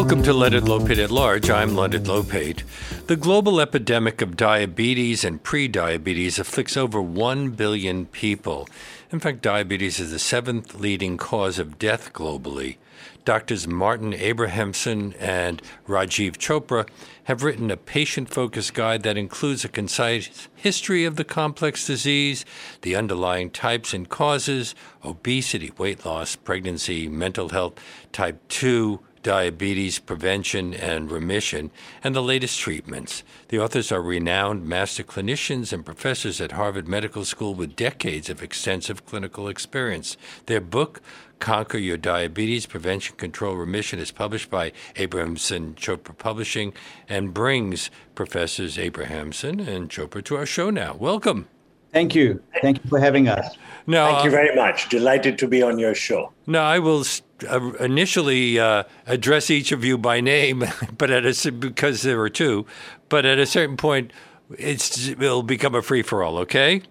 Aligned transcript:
Welcome 0.00 0.22
to 0.22 0.32
Leonard 0.32 0.64
Lopate 0.64 1.04
at 1.04 1.10
Large. 1.10 1.50
I'm 1.50 1.76
Leonard 1.76 2.04
Lopate. 2.04 2.62
The 3.06 3.16
global 3.16 3.60
epidemic 3.60 4.22
of 4.22 4.34
diabetes 4.34 5.24
and 5.24 5.42
prediabetes 5.42 6.38
afflicts 6.38 6.74
over 6.74 7.02
1 7.02 7.50
billion 7.50 8.06
people. 8.06 8.66
In 9.12 9.20
fact, 9.20 9.42
diabetes 9.42 10.00
is 10.00 10.10
the 10.10 10.18
seventh 10.18 10.74
leading 10.80 11.18
cause 11.18 11.58
of 11.58 11.78
death 11.78 12.14
globally. 12.14 12.78
Doctors 13.26 13.68
Martin 13.68 14.14
Abrahamson 14.14 15.12
and 15.18 15.60
Rajiv 15.86 16.38
Chopra 16.38 16.88
have 17.24 17.42
written 17.42 17.70
a 17.70 17.76
patient 17.76 18.30
focused 18.30 18.72
guide 18.72 19.02
that 19.02 19.18
includes 19.18 19.66
a 19.66 19.68
concise 19.68 20.48
history 20.56 21.04
of 21.04 21.16
the 21.16 21.24
complex 21.24 21.86
disease, 21.86 22.46
the 22.80 22.96
underlying 22.96 23.50
types 23.50 23.92
and 23.92 24.08
causes, 24.08 24.74
obesity, 25.04 25.72
weight 25.76 26.06
loss, 26.06 26.36
pregnancy, 26.36 27.06
mental 27.06 27.50
health, 27.50 27.74
type 28.12 28.40
2 28.48 29.00
diabetes 29.22 29.98
prevention 29.98 30.72
and 30.74 31.10
remission, 31.10 31.70
and 32.02 32.14
the 32.14 32.22
latest 32.22 32.58
treatments. 32.58 33.22
The 33.48 33.58
authors 33.58 33.92
are 33.92 34.02
renowned 34.02 34.66
master 34.66 35.02
clinicians 35.02 35.72
and 35.72 35.84
professors 35.84 36.40
at 36.40 36.52
Harvard 36.52 36.88
Medical 36.88 37.24
School 37.24 37.54
with 37.54 37.76
decades 37.76 38.30
of 38.30 38.42
extensive 38.42 39.04
clinical 39.06 39.48
experience. 39.48 40.16
Their 40.46 40.60
book, 40.60 41.00
Conquer 41.38 41.78
Your 41.78 41.96
Diabetes 41.96 42.66
Prevention, 42.66 43.16
Control, 43.16 43.54
Remission 43.54 43.98
is 43.98 44.10
published 44.10 44.50
by 44.50 44.72
Abrahamson 44.96 45.74
Chopra 45.74 46.16
Publishing 46.16 46.72
and 47.08 47.34
brings 47.34 47.90
Professors 48.14 48.78
Abrahamson 48.78 49.60
and 49.60 49.88
Chopra 49.88 50.22
to 50.24 50.36
our 50.36 50.46
show 50.46 50.70
now. 50.70 50.94
Welcome. 50.94 51.48
Thank 51.92 52.14
you. 52.14 52.42
Thank 52.62 52.82
you 52.82 52.88
for 52.88 52.98
having 52.98 53.28
us. 53.28 53.56
No, 53.86 54.06
Thank 54.06 54.24
you 54.24 54.30
very 54.30 54.54
much. 54.54 54.88
Delighted 54.88 55.38
to 55.38 55.48
be 55.48 55.62
on 55.62 55.78
your 55.78 55.94
show. 55.94 56.32
No, 56.46 56.60
I 56.62 56.78
will 56.78 57.04
uh, 57.48 57.72
initially 57.80 58.58
uh, 58.58 58.84
address 59.06 59.50
each 59.50 59.72
of 59.72 59.84
you 59.84 59.98
by 59.98 60.20
name, 60.20 60.64
but 60.98 61.10
at 61.10 61.24
a, 61.24 61.52
because 61.52 62.02
there 62.02 62.20
are 62.20 62.28
two, 62.28 62.66
but 63.08 63.24
at 63.24 63.38
a 63.38 63.46
certain 63.46 63.76
point, 63.76 64.12
it'll 64.58 65.42
become 65.42 65.74
a 65.74 65.82
free 65.82 66.02
for 66.02 66.22
all. 66.22 66.38
Okay. 66.38 66.82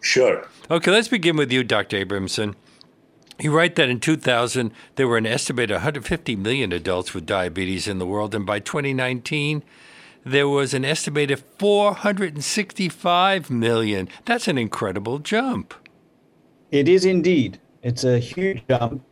Sure. 0.00 0.46
Okay, 0.70 0.90
let's 0.90 1.08
begin 1.08 1.36
with 1.36 1.50
you, 1.50 1.64
Dr. 1.64 2.04
Abramson. 2.04 2.54
You 3.40 3.52
write 3.52 3.74
that 3.76 3.88
in 3.88 3.98
2000, 4.00 4.70
there 4.94 5.08
were 5.08 5.16
an 5.16 5.26
estimated 5.26 5.72
150 5.72 6.36
million 6.36 6.72
adults 6.72 7.14
with 7.14 7.26
diabetes 7.26 7.88
in 7.88 7.98
the 7.98 8.06
world, 8.06 8.34
and 8.34 8.46
by 8.46 8.60
2019, 8.60 9.64
there 10.24 10.48
was 10.48 10.74
an 10.74 10.84
estimated 10.84 11.42
465 11.58 13.50
million. 13.50 14.08
That's 14.24 14.48
an 14.48 14.58
incredible 14.58 15.18
jump. 15.18 15.74
It 16.70 16.88
is 16.88 17.04
indeed. 17.04 17.60
It's 17.82 18.04
a 18.04 18.18
huge 18.18 18.64
jump. 18.68 19.04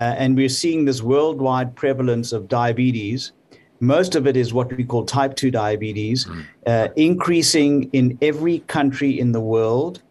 Uh, 0.00 0.14
and 0.18 0.36
we're 0.36 0.48
seeing 0.48 0.84
this 0.84 1.02
worldwide 1.02 1.76
prevalence 1.76 2.32
of 2.32 2.48
diabetes. 2.48 3.32
Most 3.80 4.14
of 4.16 4.26
it 4.26 4.36
is 4.36 4.52
what 4.52 4.76
we 4.76 4.84
call 4.84 5.04
type 5.04 5.36
2 5.36 5.50
diabetes, 5.50 6.24
mm. 6.24 6.44
uh, 6.66 6.88
increasing 6.96 7.90
in 7.92 8.18
every 8.22 8.60
country 8.60 9.18
in 9.18 9.32
the 9.32 9.40
world 9.40 10.02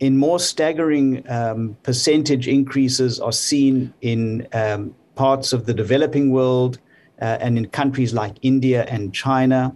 in 0.00 0.16
more 0.16 0.38
staggering 0.38 1.24
um, 1.30 1.76
percentage 1.82 2.48
increases 2.48 3.20
are 3.20 3.32
seen 3.32 3.92
in 4.00 4.46
um, 4.52 4.94
parts 5.14 5.52
of 5.52 5.66
the 5.66 5.74
developing 5.74 6.30
world 6.30 6.78
uh, 7.22 7.38
and 7.40 7.56
in 7.56 7.66
countries 7.68 8.12
like 8.12 8.34
India 8.42 8.84
and 8.88 9.14
China. 9.14 9.74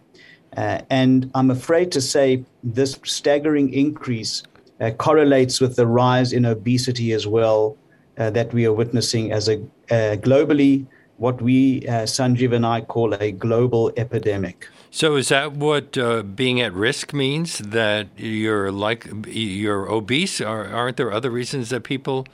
Uh, 0.59 0.81
and 0.91 1.31
I'm 1.37 1.53
afraid 1.53 1.93
to 1.93 2.01
say 2.01 2.43
this 2.65 2.99
staggering 3.05 3.73
increase 3.73 4.43
uh, 4.81 4.91
correlates 4.91 5.61
with 5.61 5.77
the 5.77 5.87
rise 5.87 6.33
in 6.33 6.45
obesity 6.45 7.13
as 7.13 7.29
well 7.29 7.77
uh, 8.19 8.31
that 8.31 8.53
we 8.53 8.67
are 8.67 8.73
witnessing 8.73 9.31
as 9.31 9.49
a 9.49 9.59
uh, 9.91 10.17
globally, 10.17 10.85
what 11.19 11.41
we, 11.41 11.87
uh, 11.87 12.03
Sanjiv 12.03 12.53
and 12.53 12.67
I, 12.67 12.81
call 12.81 13.15
a 13.15 13.31
global 13.31 13.93
epidemic. 13.97 14.69
So 14.91 15.15
is 15.15 15.29
that 15.29 15.53
what 15.53 15.97
uh, 15.97 16.25
being 16.25 16.61
at 16.61 16.73
risk 16.73 17.15
means? 17.15 17.59
That 17.59 18.09
you're 18.17 18.73
like 18.73 19.09
you're 19.29 19.89
obese? 19.89 20.41
Or 20.41 20.67
aren't 20.67 20.97
there 20.97 21.13
other 21.13 21.31
reasons 21.31 21.69
that 21.69 21.85
people 21.85 22.27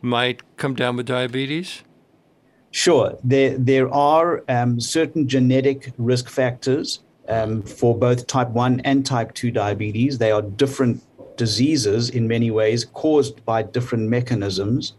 might 0.00 0.40
come 0.56 0.74
down 0.76 0.96
with 0.96 1.04
diabetes? 1.04 1.82
Sure, 2.70 3.18
there 3.22 3.58
there 3.58 3.92
are 3.92 4.42
um, 4.48 4.80
certain 4.80 5.28
genetic 5.28 5.92
risk 5.98 6.30
factors 6.30 7.00
um, 7.28 7.62
for 7.62 7.96
both 7.96 8.26
type 8.26 8.48
one 8.50 8.80
and 8.80 9.04
type 9.04 9.34
two 9.34 9.50
diabetes. 9.50 10.18
They 10.18 10.30
are 10.30 10.42
different 10.42 11.02
diseases 11.36 12.10
in 12.10 12.26
many 12.26 12.50
ways 12.50 12.84
caused 12.84 13.44
by 13.44 13.62
different 13.62 14.08
mechanisms. 14.08 14.94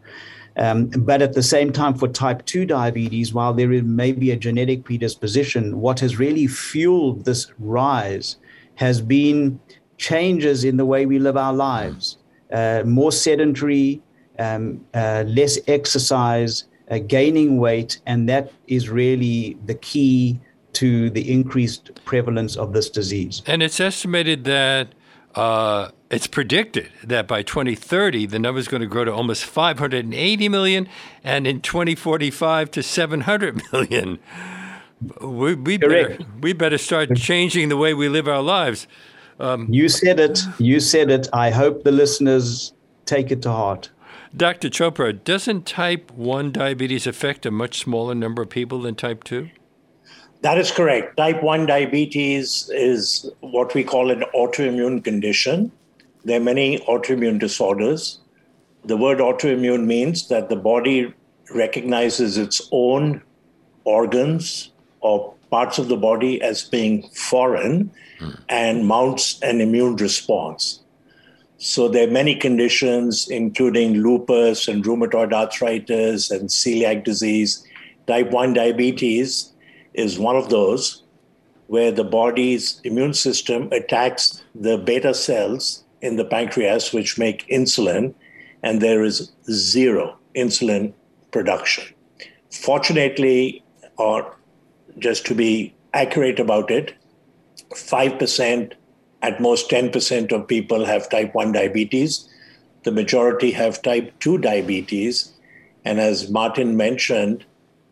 Um, 0.57 0.87
but 0.87 1.21
at 1.21 1.33
the 1.33 1.43
same 1.43 1.71
time, 1.71 1.93
for 1.93 2.07
type 2.07 2.43
2 2.45 2.65
diabetes, 2.65 3.31
while 3.31 3.53
there 3.53 3.71
is, 3.71 3.83
may 3.83 4.11
be 4.11 4.31
a 4.31 4.35
genetic 4.35 4.83
predisposition, 4.83 5.79
what 5.79 5.99
has 5.99 6.17
really 6.17 6.47
fueled 6.47 7.25
this 7.25 7.51
rise 7.59 8.37
has 8.75 8.99
been 8.99 9.59
changes 9.97 10.63
in 10.63 10.77
the 10.77 10.85
way 10.85 11.05
we 11.05 11.19
live 11.19 11.37
our 11.37 11.53
lives. 11.53 12.17
Uh, 12.51 12.81
more 12.85 13.11
sedentary, 13.11 14.01
um, 14.39 14.83
uh, 14.93 15.23
less 15.27 15.59
exercise, 15.67 16.65
uh, 16.89 16.97
gaining 16.99 17.59
weight, 17.59 17.99
and 18.05 18.27
that 18.29 18.51
is 18.67 18.89
really 18.89 19.57
the 19.65 19.75
key 19.75 20.39
to 20.77 21.09
the 21.09 21.31
increased 21.31 21.89
prevalence 22.05 22.55
of 22.55 22.71
this 22.73 22.87
disease. 22.89 23.41
And 23.47 23.63
it's 23.63 23.79
estimated 23.79 24.43
that 24.43 24.89
uh, 25.33 25.89
it's 26.11 26.27
predicted 26.27 26.91
that 27.03 27.27
by 27.27 27.41
2030 27.41 28.27
the 28.27 28.37
number 28.37 28.59
is 28.59 28.67
going 28.67 28.81
to 28.81 28.87
grow 28.87 29.03
to 29.03 29.11
almost 29.11 29.43
580 29.45 30.49
million, 30.49 30.87
and 31.23 31.47
in 31.47 31.61
2045 31.61 32.69
to 32.71 32.83
700 32.83 33.61
million. 33.73 34.19
We, 35.21 35.55
we 35.55 35.77
better 35.77 36.17
we 36.41 36.53
better 36.53 36.77
start 36.77 37.15
changing 37.15 37.69
the 37.69 37.77
way 37.77 37.93
we 37.93 38.09
live 38.09 38.27
our 38.27 38.41
lives. 38.41 38.87
Um, 39.39 39.67
you 39.71 39.89
said 39.89 40.19
it. 40.19 40.39
You 40.57 40.79
said 40.79 41.11
it. 41.11 41.27
I 41.33 41.51
hope 41.51 41.83
the 41.83 41.91
listeners 41.91 42.73
take 43.05 43.31
it 43.31 43.43
to 43.43 43.51
heart. 43.51 43.89
Dr. 44.35 44.69
Chopra, 44.69 45.13
doesn't 45.23 45.65
type 45.65 46.11
1 46.11 46.51
diabetes 46.51 47.07
affect 47.07 47.45
a 47.45 47.51
much 47.51 47.79
smaller 47.79 48.13
number 48.13 48.41
of 48.41 48.49
people 48.49 48.81
than 48.81 48.93
type 48.93 49.23
2? 49.23 49.49
That 50.41 50.57
is 50.57 50.71
correct. 50.71 51.17
Type 51.17 51.41
1 51.41 51.65
diabetes 51.65 52.69
is 52.73 53.29
what 53.39 53.73
we 53.73 53.83
call 53.83 54.11
an 54.11 54.23
autoimmune 54.35 55.03
condition. 55.03 55.71
There 56.25 56.39
are 56.39 56.43
many 56.43 56.79
autoimmune 56.79 57.39
disorders. 57.39 58.19
The 58.85 58.97
word 58.97 59.17
autoimmune 59.17 59.85
means 59.85 60.27
that 60.27 60.49
the 60.49 60.55
body 60.55 61.13
recognizes 61.53 62.37
its 62.37 62.61
own 62.71 63.23
organs 63.83 64.71
or 64.99 65.33
parts 65.49 65.79
of 65.79 65.87
the 65.87 65.97
body 65.97 66.41
as 66.41 66.63
being 66.63 67.07
foreign 67.09 67.91
mm. 68.19 68.39
and 68.49 68.85
mounts 68.85 69.41
an 69.41 69.61
immune 69.61 69.95
response. 69.95 70.81
So 71.57 71.87
there 71.87 72.07
are 72.07 72.11
many 72.11 72.35
conditions, 72.35 73.27
including 73.29 73.95
lupus 73.95 74.67
and 74.67 74.83
rheumatoid 74.83 75.33
arthritis 75.33 76.29
and 76.29 76.49
celiac 76.49 77.03
disease. 77.03 77.65
Type 78.05 78.29
1 78.29 78.53
diabetes 78.53 79.53
is 79.97 80.17
one 80.17 80.37
of 80.37 80.49
those 80.49 81.03
where 81.67 81.91
the 81.91 82.03
body's 82.03 82.79
immune 82.85 83.13
system 83.13 83.67
attacks 83.73 84.41
the 84.55 84.77
beta 84.77 85.13
cells 85.13 85.83
in 86.01 86.15
the 86.15 86.23
pancreas, 86.23 86.93
which 86.93 87.17
make 87.17 87.45
insulin, 87.49 88.13
and 88.63 88.79
there 88.79 89.03
is 89.03 89.31
zero 89.51 90.17
insulin 90.35 90.93
production. 91.31 91.83
Fortunately, 92.51 93.63
or 93.97 94.33
just 94.99 95.25
to 95.25 95.35
be 95.35 95.73
accurate 95.93 96.39
about 96.39 96.71
it, 96.71 96.93
5%, 97.71 98.73
at 99.23 99.41
most 99.41 99.69
10% 99.69 100.31
of 100.31 100.47
people 100.47 100.85
have 100.85 101.09
type 101.09 101.33
1 101.33 101.51
diabetes. 101.51 102.29
The 102.83 102.91
majority 102.91 103.51
have 103.51 103.81
type 103.81 104.13
2 104.19 104.37
diabetes. 104.37 105.33
And 105.83 105.99
as 105.99 106.29
Martin 106.29 106.77
mentioned, 106.77 107.45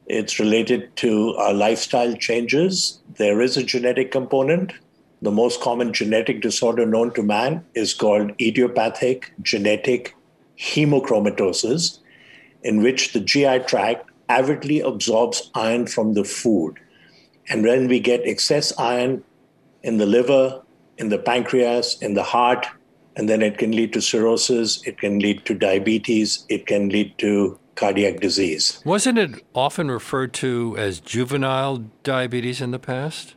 it's 0.07 0.39
related 0.39 0.95
to 0.97 1.35
our 1.35 1.53
lifestyle 1.53 2.15
changes. 2.15 2.99
There 3.17 3.41
is 3.41 3.57
a 3.57 3.63
genetic 3.63 4.11
component. 4.11 4.73
The 5.21 5.31
most 5.31 5.61
common 5.61 5.93
genetic 5.93 6.41
disorder 6.41 6.85
known 6.85 7.13
to 7.13 7.23
man 7.23 7.65
is 7.73 7.93
called 7.93 8.31
idiopathic 8.39 9.33
genetic 9.41 10.15
hemochromatosis, 10.59 11.99
in 12.63 12.81
which 12.81 13.13
the 13.13 13.19
GI 13.19 13.59
tract 13.59 14.09
avidly 14.29 14.79
absorbs 14.79 15.49
iron 15.55 15.87
from 15.87 16.13
the 16.13 16.23
food. 16.23 16.79
And 17.49 17.63
when 17.63 17.87
we 17.87 17.99
get 17.99 18.25
excess 18.25 18.77
iron 18.77 19.23
in 19.83 19.97
the 19.97 20.05
liver, 20.05 20.61
in 20.97 21.09
the 21.09 21.17
pancreas, 21.17 22.01
in 22.01 22.13
the 22.13 22.23
heart, 22.23 22.65
and 23.15 23.29
then 23.29 23.41
it 23.41 23.57
can 23.57 23.71
lead 23.71 23.93
to 23.93 24.01
cirrhosis, 24.01 24.85
it 24.85 24.99
can 24.99 25.19
lead 25.19 25.45
to 25.45 25.53
diabetes, 25.53 26.45
it 26.49 26.67
can 26.67 26.89
lead 26.89 27.17
to 27.19 27.59
cardiac 27.75 28.19
disease. 28.19 28.81
Wasn't 28.85 29.17
it 29.17 29.45
often 29.53 29.91
referred 29.91 30.33
to 30.35 30.75
as 30.77 30.99
juvenile 30.99 31.85
diabetes 32.03 32.61
in 32.61 32.71
the 32.71 32.79
past? 32.79 33.35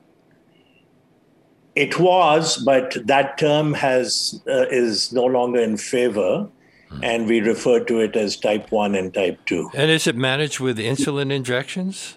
It 1.75 2.00
was, 2.00 2.56
but 2.56 2.96
that 3.06 3.38
term 3.38 3.75
has 3.75 4.40
uh, 4.49 4.67
is 4.70 5.12
no 5.12 5.25
longer 5.25 5.61
in 5.61 5.76
favor, 5.76 6.49
hmm. 6.88 7.05
and 7.05 7.26
we 7.26 7.40
refer 7.40 7.79
to 7.85 8.00
it 8.00 8.17
as 8.17 8.37
type 8.37 8.73
one 8.73 8.94
and 8.94 9.14
type 9.14 9.38
two. 9.46 9.70
And 9.75 9.90
is 9.90 10.06
it 10.06 10.17
managed 10.17 10.58
with 10.58 10.79
insulin 10.79 11.31
injections? 11.31 12.17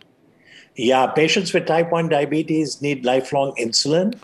Yeah, 0.76 1.08
patients 1.08 1.54
with 1.54 1.66
type 1.66 1.92
1 1.92 2.10
diabetes 2.10 2.82
need 2.82 3.04
lifelong 3.06 3.54
insulin. 3.60 4.18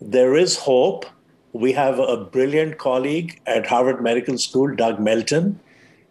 There 0.00 0.34
is 0.36 0.58
hope. 0.58 1.06
We 1.52 1.72
have 1.72 1.98
a 1.98 2.16
brilliant 2.16 2.78
colleague 2.78 3.40
at 3.46 3.66
Harvard 3.66 4.02
Medical 4.02 4.36
School, 4.36 4.74
Doug 4.74 5.00
Melton, 5.00 5.60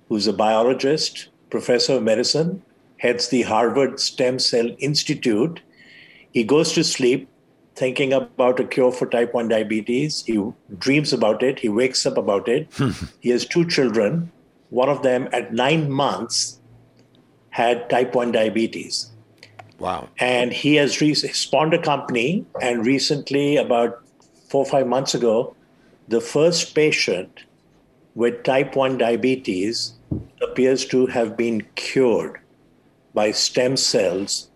who's 0.09 0.27
a 0.27 0.33
biologist, 0.33 1.29
professor 1.49 1.93
of 1.93 2.03
medicine, 2.03 2.61
heads 2.97 3.29
the 3.29 3.43
Harvard 3.43 3.99
Stem 3.99 4.39
Cell 4.39 4.69
Institute. 4.79 5.61
He 6.31 6.43
goes 6.43 6.73
to 6.73 6.83
sleep 6.83 7.29
thinking 7.75 8.13
about 8.13 8.59
a 8.59 8.63
cure 8.63 8.91
for 8.91 9.05
type 9.05 9.33
1 9.33 9.49
diabetes. 9.49 10.23
He 10.25 10.41
dreams 10.77 11.11
about 11.11 11.43
it. 11.43 11.59
He 11.59 11.69
wakes 11.69 12.05
up 12.05 12.17
about 12.17 12.47
it. 12.47 12.67
Hmm. 12.73 12.91
he 13.19 13.29
has 13.29 13.45
two 13.45 13.67
children. 13.67 14.31
One 14.69 14.89
of 14.89 15.03
them, 15.03 15.27
at 15.33 15.53
nine 15.53 15.91
months, 15.91 16.59
had 17.49 17.89
type 17.89 18.15
1 18.15 18.31
diabetes. 18.31 19.11
Wow. 19.77 20.09
And 20.19 20.53
he 20.53 20.75
has 20.75 21.01
re- 21.01 21.13
spawned 21.13 21.73
a 21.73 21.81
company. 21.81 22.45
And 22.61 22.85
recently, 22.85 23.57
about 23.57 24.01
four 24.49 24.65
or 24.65 24.69
five 24.69 24.87
months 24.87 25.13
ago, 25.13 25.55
the 26.07 26.21
first 26.21 26.75
patient 26.75 27.43
with 28.13 28.43
type 28.43 28.75
1 28.75 28.97
diabetes 28.97 29.94
appears 30.41 30.85
to 30.85 31.07
have 31.07 31.35
been 31.35 31.65
cured 31.75 32.39
by 33.13 33.31
stem 33.31 33.77
cells 33.77 34.49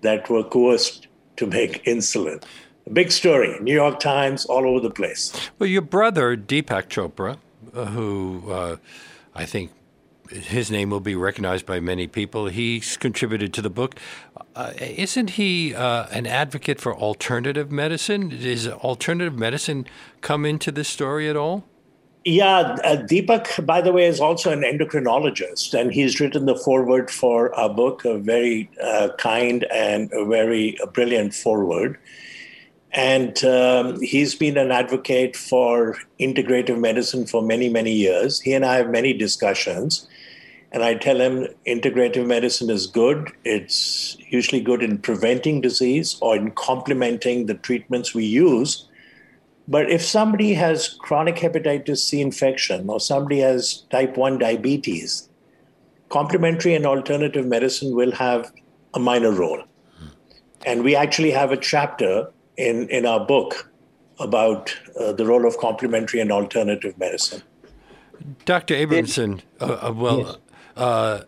that 0.00 0.28
were 0.28 0.44
coerced 0.44 1.08
to 1.36 1.46
make 1.46 1.84
insulin. 1.84 2.42
A 2.86 2.90
big 2.90 3.12
story. 3.12 3.58
New 3.60 3.74
York 3.74 4.00
Times, 4.00 4.44
all 4.46 4.66
over 4.66 4.80
the 4.80 4.90
place. 4.90 5.32
Well, 5.58 5.68
your 5.68 5.82
brother, 5.82 6.36
Deepak 6.36 6.88
Chopra, 6.88 7.38
uh, 7.74 7.84
who 7.86 8.50
uh, 8.50 8.76
I 9.34 9.44
think 9.44 9.72
his 10.30 10.70
name 10.70 10.90
will 10.90 11.00
be 11.00 11.14
recognized 11.14 11.66
by 11.66 11.80
many 11.80 12.06
people. 12.06 12.46
He's 12.46 12.96
contributed 12.96 13.52
to 13.54 13.62
the 13.62 13.70
book. 13.70 13.96
Uh, 14.54 14.72
isn't 14.78 15.30
he 15.30 15.74
uh, 15.74 16.06
an 16.10 16.26
advocate 16.26 16.80
for 16.80 16.94
alternative 16.94 17.70
medicine? 17.70 18.28
Does 18.28 18.68
alternative 18.68 19.38
medicine 19.38 19.86
come 20.20 20.44
into 20.44 20.70
this 20.72 20.88
story 20.88 21.28
at 21.28 21.36
all? 21.36 21.64
Yeah, 22.28 22.76
uh, 22.84 22.96
Deepak, 22.96 23.64
by 23.64 23.80
the 23.80 23.90
way, 23.90 24.04
is 24.04 24.20
also 24.20 24.52
an 24.52 24.60
endocrinologist, 24.60 25.72
and 25.72 25.90
he's 25.90 26.20
written 26.20 26.44
the 26.44 26.56
foreword 26.56 27.10
for 27.10 27.54
our 27.54 27.70
book, 27.70 28.04
a 28.04 28.18
very 28.18 28.68
uh, 28.82 29.08
kind 29.16 29.64
and 29.72 30.12
a 30.12 30.26
very 30.26 30.78
brilliant 30.92 31.32
foreword. 31.32 31.96
And 32.92 33.42
um, 33.44 33.98
he's 34.02 34.34
been 34.34 34.58
an 34.58 34.70
advocate 34.70 35.36
for 35.36 35.96
integrative 36.20 36.78
medicine 36.78 37.26
for 37.26 37.40
many, 37.40 37.70
many 37.70 37.94
years. 37.94 38.40
He 38.40 38.52
and 38.52 38.66
I 38.66 38.74
have 38.74 38.90
many 38.90 39.14
discussions. 39.14 40.06
And 40.70 40.82
I 40.82 40.96
tell 40.96 41.18
him 41.18 41.46
integrative 41.66 42.26
medicine 42.26 42.68
is 42.68 42.86
good. 42.86 43.32
It's 43.44 44.18
usually 44.28 44.60
good 44.60 44.82
in 44.82 44.98
preventing 44.98 45.62
disease 45.62 46.18
or 46.20 46.36
in 46.36 46.50
complementing 46.50 47.46
the 47.46 47.54
treatments 47.54 48.14
we 48.14 48.26
use. 48.26 48.86
But 49.68 49.90
if 49.90 50.02
somebody 50.02 50.54
has 50.54 50.96
chronic 50.98 51.36
hepatitis 51.36 51.98
C 51.98 52.22
infection 52.22 52.88
or 52.88 52.98
somebody 52.98 53.40
has 53.40 53.82
type 53.90 54.16
1 54.16 54.38
diabetes, 54.38 55.28
complementary 56.08 56.74
and 56.74 56.86
alternative 56.86 57.46
medicine 57.46 57.94
will 57.94 58.12
have 58.12 58.50
a 58.94 58.98
minor 58.98 59.30
role. 59.30 59.62
And 60.64 60.82
we 60.82 60.96
actually 60.96 61.30
have 61.32 61.52
a 61.52 61.56
chapter 61.56 62.32
in, 62.56 62.88
in 62.88 63.04
our 63.04 63.24
book 63.24 63.70
about 64.18 64.74
uh, 64.98 65.12
the 65.12 65.26
role 65.26 65.46
of 65.46 65.58
complementary 65.58 66.20
and 66.20 66.32
alternative 66.32 66.98
medicine. 66.98 67.42
Dr. 68.46 68.74
Abramson, 68.74 69.42
uh, 69.60 69.64
uh, 69.64 69.92
well, 69.94 70.18
yes. 70.18 70.36
Uh, 70.76 71.22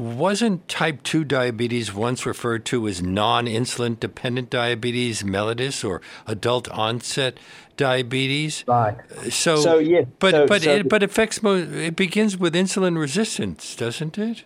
wasn't 0.00 0.66
type 0.66 1.02
2 1.02 1.24
diabetes 1.24 1.92
once 1.92 2.24
referred 2.24 2.64
to 2.64 2.88
as 2.88 3.02
non 3.02 3.44
insulin 3.44 4.00
dependent 4.00 4.48
diabetes 4.48 5.22
mellitus 5.22 5.86
or 5.86 6.00
adult 6.26 6.68
onset 6.70 7.38
diabetes? 7.80 8.64
Right. 8.68 8.96
So, 9.30 9.56
so 9.56 9.78
yeah, 9.78 10.02
but, 10.18 10.32
so, 10.32 10.46
but, 10.46 10.62
so 10.62 10.76
it, 10.76 10.88
but 10.88 11.02
affects 11.02 11.42
mo- 11.42 11.56
it 11.56 11.96
begins 11.96 12.36
with 12.36 12.54
insulin 12.54 12.98
resistance, 12.98 13.74
doesn't 13.74 14.18
it? 14.18 14.44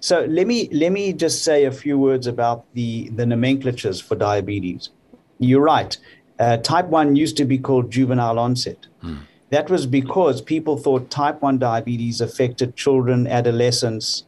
So 0.00 0.24
let 0.26 0.46
me 0.46 0.68
let 0.72 0.92
me 0.92 1.12
just 1.12 1.44
say 1.44 1.64
a 1.64 1.72
few 1.72 1.98
words 1.98 2.26
about 2.26 2.64
the 2.74 3.10
the 3.10 3.26
nomenclatures 3.26 4.00
for 4.00 4.14
diabetes. 4.14 4.90
You're 5.38 5.62
right. 5.62 5.96
Uh, 6.38 6.56
type 6.56 6.86
1 6.86 7.16
used 7.16 7.36
to 7.36 7.44
be 7.44 7.58
called 7.58 7.90
juvenile 7.90 8.38
onset. 8.38 8.86
Hmm. 9.02 9.18
That 9.50 9.68
was 9.68 9.84
because 9.86 10.40
people 10.40 10.78
thought 10.78 11.10
type 11.10 11.42
1 11.42 11.58
diabetes 11.58 12.20
affected 12.22 12.76
children, 12.76 13.26
adolescents, 13.26 14.24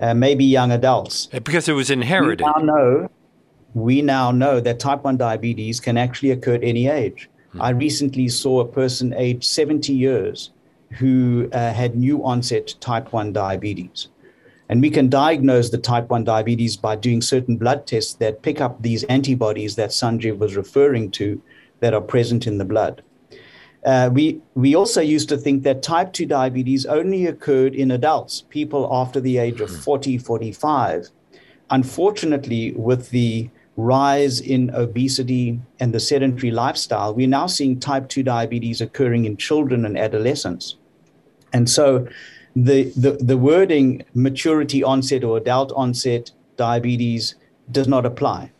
uh, 0.00 0.14
maybe 0.14 0.44
young 0.44 0.72
adults. 0.72 1.28
Uh, 1.32 1.40
because 1.40 1.68
it 1.68 1.74
was 1.74 1.90
inherited. 1.90 2.46
We 2.46 2.52
now 2.52 2.72
know, 2.72 3.10
we 3.74 4.00
now 4.00 4.30
know 4.30 4.58
that 4.60 4.78
type 4.78 5.04
1 5.04 5.18
diabetes 5.18 5.80
can 5.80 5.98
actually 5.98 6.30
occur 6.30 6.54
at 6.54 6.64
any 6.64 6.88
age. 6.88 7.28
Hmm. 7.52 7.62
I 7.62 7.70
recently 7.70 8.28
saw 8.28 8.60
a 8.60 8.68
person 8.68 9.14
aged 9.14 9.44
70 9.44 9.92
years 9.92 10.50
who 10.92 11.48
uh, 11.52 11.72
had 11.72 11.96
new 11.96 12.24
onset 12.24 12.74
type 12.80 13.12
1 13.12 13.32
diabetes. 13.32 14.08
And 14.68 14.80
we 14.80 14.90
can 14.90 15.08
diagnose 15.08 15.70
the 15.70 15.78
type 15.78 16.10
1 16.10 16.24
diabetes 16.24 16.76
by 16.76 16.96
doing 16.96 17.22
certain 17.22 17.56
blood 17.56 17.86
tests 17.86 18.14
that 18.14 18.42
pick 18.42 18.60
up 18.60 18.82
these 18.82 19.02
antibodies 19.04 19.76
that 19.76 19.90
Sanjiv 19.90 20.38
was 20.38 20.56
referring 20.56 21.10
to 21.12 21.42
that 21.80 21.94
are 21.94 22.00
present 22.00 22.46
in 22.46 22.58
the 22.58 22.64
blood. 22.64 23.02
Uh, 23.84 24.10
we, 24.12 24.40
we 24.54 24.74
also 24.74 25.00
used 25.00 25.28
to 25.30 25.36
think 25.36 25.62
that 25.62 25.82
type 25.82 26.12
2 26.12 26.26
diabetes 26.26 26.86
only 26.86 27.26
occurred 27.26 27.74
in 27.74 27.90
adults, 27.90 28.44
people 28.50 28.88
after 28.92 29.20
the 29.20 29.38
age 29.38 29.60
of 29.60 29.70
hmm. 29.70 29.76
40, 29.76 30.18
45. 30.18 31.10
Unfortunately, 31.70 32.72
with 32.72 33.10
the 33.10 33.48
rise 33.76 34.40
in 34.40 34.70
obesity 34.74 35.60
and 35.78 35.94
the 35.94 36.00
sedentary 36.00 36.50
lifestyle, 36.50 37.14
we're 37.14 37.28
now 37.28 37.46
seeing 37.46 37.80
type 37.80 38.08
2 38.08 38.22
diabetes 38.22 38.80
occurring 38.80 39.24
in 39.24 39.36
children 39.36 39.84
and 39.84 39.98
adolescents. 39.98 40.76
And 41.52 41.68
so 41.68 42.06
the, 42.54 42.84
the, 42.96 43.12
the 43.12 43.36
wording 43.36 44.04
maturity 44.14 44.82
onset 44.82 45.24
or 45.24 45.36
adult 45.36 45.72
onset 45.72 46.30
diabetes 46.56 47.36
does 47.70 47.88
not 47.88 48.04
apply. 48.04 48.50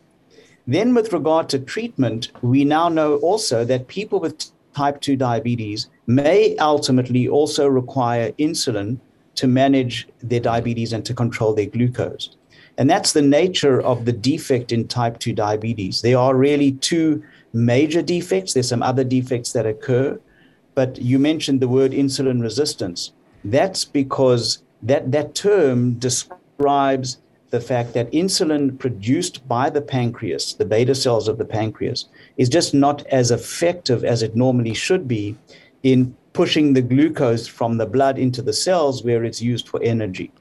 Then, 0.67 0.93
with 0.93 1.11
regard 1.11 1.49
to 1.49 1.59
treatment, 1.59 2.31
we 2.41 2.63
now 2.63 2.87
know 2.87 3.15
also 3.17 3.65
that 3.65 3.87
people 3.87 4.19
with 4.19 4.51
type 4.73 5.01
2 5.01 5.15
diabetes 5.15 5.89
may 6.07 6.55
ultimately 6.57 7.27
also 7.27 7.67
require 7.67 8.31
insulin 8.33 8.99
to 9.35 9.47
manage 9.47 10.07
their 10.21 10.39
diabetes 10.39 10.93
and 10.93 11.05
to 11.05 11.13
control 11.13 11.53
their 11.53 11.65
glucose. 11.65 12.35
And 12.81 12.89
that's 12.89 13.13
the 13.13 13.21
nature 13.21 13.79
of 13.79 14.05
the 14.05 14.11
defect 14.11 14.71
in 14.71 14.87
type 14.87 15.19
2 15.19 15.33
diabetes. 15.33 16.01
There 16.01 16.17
are 16.17 16.35
really 16.35 16.71
two 16.71 17.21
major 17.53 18.01
defects. 18.01 18.53
There's 18.53 18.69
some 18.69 18.81
other 18.81 19.03
defects 19.03 19.51
that 19.51 19.67
occur, 19.67 20.19
but 20.73 20.99
you 20.99 21.19
mentioned 21.19 21.59
the 21.59 21.67
word 21.67 21.91
insulin 21.91 22.41
resistance. 22.41 23.13
That's 23.45 23.85
because 23.85 24.63
that, 24.81 25.11
that 25.11 25.35
term 25.35 25.99
describes 25.99 27.19
the 27.51 27.61
fact 27.61 27.93
that 27.93 28.11
insulin 28.13 28.79
produced 28.79 29.47
by 29.47 29.69
the 29.69 29.83
pancreas, 29.83 30.55
the 30.55 30.65
beta 30.65 30.95
cells 30.95 31.27
of 31.27 31.37
the 31.37 31.45
pancreas, 31.45 32.07
is 32.37 32.49
just 32.49 32.73
not 32.73 33.05
as 33.09 33.29
effective 33.29 34.03
as 34.03 34.23
it 34.23 34.35
normally 34.35 34.73
should 34.73 35.07
be 35.07 35.37
in 35.83 36.15
pushing 36.33 36.73
the 36.73 36.81
glucose 36.81 37.45
from 37.45 37.77
the 37.77 37.85
blood 37.85 38.17
into 38.17 38.41
the 38.41 38.53
cells 38.53 39.03
where 39.03 39.23
it's 39.23 39.39
used 39.39 39.69
for 39.69 39.79
energy. 39.83 40.31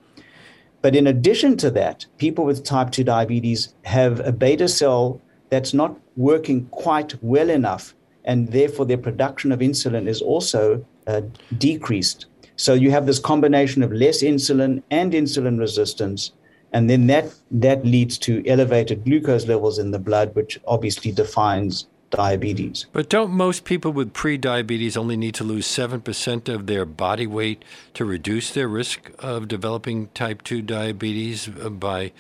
But 0.83 0.97
in 0.97 1.07
addition 1.07 1.57
to 1.59 1.71
that, 1.73 2.07
people 2.19 2.45
with 2.45 2.65
type 2.65 2.91
2 2.91 3.05
diabetes 3.05 3.75
have 3.85 4.21
a 4.21 4.33
beta 4.33 4.69
cell 4.69 5.21
that's 5.51 5.75
not 5.75 5.99
working 6.17 6.67
quite 6.67 7.23
well 7.23 7.51
enough, 7.51 7.95
and 8.25 8.49
therefore 8.49 8.87
their 8.87 8.99
production 8.99 9.53
of 9.53 9.61
insulin 9.61 10.09
is 10.09 10.23
also 10.23 10.85
uh, 11.07 11.23
decreased. 11.59 12.27
So 12.57 12.75
you 12.75 12.91
have 12.91 13.07
this 13.07 13.19
combination 13.19 13.83
of 13.83 13.93
less 13.93 14.23
insulin 14.23 14.83
and 14.91 15.13
insulin 15.13 15.59
resistance 15.59 16.33
and 16.73 16.89
then 16.89 17.07
that 17.09 17.35
that 17.51 17.85
leads 17.85 18.19
to 18.19 18.47
elevated 18.47 19.05
glucose 19.05 19.47
levels 19.47 19.79
in 19.79 19.91
the 19.91 19.99
blood 19.99 20.35
which 20.35 20.61
obviously 20.67 21.13
defines 21.13 21.87
diabetes. 22.11 22.87
But 22.93 23.09
don't 23.09 23.31
most 23.31 23.65
people 23.65 23.93
with 23.93 24.13
pre-diabetes 24.13 24.97
only 24.97 25.17
need 25.17 25.35
to 25.37 25.45
lose 25.45 25.67
7% 25.67 26.49
of 26.49 26.67
their 26.67 26.85
body 26.85 27.27
weight 27.27 27.65
to 27.95 28.05
reduce 28.05 28.51
their 28.51 28.69
risk 28.69 29.11
of 29.19 29.49
developing 29.49 30.09
type 30.09 30.43
2 30.43 30.63
diabetes 30.63 31.49
uh, 31.49 31.71
by 31.71 32.13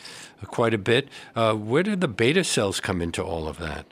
quite 0.47 0.75
a 0.75 0.78
bit? 0.78 1.09
Uh, 1.35 1.54
where 1.54 1.82
do 1.82 1.97
the 1.97 2.09
beta 2.09 2.44
cells 2.44 2.80
come 2.80 3.02
into 3.02 3.23
all 3.23 3.49
of 3.49 3.59
that? 3.59 3.87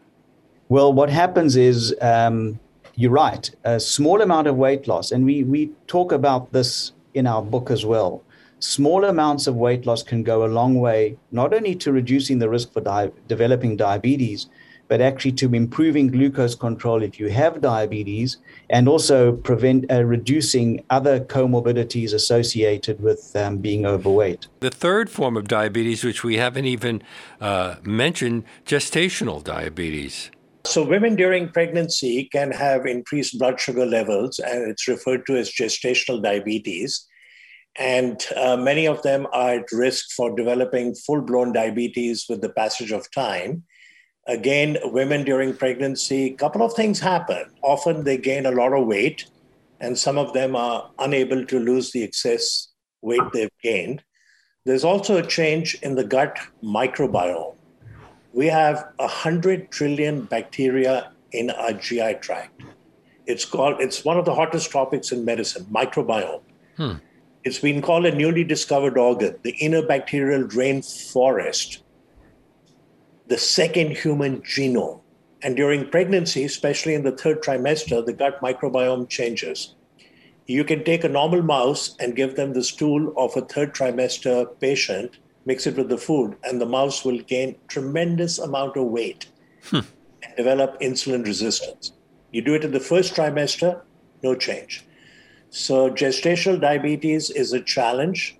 Well 0.68 0.92
what 0.92 1.10
happens 1.10 1.56
is 1.56 1.94
um, 2.00 2.60
you're 2.94 3.10
right 3.10 3.50
a 3.64 3.80
small 3.80 4.22
amount 4.22 4.46
of 4.46 4.56
weight 4.56 4.86
loss 4.86 5.10
and 5.10 5.24
we, 5.24 5.44
we 5.44 5.70
talk 5.86 6.12
about 6.12 6.52
this 6.52 6.92
in 7.14 7.26
our 7.26 7.42
book 7.42 7.70
as 7.70 7.84
well. 7.84 8.22
Small 8.60 9.04
amounts 9.04 9.46
of 9.46 9.54
weight 9.54 9.86
loss 9.86 10.02
can 10.02 10.24
go 10.24 10.44
a 10.44 10.50
long 10.50 10.80
way, 10.80 11.16
not 11.30 11.54
only 11.54 11.76
to 11.76 11.92
reducing 11.92 12.40
the 12.40 12.48
risk 12.48 12.72
for 12.72 12.80
di- 12.80 13.10
developing 13.28 13.76
diabetes, 13.76 14.48
but 14.88 15.00
actually 15.00 15.32
to 15.32 15.54
improving 15.54 16.08
glucose 16.08 16.54
control 16.54 17.02
if 17.02 17.20
you 17.20 17.28
have 17.28 17.60
diabetes 17.60 18.38
and 18.70 18.88
also 18.88 19.32
prevent 19.32 19.90
uh, 19.90 20.02
reducing 20.02 20.84
other 20.90 21.20
comorbidities 21.20 22.12
associated 22.12 23.00
with 23.00 23.30
um, 23.36 23.58
being 23.58 23.86
overweight. 23.86 24.48
The 24.60 24.70
third 24.70 25.10
form 25.10 25.36
of 25.36 25.46
diabetes, 25.46 26.02
which 26.02 26.24
we 26.24 26.36
haven't 26.36 26.64
even 26.64 27.02
uh, 27.40 27.76
mentioned, 27.82 28.44
gestational 28.66 29.44
diabetes. 29.44 30.30
So, 30.64 30.84
women 30.84 31.16
during 31.16 31.48
pregnancy 31.48 32.28
can 32.30 32.50
have 32.52 32.84
increased 32.84 33.38
blood 33.38 33.58
sugar 33.60 33.86
levels, 33.86 34.38
and 34.38 34.70
it's 34.70 34.88
referred 34.88 35.24
to 35.26 35.36
as 35.36 35.50
gestational 35.50 36.22
diabetes. 36.22 37.06
And 37.78 38.20
uh, 38.36 38.56
many 38.56 38.86
of 38.86 39.02
them 39.02 39.26
are 39.32 39.54
at 39.60 39.72
risk 39.72 40.10
for 40.16 40.34
developing 40.34 40.94
full 40.94 41.22
blown 41.22 41.52
diabetes 41.52 42.26
with 42.28 42.42
the 42.42 42.48
passage 42.48 42.90
of 42.90 43.10
time. 43.12 43.62
Again, 44.28 44.76
women 44.84 45.24
during 45.24 45.56
pregnancy, 45.56 46.26
a 46.26 46.34
couple 46.34 46.62
of 46.62 46.74
things 46.74 47.00
happen. 47.00 47.46
Often 47.62 48.04
they 48.04 48.18
gain 48.18 48.44
a 48.44 48.50
lot 48.50 48.74
of 48.74 48.86
weight, 48.86 49.24
and 49.80 49.98
some 49.98 50.18
of 50.18 50.34
them 50.34 50.54
are 50.54 50.90
unable 50.98 51.46
to 51.46 51.58
lose 51.58 51.92
the 51.92 52.04
excess 52.04 52.68
weight 53.00 53.22
they've 53.32 53.58
gained. 53.62 54.02
There's 54.66 54.84
also 54.84 55.16
a 55.16 55.26
change 55.26 55.76
in 55.76 55.94
the 55.94 56.04
gut 56.04 56.38
microbiome. 56.62 57.54
We 58.34 58.46
have 58.48 58.88
100 58.98 59.70
trillion 59.70 60.24
bacteria 60.26 61.10
in 61.32 61.48
our 61.48 61.72
GI 61.72 62.16
tract. 62.20 62.62
It's 63.26 63.46
called, 63.46 63.80
it's 63.80 64.04
one 64.04 64.18
of 64.18 64.26
the 64.26 64.34
hottest 64.34 64.70
topics 64.70 65.10
in 65.10 65.24
medicine, 65.24 65.64
microbiome. 65.72 66.42
Hmm. 66.76 66.92
It's 67.44 67.60
been 67.60 67.80
called 67.80 68.04
a 68.04 68.14
newly 68.14 68.44
discovered 68.44 68.98
organ, 68.98 69.36
the 69.42 69.52
inner 69.52 69.80
bacterial 69.80 70.42
rainforest 70.48 71.80
the 73.28 73.38
second 73.38 73.96
human 73.96 74.40
genome. 74.40 75.00
And 75.42 75.54
during 75.54 75.88
pregnancy, 75.88 76.44
especially 76.44 76.94
in 76.94 77.04
the 77.04 77.16
third 77.16 77.42
trimester, 77.42 78.04
the 78.04 78.12
gut 78.12 78.40
microbiome 78.40 79.08
changes. 79.08 79.74
You 80.46 80.64
can 80.64 80.82
take 80.82 81.04
a 81.04 81.08
normal 81.08 81.42
mouse 81.42 81.94
and 82.00 82.16
give 82.16 82.34
them 82.34 82.54
the 82.54 82.64
stool 82.64 83.12
of 83.16 83.36
a 83.36 83.42
third 83.42 83.74
trimester 83.74 84.46
patient, 84.60 85.18
mix 85.44 85.66
it 85.66 85.76
with 85.76 85.90
the 85.90 85.98
food, 85.98 86.36
and 86.42 86.60
the 86.60 86.66
mouse 86.66 87.04
will 87.04 87.18
gain 87.18 87.56
tremendous 87.68 88.38
amount 88.38 88.76
of 88.76 88.86
weight 88.86 89.26
hmm. 89.64 89.80
and 90.22 90.36
develop 90.36 90.80
insulin 90.80 91.24
resistance. 91.24 91.92
You 92.32 92.42
do 92.42 92.54
it 92.54 92.64
in 92.64 92.72
the 92.72 92.80
first 92.80 93.14
trimester, 93.14 93.82
no 94.22 94.34
change. 94.34 94.84
So 95.50 95.90
gestational 95.90 96.60
diabetes 96.60 97.30
is 97.30 97.52
a 97.52 97.60
challenge. 97.60 98.38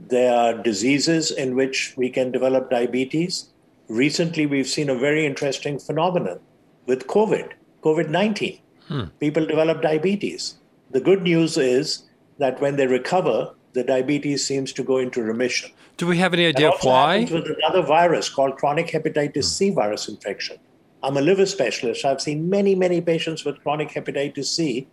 There 0.00 0.32
are 0.32 0.54
diseases 0.54 1.32
in 1.32 1.54
which 1.56 1.94
we 1.96 2.10
can 2.10 2.30
develop 2.30 2.70
diabetes 2.70 3.53
recently 3.88 4.46
we've 4.46 4.68
seen 4.68 4.88
a 4.88 4.94
very 4.94 5.26
interesting 5.26 5.78
phenomenon 5.78 6.40
with 6.86 7.06
COVID, 7.06 7.52
COVID 7.82 8.08
19. 8.08 8.58
Hmm. 8.88 9.04
People 9.20 9.46
develop 9.46 9.82
diabetes. 9.82 10.56
The 10.90 11.00
good 11.00 11.22
news 11.22 11.56
is 11.56 12.04
that 12.38 12.60
when 12.60 12.76
they 12.76 12.86
recover, 12.86 13.54
the 13.72 13.82
diabetes 13.82 14.46
seems 14.46 14.72
to 14.74 14.82
go 14.82 14.98
into 14.98 15.22
remission. 15.22 15.70
Do 15.96 16.06
we 16.06 16.18
have 16.18 16.34
any 16.34 16.46
idea 16.46 16.70
why? 16.82 17.20
With 17.30 17.46
another 17.46 17.82
virus 17.82 18.28
called 18.28 18.56
chronic 18.56 18.88
hepatitis 18.88 19.34
hmm. 19.34 19.40
C 19.40 19.70
virus 19.70 20.08
infection. 20.08 20.58
I'm 21.02 21.18
a 21.18 21.20
liver 21.20 21.44
specialist. 21.44 22.04
I've 22.04 22.20
seen 22.20 22.48
many, 22.48 22.74
many 22.74 23.00
patients 23.00 23.44
with 23.44 23.62
chronic 23.62 23.90
hepatitis 23.90 24.46
C 24.46 24.88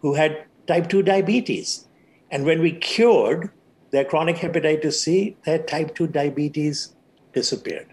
who 0.00 0.14
had 0.14 0.44
type 0.66 0.88
2 0.88 1.02
diabetes. 1.02 1.88
And 2.30 2.44
when 2.44 2.60
we 2.60 2.72
cured 2.72 3.50
their 3.90 4.04
chronic 4.04 4.36
hepatitis 4.36 4.92
C, 4.92 5.36
their 5.44 5.58
type 5.58 5.94
2 5.94 6.08
diabetes 6.08 6.94
disappeared. 7.32 7.86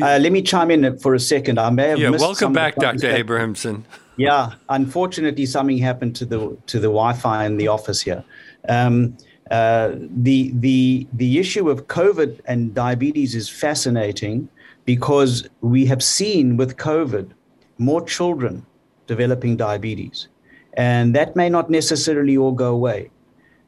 Uh, 0.00 0.18
let 0.20 0.32
me 0.32 0.42
chime 0.42 0.70
in 0.70 0.98
for 0.98 1.14
a 1.14 1.20
second. 1.20 1.58
I 1.58 1.70
may 1.70 1.88
have 1.88 1.98
yeah, 1.98 2.10
welcome 2.10 2.52
back, 2.52 2.76
Dr. 2.76 3.10
Abrahamson. 3.10 3.84
Yeah, 4.16 4.52
unfortunately, 4.68 5.46
something 5.46 5.78
happened 5.78 6.16
to 6.16 6.24
the 6.24 6.56
to 6.66 6.78
the 6.78 6.88
Wi-Fi 6.88 7.44
in 7.46 7.56
the 7.56 7.68
office 7.68 8.00
here. 8.00 8.24
Um, 8.68 9.16
uh, 9.50 9.92
the 9.94 10.52
the 10.54 11.06
the 11.12 11.38
issue 11.38 11.68
of 11.68 11.86
COVID 11.88 12.40
and 12.46 12.74
diabetes 12.74 13.34
is 13.34 13.48
fascinating 13.48 14.48
because 14.84 15.48
we 15.60 15.86
have 15.86 16.02
seen 16.02 16.56
with 16.56 16.76
COVID 16.76 17.30
more 17.78 18.04
children 18.04 18.64
developing 19.06 19.56
diabetes, 19.56 20.28
and 20.74 21.14
that 21.14 21.36
may 21.36 21.48
not 21.48 21.70
necessarily 21.70 22.36
all 22.36 22.52
go 22.52 22.72
away. 22.72 23.10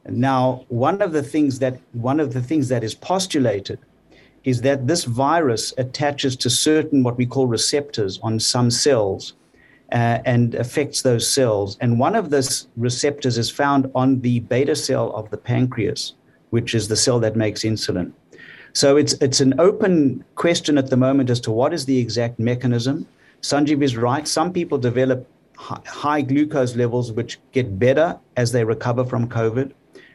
Now, 0.07 0.65
one 0.69 1.01
of 1.01 1.11
the 1.11 1.23
things 1.23 1.59
that 1.59 1.79
one 1.93 2.19
of 2.19 2.33
the 2.33 2.41
things 2.41 2.69
that 2.69 2.83
is 2.83 2.93
postulated 2.93 3.79
is 4.45 4.61
that 4.61 4.87
this 4.87 5.03
virus 5.03 5.73
attaches 5.77 6.35
to 6.37 6.49
certain 6.49 7.03
what 7.03 7.17
we 7.17 7.25
call 7.25 7.47
receptors 7.47 8.19
on 8.21 8.39
some 8.39 8.71
cells 8.71 9.33
uh, 9.91 10.19
and 10.25 10.55
affects 10.55 11.01
those 11.01 11.27
cells. 11.29 11.77
And 11.81 11.99
one 11.99 12.15
of 12.15 12.29
those 12.29 12.67
receptors 12.77 13.37
is 13.37 13.49
found 13.49 13.91
on 13.95 14.21
the 14.21 14.39
beta 14.39 14.75
cell 14.75 15.11
of 15.13 15.29
the 15.31 15.37
pancreas, 15.37 16.13
which 16.51 16.73
is 16.75 16.87
the 16.87 16.95
cell 16.95 17.19
that 17.19 17.35
makes 17.35 17.61
insulin. 17.61 18.11
So 18.73 18.97
it's 18.97 19.13
it's 19.13 19.39
an 19.39 19.59
open 19.59 20.23
question 20.35 20.77
at 20.77 20.89
the 20.89 20.97
moment 20.97 21.29
as 21.29 21.39
to 21.41 21.51
what 21.51 21.73
is 21.73 21.85
the 21.85 21.97
exact 21.97 22.39
mechanism. 22.39 23.07
Sanjiv 23.41 23.81
is 23.81 23.95
right. 23.95 24.27
Some 24.27 24.51
people 24.51 24.77
develop 24.77 25.27
high 25.57 26.21
glucose 26.21 26.75
levels, 26.75 27.11
which 27.13 27.39
get 27.53 27.79
better 27.79 28.19
as 28.35 28.51
they 28.51 28.63
recover 28.63 29.05
from 29.05 29.29
COVID. 29.29 29.71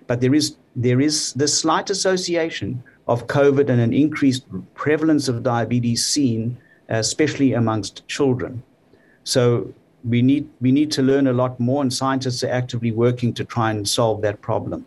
But 0.07 0.21
there 0.21 0.35
is 0.35 0.57
there 0.77 1.01
is 1.01 1.33
this 1.35 1.59
slight 1.59 1.89
association 1.91 2.83
of 3.11 3.26
COVID 3.26 3.69
and 3.69 3.81
an 3.81 3.93
increased 3.93 4.45
prevalence 4.75 5.26
of 5.26 5.43
diabetes 5.43 6.07
seen, 6.07 6.57
especially 6.88 7.52
amongst 7.55 8.07
children. 8.07 8.62
So 9.25 9.75
we 10.05 10.23
need 10.23 10.49
we 10.61 10.71
need 10.71 10.93
to 10.93 11.02
learn 11.02 11.26
a 11.26 11.33
lot 11.33 11.59
more, 11.59 11.83
and 11.83 11.93
scientists 11.93 12.45
are 12.45 12.50
actively 12.50 12.93
working 12.93 13.35
to 13.35 13.45
try 13.45 13.71
and 13.73 13.87
solve 13.87 14.23
that 14.23 14.40
problem. 14.40 14.87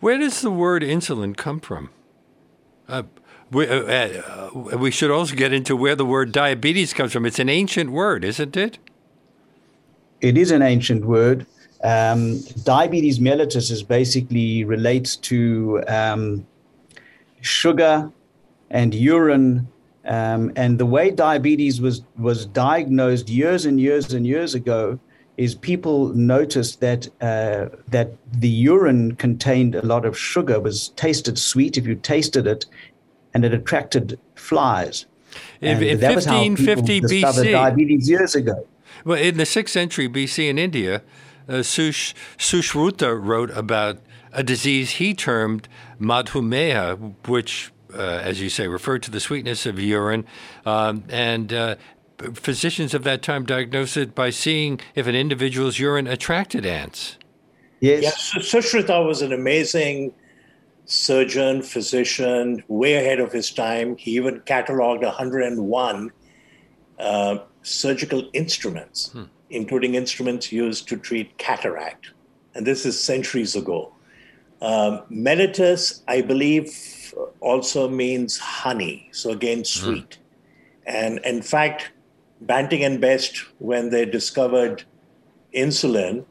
Where 0.00 0.18
does 0.18 0.40
the 0.40 0.52
word 0.52 0.82
insulin 0.82 1.36
come 1.36 1.58
from? 1.58 1.90
Uh, 2.88 3.02
we, 3.50 3.66
uh, 3.68 3.74
uh, 3.74 4.78
we 4.78 4.90
should 4.90 5.10
also 5.10 5.34
get 5.34 5.52
into 5.52 5.74
where 5.76 5.96
the 5.96 6.04
word 6.04 6.30
diabetes 6.30 6.92
comes 6.92 7.12
from. 7.12 7.26
It's 7.26 7.40
an 7.40 7.48
ancient 7.48 7.90
word, 7.90 8.24
isn't 8.24 8.56
it? 8.56 8.78
It 10.20 10.38
is 10.38 10.50
an 10.52 10.62
ancient 10.62 11.04
word. 11.04 11.46
Um, 11.82 12.40
diabetes 12.64 13.18
mellitus 13.18 13.70
is 13.70 13.82
basically 13.82 14.64
relates 14.64 15.16
to 15.30 15.82
um, 15.88 16.46
sugar 17.46 18.10
and 18.70 18.94
urine. 18.94 19.68
Um, 20.04 20.52
and 20.56 20.78
the 20.78 20.86
way 20.86 21.10
diabetes 21.10 21.80
was, 21.80 22.02
was 22.18 22.46
diagnosed 22.46 23.28
years 23.28 23.66
and 23.66 23.80
years 23.80 24.12
and 24.12 24.26
years 24.26 24.54
ago 24.54 24.98
is 25.36 25.54
people 25.54 26.08
noticed 26.14 26.80
that 26.80 27.08
uh, 27.20 27.66
that 27.88 28.12
the 28.32 28.48
urine 28.48 29.14
contained 29.16 29.74
a 29.74 29.84
lot 29.84 30.04
of 30.04 30.18
sugar, 30.18 30.58
was 30.60 30.88
tasted 30.90 31.38
sweet 31.38 31.76
if 31.76 31.86
you 31.86 31.94
tasted 31.94 32.46
it, 32.46 32.64
and 33.34 33.44
it 33.44 33.52
attracted 33.52 34.18
flies. 34.34 35.04
In, 35.60 35.82
in 35.82 36.00
1550 36.00 37.00
BC, 37.02 37.52
diabetes 37.52 38.08
years 38.08 38.34
ago. 38.34 38.66
Well, 39.04 39.20
in 39.20 39.36
the 39.36 39.44
sixth 39.44 39.74
century 39.74 40.08
BC 40.08 40.48
in 40.48 40.58
India, 40.58 41.02
uh, 41.48 41.62
Sush, 41.62 42.14
Sushruta 42.38 43.18
wrote 43.20 43.50
about 43.50 43.98
a 44.36 44.42
disease 44.42 44.92
he 44.92 45.14
termed 45.14 45.66
madhumeha, 45.98 47.14
which, 47.26 47.72
uh, 47.92 48.00
as 48.00 48.40
you 48.40 48.50
say, 48.50 48.68
referred 48.68 49.02
to 49.02 49.10
the 49.10 49.18
sweetness 49.18 49.64
of 49.64 49.80
urine. 49.80 50.26
Um, 50.66 51.04
and 51.08 51.52
uh, 51.52 51.76
physicians 52.34 52.92
of 52.92 53.02
that 53.04 53.22
time 53.22 53.46
diagnosed 53.46 53.96
it 53.96 54.14
by 54.14 54.28
seeing 54.28 54.78
if 54.94 55.06
an 55.06 55.14
individual's 55.14 55.78
urine 55.78 56.06
attracted 56.06 56.66
ants. 56.66 57.16
Yes. 57.80 58.02
yes 58.02 58.52
Sushruta 58.52 59.04
was 59.06 59.22
an 59.22 59.32
amazing 59.32 60.12
surgeon, 60.84 61.62
physician, 61.62 62.62
way 62.68 62.94
ahead 62.94 63.20
of 63.20 63.32
his 63.32 63.50
time. 63.50 63.96
He 63.96 64.12
even 64.12 64.40
cataloged 64.40 65.02
101 65.02 66.12
uh, 66.98 67.38
surgical 67.62 68.28
instruments, 68.34 69.12
hmm. 69.12 69.24
including 69.48 69.94
instruments 69.94 70.52
used 70.52 70.88
to 70.88 70.98
treat 70.98 71.38
cataract. 71.38 72.12
And 72.54 72.66
this 72.66 72.84
is 72.84 73.02
centuries 73.02 73.56
ago. 73.56 73.95
Um, 74.62 75.02
mellitus, 75.10 76.02
I 76.08 76.22
believe, 76.22 77.14
also 77.40 77.88
means 77.88 78.38
honey. 78.38 79.08
So 79.12 79.30
again, 79.30 79.58
hmm. 79.58 79.64
sweet. 79.64 80.10
Mm. 80.10 80.18
And 80.86 81.18
in 81.24 81.42
fact, 81.42 81.90
Banting 82.40 82.84
and 82.84 83.00
Best, 83.00 83.38
when 83.58 83.90
they 83.90 84.04
discovered 84.04 84.84
insulin, 85.54 86.24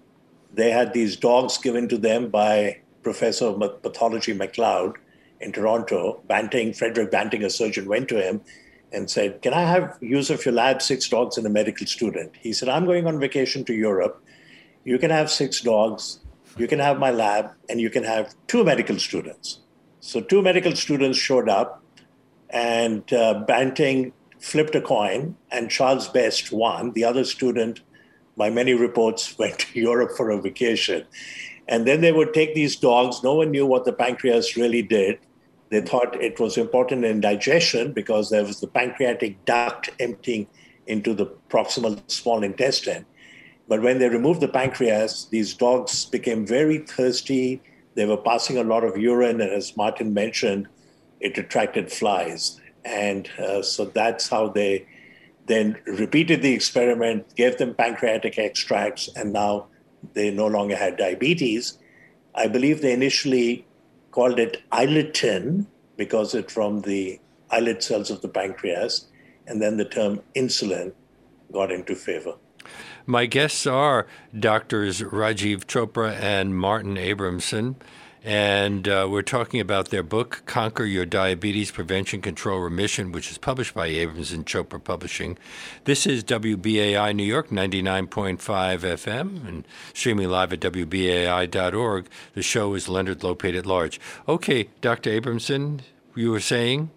they 0.53 0.71
had 0.71 0.93
these 0.93 1.17
dogs 1.17 1.57
given 1.57 1.89
to 1.89 1.97
them 1.97 2.29
by 2.29 2.77
Professor 3.03 3.47
of 3.47 3.81
Pathology 3.81 4.33
MacLeod 4.33 4.97
in 5.41 5.51
Toronto. 5.51 6.21
Banting, 6.27 6.73
Frederick 6.73 7.11
Banting, 7.11 7.43
a 7.43 7.49
surgeon, 7.49 7.87
went 7.87 8.07
to 8.09 8.21
him 8.21 8.41
and 8.91 9.09
said, 9.09 9.41
Can 9.41 9.53
I 9.53 9.61
have 9.61 9.97
use 10.01 10.29
of 10.29 10.45
your 10.45 10.53
lab 10.53 10.81
six 10.81 11.09
dogs 11.09 11.37
and 11.37 11.45
a 11.45 11.49
medical 11.49 11.85
student? 11.85 12.31
He 12.39 12.53
said, 12.53 12.69
I'm 12.69 12.85
going 12.85 13.07
on 13.07 13.19
vacation 13.19 13.65
to 13.65 13.73
Europe. 13.73 14.23
You 14.85 14.97
can 14.97 15.11
have 15.11 15.29
six 15.29 15.61
dogs 15.61 16.19
you 16.57 16.67
can 16.67 16.79
have 16.79 16.99
my 16.99 17.11
lab 17.11 17.51
and 17.69 17.79
you 17.81 17.89
can 17.89 18.03
have 18.03 18.33
two 18.47 18.63
medical 18.63 18.99
students. 18.99 19.59
So, 19.99 20.21
two 20.21 20.41
medical 20.41 20.75
students 20.75 21.17
showed 21.17 21.49
up, 21.49 21.83
and 22.51 23.11
uh, 23.11 23.43
Banting 23.47 24.13
flipped 24.39 24.75
a 24.75 24.81
coin, 24.81 25.35
and 25.51 25.69
Charles 25.69 26.07
Best 26.07 26.51
won. 26.51 26.91
The 26.93 27.03
other 27.03 27.23
student, 27.23 27.81
by 28.37 28.49
many 28.49 28.73
reports, 28.73 29.37
went 29.39 29.59
to 29.59 29.79
Europe 29.79 30.11
for 30.15 30.29
a 30.29 30.41
vacation. 30.41 31.05
And 31.67 31.87
then 31.87 32.01
they 32.01 32.11
would 32.11 32.33
take 32.33 32.53
these 32.53 32.75
dogs. 32.75 33.23
No 33.23 33.33
one 33.33 33.49
knew 33.49 33.65
what 33.65 33.85
the 33.85 33.93
pancreas 33.93 34.55
really 34.55 34.83
did. 34.83 35.17
They 35.69 35.81
thought 35.81 36.21
it 36.21 36.39
was 36.39 36.57
important 36.57 37.03
in 37.03 37.21
digestion 37.21 37.91
because 37.91 38.29
there 38.29 38.43
was 38.43 38.59
the 38.59 38.67
pancreatic 38.67 39.43
duct 39.45 39.89
emptying 39.99 40.45
into 40.85 41.15
the 41.15 41.25
proximal 41.49 41.99
small 42.09 42.43
intestine. 42.43 43.07
But 43.67 43.81
when 43.81 43.99
they 43.99 44.09
removed 44.09 44.41
the 44.41 44.47
pancreas, 44.47 45.25
these 45.31 45.53
dogs 45.53 46.05
became 46.05 46.45
very 46.45 46.79
thirsty. 46.79 47.61
They 47.95 48.05
were 48.05 48.17
passing 48.17 48.57
a 48.57 48.63
lot 48.63 48.83
of 48.83 48.97
urine, 48.97 49.41
and 49.41 49.51
as 49.51 49.75
Martin 49.75 50.13
mentioned, 50.13 50.67
it 51.19 51.37
attracted 51.37 51.91
flies. 51.91 52.59
And 52.83 53.29
uh, 53.39 53.63
so 53.63 53.85
that's 53.85 54.29
how 54.29 54.49
they 54.49 54.85
then 55.47 55.77
repeated 55.85 56.41
the 56.41 56.53
experiment, 56.53 57.35
gave 57.35 57.57
them 57.57 57.73
pancreatic 57.73 58.37
extracts, 58.37 59.09
and 59.15 59.33
now 59.33 59.67
they 60.13 60.29
no 60.31 60.47
longer 60.47 60.75
had 60.75 60.97
diabetes. 60.97 61.77
I 62.35 62.47
believe 62.47 62.81
they 62.81 62.93
initially 62.93 63.65
called 64.11 64.39
it 64.39 64.61
iletin 64.71 65.65
because 65.97 66.35
it's 66.35 66.53
from 66.53 66.81
the 66.81 67.19
islet 67.49 67.83
cells 67.83 68.11
of 68.11 68.21
the 68.21 68.27
pancreas, 68.27 69.07
and 69.47 69.61
then 69.61 69.77
the 69.77 69.85
term 69.85 70.21
insulin 70.35 70.93
got 71.51 71.71
into 71.71 71.95
favor. 71.95 72.35
My 73.07 73.27
guests 73.27 73.67
are 73.67 74.07
doctors 74.37 74.99
Rajiv 74.99 75.65
Chopra 75.65 76.19
and 76.19 76.57
Martin 76.57 76.95
Abramson. 76.95 77.75
And 78.23 78.87
uh, 78.87 79.07
we're 79.07 79.21
talking 79.21 79.59
about 79.59 79.89
their 79.89 80.01
book, 80.01 80.41
Conquer 80.47 80.85
Your 80.85 81.05
Diabetes 81.05 81.69
Prevention, 81.69 82.19
Control, 82.19 82.59
Remission, 82.59 83.11
which 83.11 83.29
is 83.29 83.37
published 83.37 83.75
by 83.75 83.87
Abramson 83.89 84.43
Chopra 84.43 84.83
Publishing. 84.83 85.37
This 85.83 86.07
is 86.07 86.23
WBAI 86.23 87.15
New 87.15 87.23
York, 87.23 87.49
99.5 87.49 88.39
FM, 88.39 89.47
and 89.47 89.67
streaming 89.93 90.29
live 90.29 90.51
at 90.51 90.61
WBAI.org. 90.61 92.07
The 92.33 92.41
show 92.41 92.73
is 92.73 92.89
Leonard 92.89 93.19
Lopate 93.19 93.59
at 93.59 93.67
Large. 93.67 93.99
Okay, 94.27 94.69
Dr. 94.81 95.11
Abramson, 95.11 95.81
you 96.15 96.31
were 96.31 96.39
saying? 96.39 96.89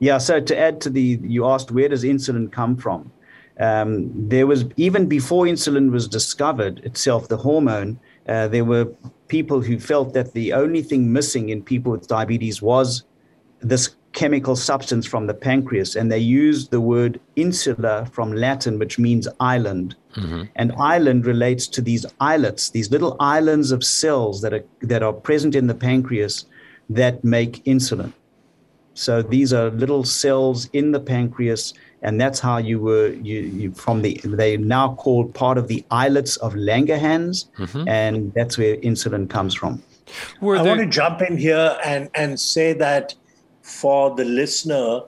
Yeah, 0.00 0.18
so 0.18 0.40
to 0.40 0.58
add 0.58 0.80
to 0.80 0.90
the, 0.90 1.20
you 1.22 1.46
asked 1.46 1.70
where 1.70 1.88
does 1.88 2.02
insulin 2.02 2.50
come 2.50 2.76
from? 2.76 3.12
Um, 3.60 4.10
there 4.28 4.46
was, 4.46 4.64
even 4.76 5.06
before 5.06 5.44
insulin 5.44 5.90
was 5.90 6.06
discovered 6.06 6.78
itself, 6.80 7.28
the 7.28 7.36
hormone, 7.36 7.98
uh, 8.28 8.48
there 8.48 8.64
were 8.64 8.86
people 9.26 9.60
who 9.60 9.78
felt 9.78 10.14
that 10.14 10.32
the 10.32 10.52
only 10.52 10.82
thing 10.82 11.12
missing 11.12 11.48
in 11.48 11.62
people 11.62 11.92
with 11.92 12.06
diabetes 12.06 12.62
was 12.62 13.04
this 13.60 13.96
chemical 14.12 14.56
substance 14.56 15.06
from 15.06 15.26
the 15.26 15.34
pancreas. 15.34 15.96
And 15.96 16.10
they 16.10 16.18
used 16.18 16.70
the 16.70 16.80
word 16.80 17.20
insula 17.36 18.08
from 18.12 18.32
Latin, 18.32 18.78
which 18.78 18.98
means 18.98 19.28
island. 19.40 19.96
Mm-hmm. 20.16 20.44
And 20.56 20.72
island 20.78 21.26
relates 21.26 21.66
to 21.68 21.82
these 21.82 22.06
islets, 22.20 22.70
these 22.70 22.90
little 22.90 23.16
islands 23.20 23.70
of 23.70 23.84
cells 23.84 24.40
that 24.42 24.54
are, 24.54 24.64
that 24.82 25.02
are 25.02 25.12
present 25.12 25.54
in 25.54 25.66
the 25.66 25.74
pancreas 25.74 26.46
that 26.88 27.22
make 27.22 27.62
insulin. 27.64 28.12
So 28.94 29.22
these 29.22 29.52
are 29.52 29.70
little 29.70 30.02
cells 30.02 30.68
in 30.72 30.90
the 30.90 31.00
pancreas 31.00 31.74
and 32.02 32.20
that's 32.20 32.40
how 32.40 32.58
you 32.58 32.80
were 32.80 33.08
you, 33.12 33.40
you 33.40 33.72
from 33.72 34.02
the 34.02 34.20
they 34.24 34.56
now 34.56 34.94
called 34.94 35.34
part 35.34 35.58
of 35.58 35.68
the 35.68 35.84
islets 35.90 36.36
of 36.36 36.54
Langerhans, 36.54 37.48
mm-hmm. 37.56 37.88
and 37.88 38.32
that's 38.34 38.58
where 38.58 38.76
insulin 38.78 39.28
comes 39.28 39.54
from. 39.54 39.82
Were 40.40 40.56
I 40.56 40.62
there... 40.62 40.76
want 40.76 40.80
to 40.80 40.94
jump 40.94 41.22
in 41.22 41.36
here 41.36 41.76
and 41.84 42.08
and 42.14 42.38
say 42.38 42.72
that 42.74 43.14
for 43.62 44.14
the 44.14 44.24
listener, 44.24 45.02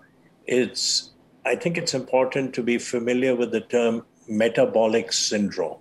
it's 0.46 1.10
I 1.44 1.54
think 1.56 1.78
it's 1.78 1.94
important 1.94 2.54
to 2.54 2.62
be 2.62 2.78
familiar 2.78 3.34
with 3.34 3.52
the 3.52 3.60
term 3.60 4.04
metabolic 4.28 5.12
syndrome. 5.12 5.78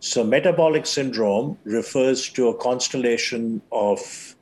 So, 0.00 0.22
metabolic 0.22 0.86
syndrome 0.86 1.58
refers 1.64 2.28
to 2.30 2.48
a 2.48 2.54
constellation 2.54 3.62
of 3.72 4.36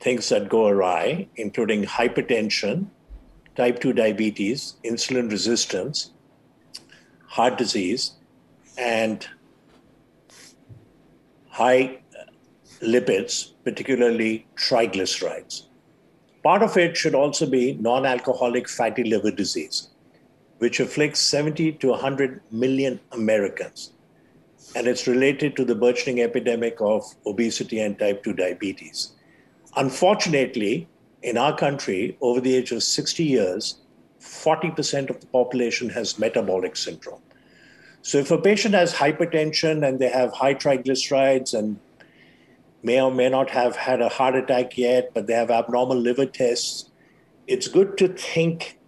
things 0.00 0.28
that 0.28 0.48
go 0.48 0.68
awry, 0.68 1.28
including 1.36 1.84
hypertension, 1.84 2.86
type 3.56 3.80
2 3.80 3.92
diabetes, 3.92 4.74
insulin 4.84 5.30
resistance, 5.30 6.10
heart 7.26 7.56
disease, 7.58 8.12
and 8.76 9.28
high 11.48 11.98
uh, 12.18 12.24
lipids, 12.82 13.52
particularly 13.62 14.46
triglycerides. 14.56 15.66
Part 16.42 16.62
of 16.62 16.76
it 16.76 16.96
should 16.96 17.14
also 17.14 17.46
be 17.48 17.74
non 17.74 18.04
alcoholic 18.04 18.68
fatty 18.68 19.04
liver 19.04 19.30
disease, 19.30 19.88
which 20.58 20.80
afflicts 20.80 21.20
70 21.20 21.72
to 21.72 21.88
100 21.88 22.40
million 22.50 23.00
Americans. 23.12 23.92
And 24.76 24.86
it's 24.88 25.06
related 25.06 25.56
to 25.56 25.64
the 25.64 25.74
burgeoning 25.74 26.20
epidemic 26.20 26.80
of 26.80 27.04
obesity 27.24 27.80
and 27.80 27.98
type 27.98 28.24
2 28.24 28.32
diabetes. 28.32 29.12
Unfortunately, 29.76 30.88
in 31.24 31.38
our 31.38 31.56
country, 31.56 32.16
over 32.20 32.38
the 32.38 32.54
age 32.54 32.70
of 32.70 32.82
60 32.82 33.24
years, 33.24 33.78
40% 34.20 35.08
of 35.08 35.20
the 35.20 35.26
population 35.26 35.88
has 35.88 36.18
metabolic 36.18 36.76
syndrome. 36.76 37.22
So 38.02 38.18
if 38.18 38.30
a 38.30 38.38
patient 38.38 38.74
has 38.74 38.92
hypertension 38.92 39.88
and 39.88 39.98
they 39.98 40.10
have 40.10 40.32
high 40.34 40.54
triglycerides 40.54 41.58
and 41.58 41.80
may 42.82 43.00
or 43.00 43.10
may 43.10 43.30
not 43.30 43.48
have 43.50 43.74
had 43.74 44.02
a 44.02 44.10
heart 44.10 44.34
attack 44.34 44.76
yet, 44.76 45.14
but 45.14 45.26
they 45.26 45.32
have 45.32 45.50
abnormal 45.50 45.96
liver 45.96 46.26
tests, 46.26 46.90
it's 47.46 47.68
good 47.68 47.96
to 47.96 48.08
think 48.08 48.78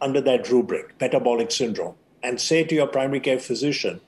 under 0.00 0.20
that 0.20 0.50
rubric, 0.50 1.00
metabolic 1.00 1.52
syndrome, 1.52 1.94
and 2.24 2.40
say 2.40 2.64
to 2.64 2.74
your 2.74 2.88
primary 2.88 3.20
care 3.20 3.38
physician, 3.38 4.00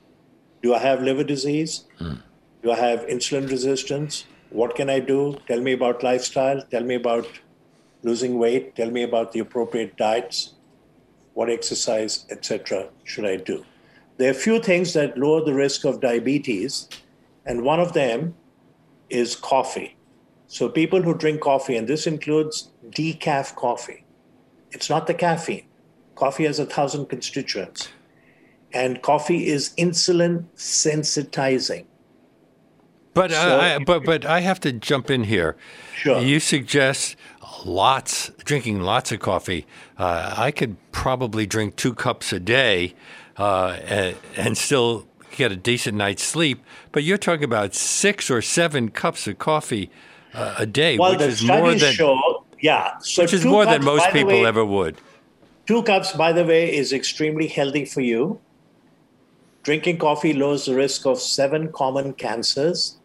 do 0.61 0.73
I 0.73 0.79
have 0.79 1.01
liver 1.01 1.23
disease? 1.23 1.85
Hmm. 1.99 2.15
Do 2.63 2.71
I 2.71 2.75
have 2.75 3.05
insulin 3.07 3.49
resistance? 3.49 4.25
What 4.49 4.75
can 4.75 4.89
I 4.89 4.99
do? 4.99 5.37
Tell 5.47 5.61
me 5.61 5.71
about 5.71 6.03
lifestyle. 6.03 6.61
Tell 6.69 6.83
me 6.83 6.95
about 6.95 7.27
losing 8.05 8.37
weight, 8.37 8.75
tell 8.75 8.91
me 8.91 9.01
about 9.01 9.31
the 9.31 9.39
appropriate 9.39 9.97
diets, 9.97 10.53
what 11.33 11.49
exercise, 11.49 12.25
etc. 12.29 12.87
should 13.03 13.25
I 13.25 13.37
do. 13.37 13.65
There 14.17 14.29
are 14.29 14.31
a 14.31 14.43
few 14.47 14.61
things 14.61 14.93
that 14.93 15.17
lower 15.17 15.43
the 15.43 15.53
risk 15.53 15.85
of 15.85 15.99
diabetes, 15.99 16.87
and 17.45 17.63
one 17.63 17.79
of 17.79 17.93
them 17.93 18.35
is 19.09 19.35
coffee. 19.35 19.97
So 20.47 20.69
people 20.69 21.01
who 21.01 21.15
drink 21.15 21.41
coffee, 21.41 21.75
and 21.75 21.87
this 21.87 22.05
includes 22.05 22.69
decaf 22.91 23.55
coffee, 23.55 24.05
it's 24.71 24.89
not 24.89 25.07
the 25.07 25.13
caffeine. 25.15 25.65
Coffee 26.13 26.45
has 26.45 26.59
a 26.59 26.65
thousand 26.65 27.07
constituents. 27.07 27.89
And 28.71 29.01
coffee 29.01 29.47
is 29.47 29.73
insulin 29.77 30.45
sensitizing. 30.55 31.85
But 33.15 33.31
so, 33.31 33.59
I, 33.59 33.79
but 33.79 34.03
but 34.03 34.25
I 34.25 34.41
have 34.41 34.59
to 34.59 34.73
jump 34.73 35.09
in 35.09 35.23
here. 35.23 35.55
Sure. 35.95 36.19
You 36.19 36.41
suggest 36.41 37.15
lots, 37.63 38.29
drinking 38.43 38.81
lots 38.81 39.11
of 39.13 39.21
coffee. 39.21 39.65
Uh, 39.97 40.35
I 40.37 40.51
could 40.51 40.75
probably 40.91 41.45
drink 41.45 41.77
two 41.77 41.93
cups 41.93 42.33
a 42.33 42.41
day 42.41 42.93
uh, 43.37 43.77
and, 43.85 44.15
and, 44.35 44.57
still 44.57 45.07
get 45.31 45.51
a 45.51 45.55
decent 45.55 45.97
night's 45.97 46.23
sleep. 46.23 46.63
But 46.91 47.03
you're 47.03 47.17
talking 47.17 47.45
about 47.45 47.73
six 47.73 48.29
or 48.29 48.41
seven 48.41 48.91
cups 48.91 49.27
of 49.27 49.39
coffee 49.39 49.89
uh, 50.33 50.55
a 50.59 50.65
day, 50.65 50.97
well, 50.97 51.13
which 51.13 51.21
is 51.21 51.43
more 51.43 51.73
than 51.73 51.93
show, 51.93 52.45
yeah, 52.59 52.97
so 52.99 53.23
which 53.23 53.33
is 53.33 53.45
more 53.45 53.63
cups, 53.63 53.77
than 53.77 53.85
most 53.85 54.09
people 54.11 54.33
way, 54.33 54.45
ever 54.45 54.65
would. 54.65 54.97
Two 55.65 55.83
cups, 55.83 56.11
by 56.11 56.33
the 56.33 56.43
way, 56.43 56.75
is 56.75 56.91
extremely 56.91 57.47
healthy 57.47 57.85
for 57.85 58.01
you. 58.01 58.39
Drinking 59.63 59.97
coffee 59.97 60.33
lowers 60.33 60.65
the 60.65 60.75
risk 60.75 61.05
of 61.05 61.19
seven 61.19 61.71
common 61.71 62.13
cancers. 62.13 62.97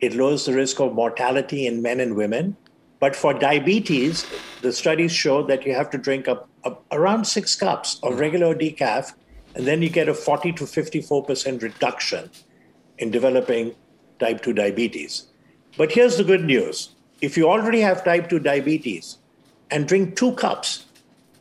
It 0.00 0.14
lowers 0.14 0.46
the 0.46 0.54
risk 0.54 0.80
of 0.80 0.94
mortality 0.94 1.66
in 1.66 1.82
men 1.82 2.00
and 2.00 2.16
women. 2.16 2.56
But 3.00 3.16
for 3.16 3.32
diabetes, 3.32 4.26
the 4.60 4.72
studies 4.72 5.12
show 5.12 5.42
that 5.46 5.64
you 5.64 5.74
have 5.74 5.90
to 5.90 5.98
drink 5.98 6.28
up, 6.28 6.48
up 6.64 6.84
around 6.92 7.24
six 7.24 7.56
cups 7.56 7.98
of 8.02 8.18
regular 8.18 8.54
decaf, 8.54 9.12
and 9.54 9.66
then 9.66 9.82
you 9.82 9.88
get 9.88 10.08
a 10.08 10.14
40 10.14 10.52
to 10.52 10.64
54% 10.64 11.62
reduction 11.62 12.30
in 12.98 13.10
developing 13.10 13.74
type 14.18 14.42
2 14.42 14.52
diabetes. 14.52 15.26
But 15.76 15.92
here's 15.92 16.16
the 16.16 16.24
good 16.24 16.44
news 16.44 16.90
if 17.20 17.36
you 17.36 17.48
already 17.48 17.80
have 17.80 18.04
type 18.04 18.28
2 18.28 18.38
diabetes 18.38 19.18
and 19.70 19.86
drink 19.86 20.16
two 20.16 20.32
cups, 20.32 20.86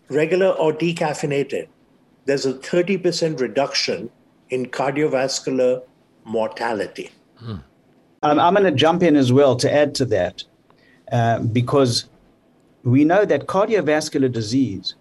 regular 0.10 0.50
or 0.50 0.74
decaffeinated, 0.74 1.68
there's 2.26 2.46
a 2.46 2.54
30% 2.54 3.40
reduction 3.40 4.10
in 4.50 4.66
cardiovascular 4.66 5.82
mortality. 6.26 7.12
Hmm. 7.38 7.58
Um, 8.22 8.40
I'm 8.40 8.54
going 8.54 8.66
to 8.66 8.72
jump 8.72 9.04
in 9.04 9.16
as 9.16 9.32
well 9.32 9.56
to 9.58 9.74
add 9.74 9.96
to 9.96 10.06
that. 10.06 10.44
Uh, 11.12 11.40
because 11.40 12.06
we 12.84 13.04
know 13.04 13.26
that 13.26 13.48
cardiovascular 13.48 14.32
disease, 14.32 14.96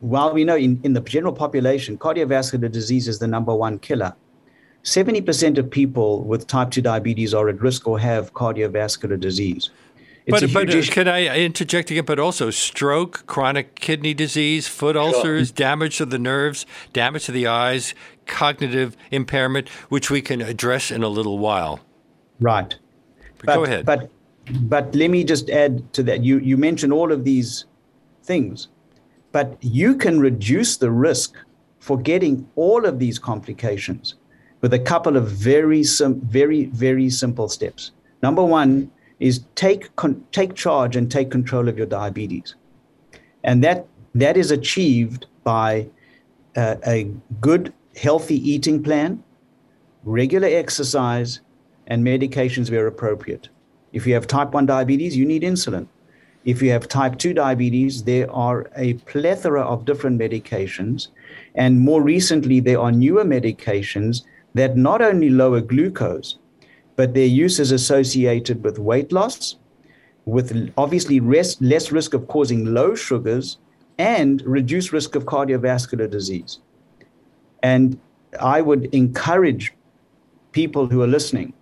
while 0.00 0.32
we 0.32 0.44
know 0.44 0.56
in, 0.56 0.80
in 0.82 0.92
the 0.92 1.00
general 1.00 1.32
population, 1.32 1.96
cardiovascular 1.96 2.70
disease 2.70 3.08
is 3.08 3.18
the 3.18 3.26
number 3.26 3.54
one 3.54 3.78
killer, 3.78 4.14
70% 4.82 5.58
of 5.58 5.70
people 5.70 6.22
with 6.24 6.46
type 6.46 6.70
2 6.70 6.80
diabetes 6.80 7.34
are 7.34 7.48
at 7.48 7.60
risk 7.60 7.86
or 7.86 7.98
have 7.98 8.32
cardiovascular 8.32 9.18
disease. 9.18 9.70
It's 10.26 10.40
but 10.40 10.52
but 10.52 10.74
uh, 10.74 10.82
can 10.92 11.08
I 11.08 11.38
interject 11.38 11.90
again? 11.90 12.04
But 12.04 12.18
also 12.18 12.50
stroke, 12.50 13.26
chronic 13.26 13.74
kidney 13.74 14.12
disease, 14.12 14.68
foot 14.68 14.94
ulcers, 14.96 15.48
sure. 15.48 15.54
damage 15.54 15.96
to 15.98 16.06
the 16.06 16.18
nerves, 16.18 16.66
damage 16.92 17.24
to 17.26 17.32
the 17.32 17.46
eyes, 17.46 17.94
cognitive 18.26 18.96
impairment, 19.10 19.68
which 19.88 20.10
we 20.10 20.20
can 20.20 20.42
address 20.42 20.90
in 20.90 21.02
a 21.02 21.08
little 21.08 21.38
while. 21.38 21.80
Right. 22.40 22.74
But, 23.38 23.46
but 23.46 23.54
go 23.54 23.64
ahead. 23.64 23.86
But 23.86 24.10
but 24.62 24.94
let 24.94 25.10
me 25.10 25.22
just 25.24 25.50
add 25.50 25.92
to 25.92 26.02
that. 26.04 26.24
You 26.24 26.38
you 26.38 26.56
mentioned 26.56 26.92
all 26.92 27.12
of 27.12 27.24
these 27.24 27.66
things, 28.24 28.68
but 29.32 29.56
you 29.60 29.96
can 29.96 30.20
reduce 30.20 30.76
the 30.76 30.90
risk 30.90 31.36
for 31.78 31.96
getting 31.98 32.48
all 32.56 32.84
of 32.84 32.98
these 32.98 33.18
complications 33.18 34.14
with 34.60 34.74
a 34.74 34.78
couple 34.78 35.16
of 35.16 35.28
very 35.28 35.82
sim- 35.84 36.20
very 36.22 36.66
very 36.66 37.10
simple 37.10 37.48
steps. 37.48 37.92
Number 38.22 38.44
one 38.44 38.90
is 39.18 39.44
take 39.54 39.94
con- 39.96 40.24
take 40.32 40.54
charge 40.54 40.96
and 40.96 41.10
take 41.10 41.30
control 41.30 41.68
of 41.68 41.76
your 41.76 41.86
diabetes, 41.86 42.54
and 43.44 43.62
that 43.62 43.86
that 44.14 44.36
is 44.36 44.50
achieved 44.50 45.26
by 45.44 45.86
uh, 46.56 46.76
a 46.86 47.10
good 47.40 47.72
healthy 47.96 48.36
eating 48.50 48.82
plan, 48.82 49.22
regular 50.04 50.48
exercise, 50.48 51.40
and 51.90 52.06
medications 52.06 52.70
where 52.70 52.86
appropriate. 52.86 53.48
If 53.92 54.06
you 54.06 54.14
have 54.14 54.26
type 54.26 54.52
1 54.52 54.66
diabetes, 54.66 55.16
you 55.16 55.26
need 55.26 55.42
insulin. 55.42 55.88
If 56.44 56.62
you 56.62 56.70
have 56.70 56.88
type 56.88 57.18
2 57.18 57.34
diabetes, 57.34 58.04
there 58.04 58.30
are 58.30 58.70
a 58.76 58.94
plethora 58.94 59.62
of 59.62 59.84
different 59.84 60.18
medications. 60.18 61.08
And 61.54 61.80
more 61.80 62.00
recently, 62.00 62.60
there 62.60 62.80
are 62.80 62.92
newer 62.92 63.24
medications 63.24 64.22
that 64.54 64.76
not 64.76 65.02
only 65.02 65.28
lower 65.28 65.60
glucose, 65.60 66.38
but 66.96 67.12
their 67.12 67.26
use 67.26 67.58
is 67.58 67.72
associated 67.72 68.62
with 68.62 68.78
weight 68.78 69.12
loss, 69.12 69.56
with 70.24 70.72
obviously 70.78 71.18
rest, 71.18 71.60
less 71.60 71.90
risk 71.92 72.14
of 72.14 72.28
causing 72.28 72.66
low 72.66 72.94
sugars, 72.94 73.58
and 73.98 74.42
reduced 74.42 74.92
risk 74.92 75.14
of 75.14 75.24
cardiovascular 75.24 76.08
disease. 76.08 76.60
And 77.62 77.98
I 78.40 78.60
would 78.60 78.86
encourage 78.94 79.74
people 80.52 80.86
who 80.86 81.02
are 81.02 81.06
listening 81.06 81.52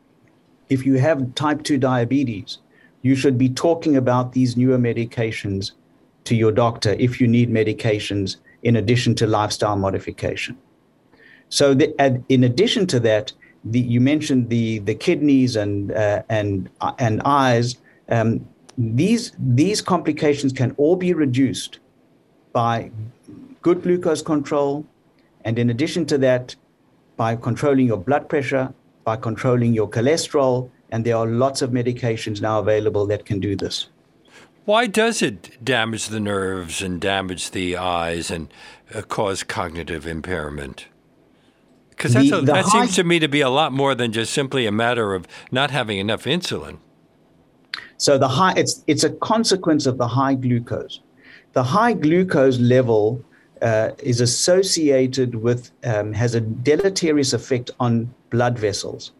if 0.69 0.85
you 0.85 0.95
have 0.95 1.35
type 1.35 1.63
2 1.63 1.79
diabetes, 1.79 2.59
you 3.03 3.15
should 3.15 3.39
be 3.39 3.49
talking 3.49 3.97
about 3.97 4.33
these 4.33 4.57
newer 4.57 4.79
medications 4.79 5.73
to 6.25 6.35
your 6.35 6.53
doctor 6.53 6.91
if 6.99 7.21
you 7.21 7.29
need 7.29 7.51
medications 7.51 8.37
in 8.63 8.77
addition 8.77 9.15
to 9.15 9.27
lifestyle 9.27 9.77
modification. 9.77 10.57
So, 11.49 11.75
the, 11.75 12.23
in 12.29 12.45
addition 12.45 12.87
to 12.89 13.01
that, 13.01 13.33
the, 13.65 13.81
you 13.81 14.01
mentioned 14.01 14.51
the, 14.51 14.81
the 14.81 14.95
kidneys 14.95 15.57
and, 15.57 15.93
uh, 15.93 16.23
and, 16.29 16.69
uh, 16.81 16.93
and 16.99 17.23
eyes. 17.25 17.77
Um, 18.09 18.47
these, 18.77 19.33
these 19.39 19.81
complications 19.81 20.53
can 20.53 20.73
all 20.77 20.97
be 20.97 21.13
reduced 21.15 21.79
by 22.53 22.91
good 23.63 23.83
glucose 23.83 24.23
control, 24.23 24.87
and 25.45 25.59
in 25.59 25.71
addition 25.71 26.07
to 26.07 26.19
that, 26.19 26.55
by 27.17 27.35
controlling 27.35 27.87
your 27.87 27.97
blood 27.97 28.29
pressure 28.29 28.73
by 29.09 29.17
controlling 29.17 29.73
your 29.73 29.89
cholesterol. 29.89 30.71
And 30.91 31.03
there 31.07 31.17
are 31.17 31.27
lots 31.27 31.63
of 31.63 31.71
medications 31.71 32.43
now 32.43 32.59
available 32.59 33.07
that 33.07 33.25
can 33.25 33.41
do 33.41 33.57
this. 33.57 33.89
Why 34.67 34.87
does 34.87 35.23
it 35.23 35.65
damage 35.65 36.09
the 36.09 36.21
nerves 36.21 36.83
and 36.83 37.01
damage 37.01 37.53
the 37.53 37.79
eyes 37.79 38.31
and 38.31 38.53
uh, 38.95 39.01
cause 39.01 39.43
cognitive 39.43 40.07
impairment? 40.07 40.89
Because 41.89 42.13
that 42.13 42.65
high, 42.67 42.73
seems 42.75 42.97
to 42.97 43.05
me 43.05 43.19
to 43.19 43.29
be 43.29 43.41
a 43.41 43.49
lot 43.49 43.73
more 43.73 43.95
than 43.95 44.13
just 44.13 44.31
simply 44.35 44.67
a 44.67 44.73
matter 44.73 45.15
of 45.15 45.27
not 45.51 45.71
having 45.71 45.99
enough 45.99 46.25
insulin. 46.25 46.77
So 47.97 48.19
the 48.19 48.29
high, 48.29 48.55
it's 48.57 48.85
it's 48.87 49.05
a 49.05 49.11
consequence 49.33 49.87
of 49.87 49.97
the 49.97 50.07
high 50.07 50.35
glucose. 50.35 51.01
The 51.55 51.63
high 51.63 51.95
glucose 51.95 52.59
level 52.59 53.25
uh, 53.63 53.91
is 54.13 54.21
associated 54.21 55.35
with 55.37 55.71
um, 55.85 56.13
has 56.13 56.35
a 56.35 56.41
deleterious 56.41 57.33
effect 57.33 57.71
on 57.81 58.15
blood 58.31 58.59
vessels, 58.59 59.13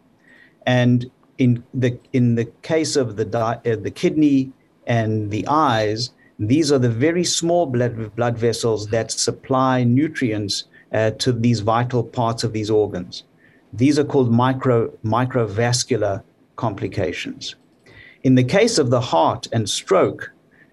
and 0.65 1.09
in 1.37 1.63
the 1.73 1.97
in 2.13 2.35
the 2.35 2.45
case 2.61 2.95
of 2.95 3.15
the 3.15 3.25
di- 3.25 3.59
uh, 3.65 3.75
the 3.75 3.91
kidney 3.91 4.51
and 4.87 5.31
the 5.31 5.47
eyes, 5.47 6.11
these 6.37 6.71
are 6.71 6.79
the 6.79 6.89
very 6.89 7.23
small 7.23 7.65
blood 7.65 8.15
blood 8.15 8.37
vessels 8.37 8.87
that 8.87 9.11
supply 9.11 9.83
nutrients 9.83 10.65
uh, 10.93 11.11
to 11.11 11.31
these 11.31 11.61
vital 11.61 12.03
parts 12.03 12.43
of 12.43 12.53
these 12.53 12.69
organs. 12.69 13.23
These 13.73 13.99
are 13.99 14.03
called 14.03 14.31
micro 14.31 14.89
microvascular 15.03 16.23
complications. 16.55 17.55
In 18.23 18.35
the 18.35 18.43
case 18.43 18.77
of 18.77 18.89
the 18.89 18.99
heart 18.99 19.47
and 19.53 19.69
stroke, 19.69 20.31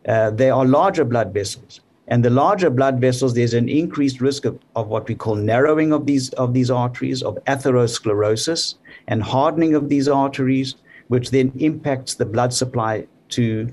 uh, 0.09 0.31
there 0.31 0.53
are 0.55 0.65
larger 0.65 1.05
blood 1.05 1.33
vessels 1.33 1.81
and 2.09 2.25
the 2.25 2.31
larger 2.31 2.71
blood 2.71 3.01
vessels, 3.01 3.35
there's 3.35 3.55
an 3.55 3.69
increased 3.69 4.21
risk 4.21 4.45
of, 4.45 4.59
of 4.77 4.89
what 4.89 5.09
we 5.09 5.15
call 5.15 5.35
narrowing 5.35 5.93
of 5.93 6.07
these, 6.07 6.31
of 6.35 6.55
these 6.55 6.71
arteries, 6.71 7.23
of 7.23 7.37
atherosclerosis, 7.47 8.77
and 9.09 9.23
hardening 9.23 9.75
of 9.75 9.89
these 9.89 10.09
arteries, 10.09 10.77
which 11.09 11.31
then 11.31 11.53
impacts 11.59 12.15
the 12.15 12.25
blood 12.25 12.53
supply 12.53 13.07
to 13.31 13.73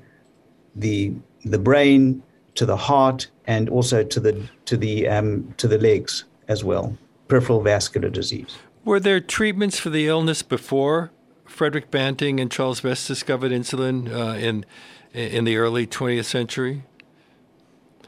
the, 0.75 1.13
the 1.45 1.59
brain, 1.59 2.23
to 2.55 2.65
the 2.65 2.77
heart, 2.77 3.27
and 3.45 3.69
also 3.69 4.03
to 4.03 4.19
the, 4.19 4.49
to, 4.65 4.77
the, 4.77 5.07
um, 5.07 5.53
to 5.57 5.67
the 5.67 5.77
legs 5.77 6.25
as 6.47 6.63
well, 6.63 6.97
peripheral 7.27 7.61
vascular 7.61 8.09
disease. 8.09 8.57
Were 8.83 8.99
there 8.99 9.19
treatments 9.21 9.79
for 9.79 9.91
the 9.91 10.07
illness 10.07 10.41
before 10.41 11.11
Frederick 11.45 11.91
Banting 11.91 12.39
and 12.39 12.51
Charles 12.51 12.81
Best 12.81 13.07
discovered 13.07 13.51
insulin 13.51 14.11
uh, 14.11 14.35
in, 14.37 14.65
in 15.13 15.45
the 15.45 15.57
early 15.57 15.85
20th 15.85 16.25
century? 16.25 16.83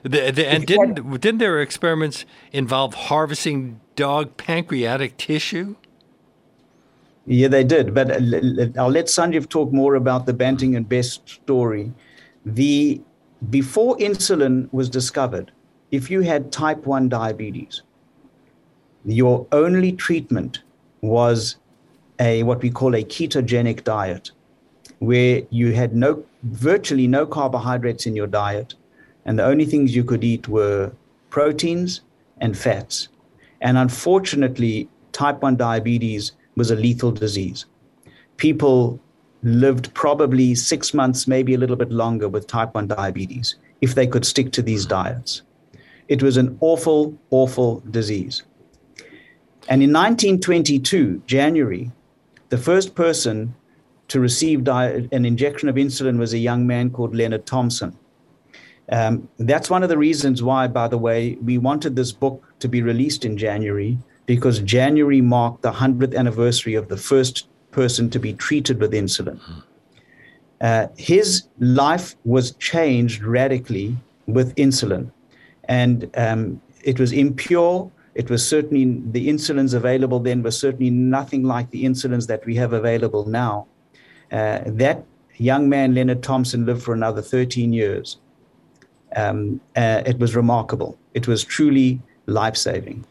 The, 0.05 0.29
the, 0.29 0.47
and 0.47 0.67
didn't 0.67 1.19
didn't 1.19 1.39
their 1.39 1.59
experiments 1.59 2.25
involve 2.51 2.93
harvesting 2.93 3.81
dog 3.95 4.37
pancreatic 4.37 5.17
tissue? 5.17 5.77
Yeah, 7.25 7.47
they 7.47 7.63
did. 7.63 7.95
But 7.95 8.11
I'll 8.11 8.91
let 8.91 9.07
Sanjiv 9.07 9.49
talk 9.49 9.73
more 9.73 9.95
about 9.95 10.27
the 10.27 10.33
Banting 10.33 10.75
and 10.75 10.87
Best 10.87 11.27
story. 11.27 11.91
The 12.45 13.01
before 13.49 13.97
insulin 13.97 14.71
was 14.71 14.91
discovered, 14.91 15.51
if 15.89 16.11
you 16.11 16.21
had 16.21 16.51
type 16.51 16.85
1 16.85 17.09
diabetes, 17.09 17.81
your 19.05 19.47
only 19.51 19.91
treatment 19.91 20.61
was 21.01 21.55
a 22.19 22.43
what 22.43 22.61
we 22.61 22.69
call 22.69 22.93
a 22.93 23.03
ketogenic 23.03 23.83
diet, 23.83 24.29
where 24.99 25.41
you 25.49 25.71
had 25.73 25.95
no 25.95 26.23
virtually 26.43 27.07
no 27.07 27.25
carbohydrates 27.25 28.05
in 28.05 28.15
your 28.15 28.27
diet 28.27 28.75
and 29.25 29.39
the 29.39 29.45
only 29.45 29.65
things 29.65 29.95
you 29.95 30.03
could 30.03 30.23
eat 30.23 30.47
were 30.47 30.91
proteins 31.29 32.01
and 32.39 32.57
fats. 32.57 33.09
And 33.61 33.77
unfortunately, 33.77 34.89
type 35.11 35.41
1 35.41 35.55
diabetes 35.55 36.33
was 36.55 36.71
a 36.71 36.75
lethal 36.75 37.11
disease. 37.11 37.65
People 38.37 38.99
lived 39.43 39.93
probably 39.93 40.55
six 40.55 40.93
months, 40.93 41.27
maybe 41.27 41.53
a 41.53 41.57
little 41.57 41.75
bit 41.75 41.91
longer 41.91 42.27
with 42.27 42.47
type 42.47 42.73
1 42.73 42.87
diabetes 42.87 43.55
if 43.81 43.95
they 43.95 44.07
could 44.07 44.25
stick 44.25 44.51
to 44.51 44.61
these 44.61 44.85
diets. 44.85 45.41
It 46.07 46.21
was 46.21 46.37
an 46.37 46.57
awful, 46.61 47.17
awful 47.31 47.81
disease. 47.91 48.43
And 49.67 49.81
in 49.81 49.91
1922, 49.91 51.23
January, 51.25 51.91
the 52.49 52.57
first 52.57 52.93
person 52.93 53.55
to 54.09 54.19
receive 54.19 54.67
an 54.67 55.25
injection 55.25 55.67
of 55.67 55.75
insulin 55.75 56.19
was 56.19 56.33
a 56.33 56.37
young 56.37 56.67
man 56.67 56.91
called 56.91 57.15
Leonard 57.15 57.47
Thompson. 57.47 57.97
Um, 58.91 59.27
that's 59.39 59.69
one 59.69 59.83
of 59.83 59.89
the 59.89 59.97
reasons 59.97 60.43
why, 60.43 60.67
by 60.67 60.87
the 60.87 60.97
way, 60.97 61.35
we 61.41 61.57
wanted 61.57 61.95
this 61.95 62.11
book 62.11 62.43
to 62.59 62.67
be 62.67 62.81
released 62.81 63.25
in 63.25 63.37
January 63.37 63.97
because 64.25 64.59
January 64.59 65.21
marked 65.21 65.61
the 65.61 65.71
100th 65.71 66.15
anniversary 66.15 66.75
of 66.75 66.87
the 66.87 66.97
first 66.97 67.47
person 67.71 68.09
to 68.09 68.19
be 68.19 68.33
treated 68.33 68.79
with 68.79 68.93
insulin. 68.93 69.39
Uh, 70.61 70.87
his 70.97 71.43
life 71.59 72.15
was 72.23 72.51
changed 72.53 73.23
radically 73.23 73.97
with 74.27 74.55
insulin. 74.55 75.11
And 75.65 76.09
um, 76.15 76.61
it 76.83 76.99
was 76.99 77.11
impure. 77.11 77.91
It 78.13 78.29
was 78.29 78.47
certainly, 78.47 79.01
the 79.11 79.27
insulins 79.27 79.73
available 79.73 80.19
then 80.19 80.41
were 80.43 80.51
certainly 80.51 80.89
nothing 80.89 81.43
like 81.43 81.69
the 81.71 81.83
insulins 81.83 82.27
that 82.27 82.45
we 82.45 82.55
have 82.55 82.73
available 82.73 83.25
now. 83.25 83.67
Uh, 84.31 84.59
that 84.65 85.03
young 85.37 85.67
man, 85.67 85.93
Leonard 85.93 86.23
Thompson, 86.23 86.65
lived 86.65 86.83
for 86.83 86.93
another 86.93 87.21
13 87.21 87.73
years 87.73 88.17
um, 89.15 89.61
uh, 89.75 90.03
it 90.05 90.19
was 90.19 90.35
remarkable. 90.35 90.97
It 91.13 91.27
was 91.27 91.43
truly 91.43 92.01
life 92.25 92.57
saving. 92.57 93.05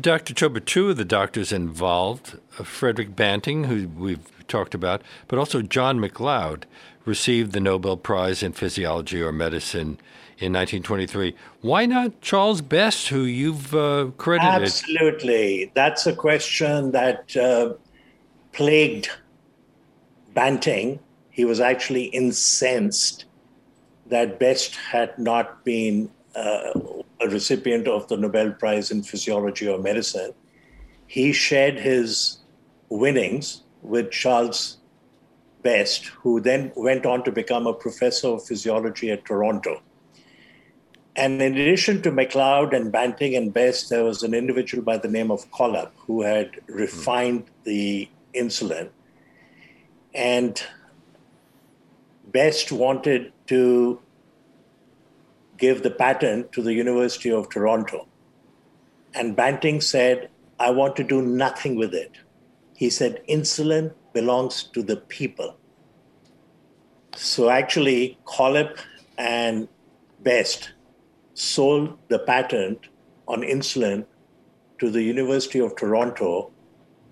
Dr. 0.00 0.34
Chopra, 0.34 0.64
two 0.64 0.90
of 0.90 0.96
the 0.96 1.04
doctors 1.04 1.50
involved, 1.52 2.38
uh, 2.58 2.64
Frederick 2.64 3.16
Banting, 3.16 3.64
who 3.64 3.88
we've 3.88 4.46
talked 4.46 4.74
about, 4.74 5.02
but 5.28 5.38
also 5.38 5.62
John 5.62 5.98
McLeod, 5.98 6.64
received 7.04 7.52
the 7.52 7.60
Nobel 7.60 7.96
Prize 7.96 8.42
in 8.42 8.52
Physiology 8.52 9.22
or 9.22 9.32
Medicine 9.32 9.98
in 10.38 10.52
1923. 10.52 11.34
Why 11.62 11.86
not 11.86 12.20
Charles 12.20 12.60
Best, 12.60 13.08
who 13.08 13.22
you've 13.22 13.74
uh, 13.74 14.10
credited? 14.18 14.62
Absolutely. 14.62 15.72
That's 15.74 16.06
a 16.06 16.14
question 16.14 16.92
that 16.92 17.34
uh, 17.36 17.72
plagued 18.52 19.10
Banting 20.34 21.00
he 21.38 21.44
was 21.44 21.60
actually 21.60 22.06
incensed 22.06 23.24
that 24.08 24.38
Best 24.38 24.76
had 24.76 25.18
not 25.18 25.64
been 25.64 26.10
uh, 26.34 26.72
a 27.20 27.28
recipient 27.28 27.88
of 27.88 28.08
the 28.08 28.16
Nobel 28.16 28.52
Prize 28.52 28.90
in 28.90 29.02
Physiology 29.02 29.68
or 29.68 29.78
Medicine. 29.78 30.32
He 31.06 31.32
shared 31.32 31.78
his 31.78 32.38
winnings 32.88 33.62
with 33.82 34.10
Charles 34.10 34.78
Best, 35.62 36.06
who 36.06 36.40
then 36.40 36.72
went 36.76 37.04
on 37.04 37.24
to 37.24 37.32
become 37.32 37.66
a 37.66 37.72
professor 37.72 38.28
of 38.28 38.44
physiology 38.44 39.10
at 39.10 39.24
Toronto. 39.24 39.82
And 41.16 41.42
in 41.42 41.54
addition 41.54 42.00
to 42.02 42.12
MacLeod 42.12 42.72
and 42.72 42.92
Banting 42.92 43.34
and 43.34 43.52
Best, 43.52 43.90
there 43.90 44.04
was 44.04 44.22
an 44.22 44.34
individual 44.34 44.84
by 44.84 44.98
the 44.98 45.08
name 45.08 45.32
of 45.32 45.50
Collip 45.50 45.90
who 46.06 46.22
had 46.22 46.60
refined 46.68 47.46
the 47.64 48.08
insulin. 48.34 48.90
And 50.14 50.62
Best 52.30 52.70
wanted 52.70 53.32
to 53.48 54.00
give 55.58 55.82
the 55.82 55.90
patent 55.90 56.52
to 56.52 56.62
the 56.62 56.72
University 56.72 57.30
of 57.30 57.48
Toronto. 57.48 58.06
And 59.14 59.34
Banting 59.34 59.80
said, 59.80 60.30
I 60.58 60.70
want 60.70 60.96
to 60.96 61.04
do 61.04 61.22
nothing 61.22 61.76
with 61.76 61.94
it. 61.94 62.12
He 62.74 62.90
said, 62.90 63.22
insulin 63.28 63.92
belongs 64.12 64.62
to 64.74 64.82
the 64.82 64.96
people. 64.96 65.56
So 67.16 67.50
actually, 67.50 68.18
Collip 68.24 68.78
and 69.16 69.68
Best 70.20 70.72
sold 71.34 71.98
the 72.08 72.18
patent 72.18 72.88
on 73.26 73.42
insulin 73.42 74.04
to 74.78 74.90
the 74.90 75.02
University 75.02 75.60
of 75.60 75.74
Toronto 75.76 76.52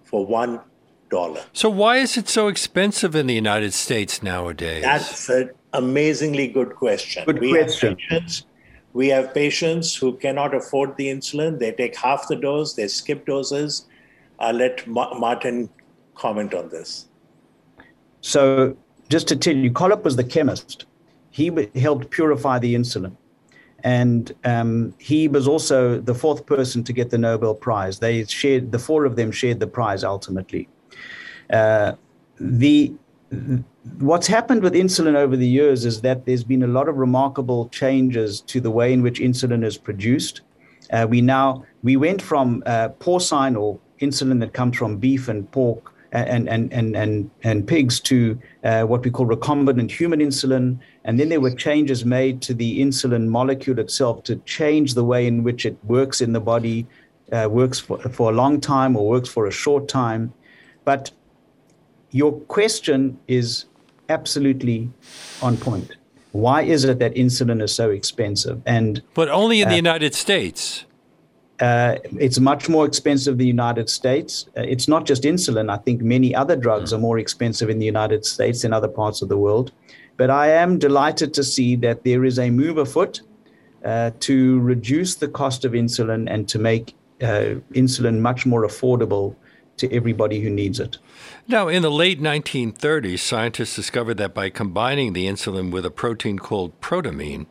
for 0.04 0.24
one 0.24 0.60
dollar. 1.08 1.42
So 1.52 1.68
why 1.68 1.98
is 1.98 2.16
it 2.16 2.28
so 2.28 2.48
expensive 2.48 3.14
in 3.14 3.26
the 3.26 3.34
United 3.34 3.74
States 3.74 4.22
nowadays? 4.22 4.82
That's 4.82 5.28
an 5.28 5.50
amazingly 5.76 6.48
good 6.48 6.74
question. 6.74 7.24
Good 7.24 7.40
we 7.40 7.50
question. 7.50 7.90
Have 7.90 7.98
patients, 7.98 8.46
we 8.92 9.08
have 9.08 9.34
patients 9.34 9.94
who 9.94 10.16
cannot 10.16 10.54
afford 10.54 10.96
the 10.96 11.06
insulin. 11.08 11.58
They 11.58 11.72
take 11.72 11.96
half 11.96 12.28
the 12.28 12.36
dose. 12.36 12.74
They 12.74 12.88
skip 12.88 13.26
doses. 13.26 13.86
I'll 14.38 14.54
let 14.54 14.86
Ma- 14.86 15.14
Martin 15.18 15.70
comment 16.14 16.54
on 16.54 16.68
this. 16.68 17.06
So, 18.20 18.76
just 19.08 19.28
to 19.28 19.36
tell 19.36 19.54
you, 19.54 19.70
Collip 19.70 20.02
was 20.02 20.16
the 20.16 20.24
chemist. 20.24 20.86
He 21.30 21.68
helped 21.74 22.10
purify 22.10 22.58
the 22.58 22.74
insulin 22.74 23.16
and 23.86 24.34
um, 24.44 24.94
he 24.98 25.28
was 25.28 25.46
also 25.46 26.00
the 26.00 26.14
fourth 26.14 26.44
person 26.44 26.82
to 26.82 26.92
get 26.92 27.10
the 27.10 27.18
Nobel 27.18 27.54
Prize. 27.54 28.00
They 28.00 28.24
shared 28.24 28.72
the 28.72 28.80
four 28.80 29.04
of 29.04 29.14
them 29.14 29.30
shared 29.30 29.60
the 29.60 29.66
prize 29.68 30.02
ultimately. 30.02 30.68
Uh, 31.50 31.92
the 32.40 32.92
what's 33.98 34.26
happened 34.26 34.62
with 34.62 34.74
insulin 34.74 35.14
over 35.14 35.36
the 35.36 35.46
years 35.48 35.84
is 35.84 36.00
that 36.02 36.26
there's 36.26 36.44
been 36.44 36.62
a 36.62 36.66
lot 36.68 36.88
of 36.88 36.96
remarkable 36.96 37.68
changes 37.70 38.40
to 38.42 38.60
the 38.60 38.70
way 38.70 38.92
in 38.92 39.02
which 39.02 39.20
insulin 39.20 39.64
is 39.64 39.76
produced. 39.76 40.42
Uh, 40.92 41.06
we 41.08 41.20
now 41.20 41.64
we 41.82 41.96
went 41.96 42.22
from 42.22 42.62
uh, 42.66 42.88
porcine 43.00 43.56
or 43.56 43.78
insulin 44.00 44.38
that 44.40 44.52
comes 44.52 44.76
from 44.76 44.98
beef 44.98 45.28
and 45.28 45.50
pork 45.50 45.92
and 46.12 46.48
and 46.48 46.72
and 46.72 46.96
and, 46.96 47.30
and 47.42 47.66
pigs 47.66 47.98
to 48.00 48.38
uh, 48.62 48.84
what 48.84 49.04
we 49.04 49.10
call 49.10 49.26
recombinant 49.26 49.90
human 49.90 50.20
insulin, 50.20 50.78
and 51.04 51.18
then 51.18 51.28
there 51.28 51.40
were 51.40 51.50
changes 51.50 52.04
made 52.04 52.40
to 52.42 52.54
the 52.54 52.80
insulin 52.80 53.26
molecule 53.26 53.78
itself 53.80 54.22
to 54.22 54.36
change 54.44 54.94
the 54.94 55.04
way 55.04 55.26
in 55.26 55.42
which 55.42 55.66
it 55.66 55.76
works 55.84 56.20
in 56.20 56.32
the 56.32 56.40
body, 56.40 56.86
uh, 57.32 57.48
works 57.50 57.80
for, 57.80 57.98
for 57.98 58.30
a 58.30 58.34
long 58.34 58.60
time 58.60 58.96
or 58.96 59.08
works 59.08 59.28
for 59.28 59.46
a 59.46 59.50
short 59.50 59.88
time. 59.88 60.32
But 60.84 61.10
your 62.16 62.32
question 62.56 63.18
is 63.28 63.66
absolutely 64.08 64.90
on 65.42 65.56
point. 65.58 65.96
Why 66.32 66.62
is 66.62 66.84
it 66.84 66.98
that 66.98 67.14
insulin 67.14 67.62
is 67.62 67.74
so 67.74 67.90
expensive? 67.90 68.62
And 68.64 69.02
but 69.14 69.28
only 69.28 69.60
in 69.60 69.68
uh, 69.68 69.70
the 69.70 69.76
United 69.76 70.14
States. 70.14 70.86
Uh, 71.60 71.96
it's 72.18 72.38
much 72.38 72.68
more 72.68 72.86
expensive 72.86 73.32
in 73.32 73.38
the 73.38 73.46
United 73.46 73.88
States. 73.88 74.46
Uh, 74.56 74.62
it's 74.62 74.88
not 74.88 75.06
just 75.06 75.22
insulin. 75.24 75.70
I 75.70 75.78
think 75.78 76.02
many 76.02 76.34
other 76.34 76.56
drugs 76.56 76.92
are 76.92 76.98
more 76.98 77.18
expensive 77.18 77.68
in 77.70 77.78
the 77.78 77.86
United 77.86 78.24
States 78.24 78.62
than 78.62 78.72
other 78.72 78.88
parts 78.88 79.22
of 79.22 79.28
the 79.28 79.38
world. 79.38 79.72
But 80.16 80.30
I 80.30 80.48
am 80.48 80.78
delighted 80.78 81.34
to 81.34 81.44
see 81.44 81.76
that 81.76 82.04
there 82.04 82.24
is 82.24 82.38
a 82.38 82.50
move 82.50 82.78
afoot 82.78 83.20
uh, 83.84 84.10
to 84.20 84.60
reduce 84.60 85.16
the 85.16 85.28
cost 85.28 85.64
of 85.66 85.72
insulin 85.72 86.30
and 86.30 86.48
to 86.48 86.58
make 86.58 86.94
uh, 87.22 87.56
insulin 87.72 88.20
much 88.20 88.46
more 88.46 88.66
affordable 88.66 89.36
to 89.78 89.92
everybody 89.92 90.40
who 90.40 90.50
needs 90.50 90.80
it. 90.80 90.98
Now, 91.48 91.68
in 91.68 91.82
the 91.82 91.90
late 91.90 92.20
1930s, 92.20 93.18
scientists 93.20 93.76
discovered 93.76 94.16
that 94.18 94.34
by 94.34 94.50
combining 94.50 95.12
the 95.12 95.26
insulin 95.26 95.70
with 95.70 95.84
a 95.84 95.90
protein 95.90 96.38
called 96.38 96.80
protamine, 96.80 97.46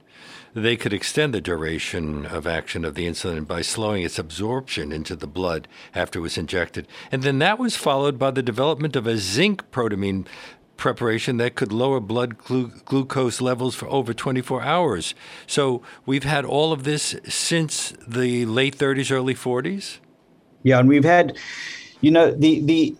they 0.53 0.77
could 0.77 0.93
extend 0.93 1.33
the 1.33 1.41
duration 1.41 2.25
of 2.25 2.47
action 2.47 2.85
of 2.85 2.95
the 2.95 3.05
insulin 3.05 3.45
by 3.45 3.61
slowing 3.61 4.03
its 4.03 4.17
absorption 4.17 4.93
into 4.93 5.15
the 5.15 5.27
blood 5.27 5.67
after 5.93 6.19
it 6.19 6.21
was 6.21 6.37
injected. 6.37 6.87
And 7.11 7.23
then 7.23 7.39
that 7.39 7.59
was 7.59 7.75
followed 7.75 8.17
by 8.17 8.31
the 8.31 8.41
development 8.41 8.95
of 8.95 9.05
a 9.05 9.17
zinc 9.17 9.69
protamine 9.71 10.25
preparation 10.77 11.37
that 11.37 11.55
could 11.55 11.71
lower 11.71 11.99
blood 11.99 12.37
glu- 12.37 12.71
glucose 12.85 13.41
levels 13.41 13.75
for 13.75 13.87
over 13.89 14.13
24 14.13 14.61
hours. 14.61 15.13
So 15.45 15.81
we've 16.05 16.23
had 16.23 16.45
all 16.45 16.71
of 16.71 16.85
this 16.85 17.15
since 17.27 17.93
the 18.07 18.45
late 18.45 18.77
30s, 18.77 19.11
early 19.11 19.35
40s? 19.35 19.99
Yeah, 20.63 20.79
and 20.79 20.87
we've 20.87 21.05
had 21.05 21.37
you 22.05 22.11
know 22.11 22.29
the, 22.45 22.53
the 22.71 22.95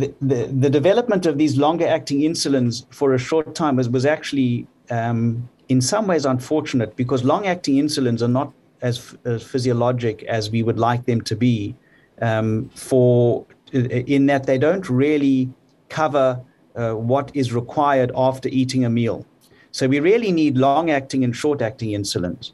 the 0.00 0.14
the, 0.30 0.40
the 0.64 0.70
development 0.70 1.26
of 1.26 1.36
these 1.36 1.58
longer 1.58 1.86
acting 1.86 2.20
insulins 2.20 2.86
for 2.98 3.12
a 3.12 3.18
short 3.18 3.54
time 3.54 3.76
was, 3.76 3.88
was 3.90 4.06
actually 4.06 4.66
um, 4.90 5.46
in 5.68 5.80
some 5.82 6.06
ways 6.06 6.24
unfortunate 6.24 6.96
because 6.96 7.22
long 7.22 7.46
acting 7.46 7.74
insulins 7.74 8.22
are 8.22 8.34
not 8.40 8.50
as, 8.80 9.14
as, 9.26 9.42
physiologic 9.42 10.22
as 10.22 10.50
we 10.50 10.62
would 10.62 10.78
like 10.78 11.04
them 11.04 11.20
to 11.20 11.36
be 11.36 11.74
um, 12.22 12.70
for 12.74 13.44
in 13.72 14.24
that 14.24 14.46
they 14.46 14.56
don't 14.56 14.88
really 14.88 15.50
cover 15.90 16.40
uh, 16.76 16.92
what 16.92 17.30
is 17.34 17.52
required 17.52 18.10
after 18.16 18.48
eating 18.48 18.86
a 18.86 18.90
meal. 18.90 19.26
So 19.70 19.86
we 19.86 20.00
really 20.00 20.32
need 20.32 20.56
long 20.56 20.90
acting 20.90 21.24
and 21.24 21.36
short 21.36 21.60
acting 21.60 21.90
insulins. 21.90 22.52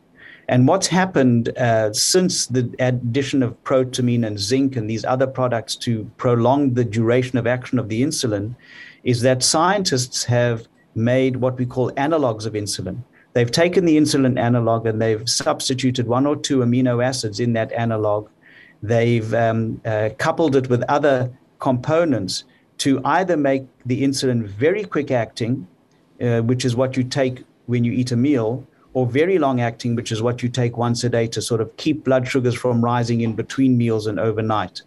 And 0.49 0.67
what's 0.67 0.89
happened 0.89 1.57
uh, 1.57 1.93
since 1.93 2.47
the 2.47 2.75
addition 2.79 3.43
of 3.43 3.63
protamine 3.65 4.27
and 4.27 4.39
zinc 4.39 4.77
and 4.77 4.91
these 4.91 5.05
other 5.05 5.27
products 5.27 5.77
to 5.77 6.11
prolong 6.17 6.75
the 6.75 6.85
duration 6.85 7.39
of 7.39 7.47
action 7.47 7.79
of 7.79 7.89
the 7.89 8.03
insulin 8.03 8.55
is 9.05 9.23
that 9.23 9.43
scientists 9.43 10.25
have 10.25 10.67
made 10.95 11.37
what 11.37 11.59
we 11.59 11.67
call 11.67 11.91
analogs 11.93 12.45
of 12.45 12.53
insulin. 12.55 13.03
They've 13.35 13.51
taken 13.51 13.85
the 13.85 13.97
insulin 13.97 14.39
analog 14.39 14.87
and 14.87 15.01
they've 15.01 15.27
substituted 15.29 16.07
one 16.07 16.27
or 16.27 16.37
two 16.37 16.59
amino 16.59 17.03
acids 17.03 17.41
in 17.41 17.55
that 17.55 17.73
analog. 17.73 18.29
They've 18.83 19.33
um, 19.33 19.81
uh, 19.85 20.11
coupled 20.19 20.57
it 20.57 20.69
with 20.69 20.83
other 20.89 21.31
components 21.59 22.45
to 22.79 23.01
either 23.05 23.37
make 23.37 23.65
the 23.87 24.03
insulin 24.03 24.45
very 24.45 24.85
quick 24.85 25.11
acting, 25.11 25.67
uh, 26.21 26.41
which 26.41 26.65
is 26.65 26.77
what 26.77 26.97
you 26.97 27.05
take 27.05 27.45
when 27.67 27.85
you 27.85 27.93
eat 27.93 28.11
a 28.11 28.17
meal, 28.17 28.67
or 28.95 29.07
very 29.07 29.39
long 29.39 29.61
acting, 29.61 29.95
which 29.95 30.13
is 30.13 30.23
what 30.23 30.43
you 30.43 30.49
take 30.49 30.77
once 30.77 31.05
a 31.05 31.09
day 31.09 31.27
to 31.29 31.41
sort 31.41 31.61
of 31.61 31.77
keep 31.77 32.05
blood 32.05 32.27
sugars 32.27 32.55
from 32.55 32.85
rising 32.85 33.21
in 33.23 33.35
between 33.35 33.79
meals 33.79 34.07
and 34.07 34.21
overnight. 34.21 34.83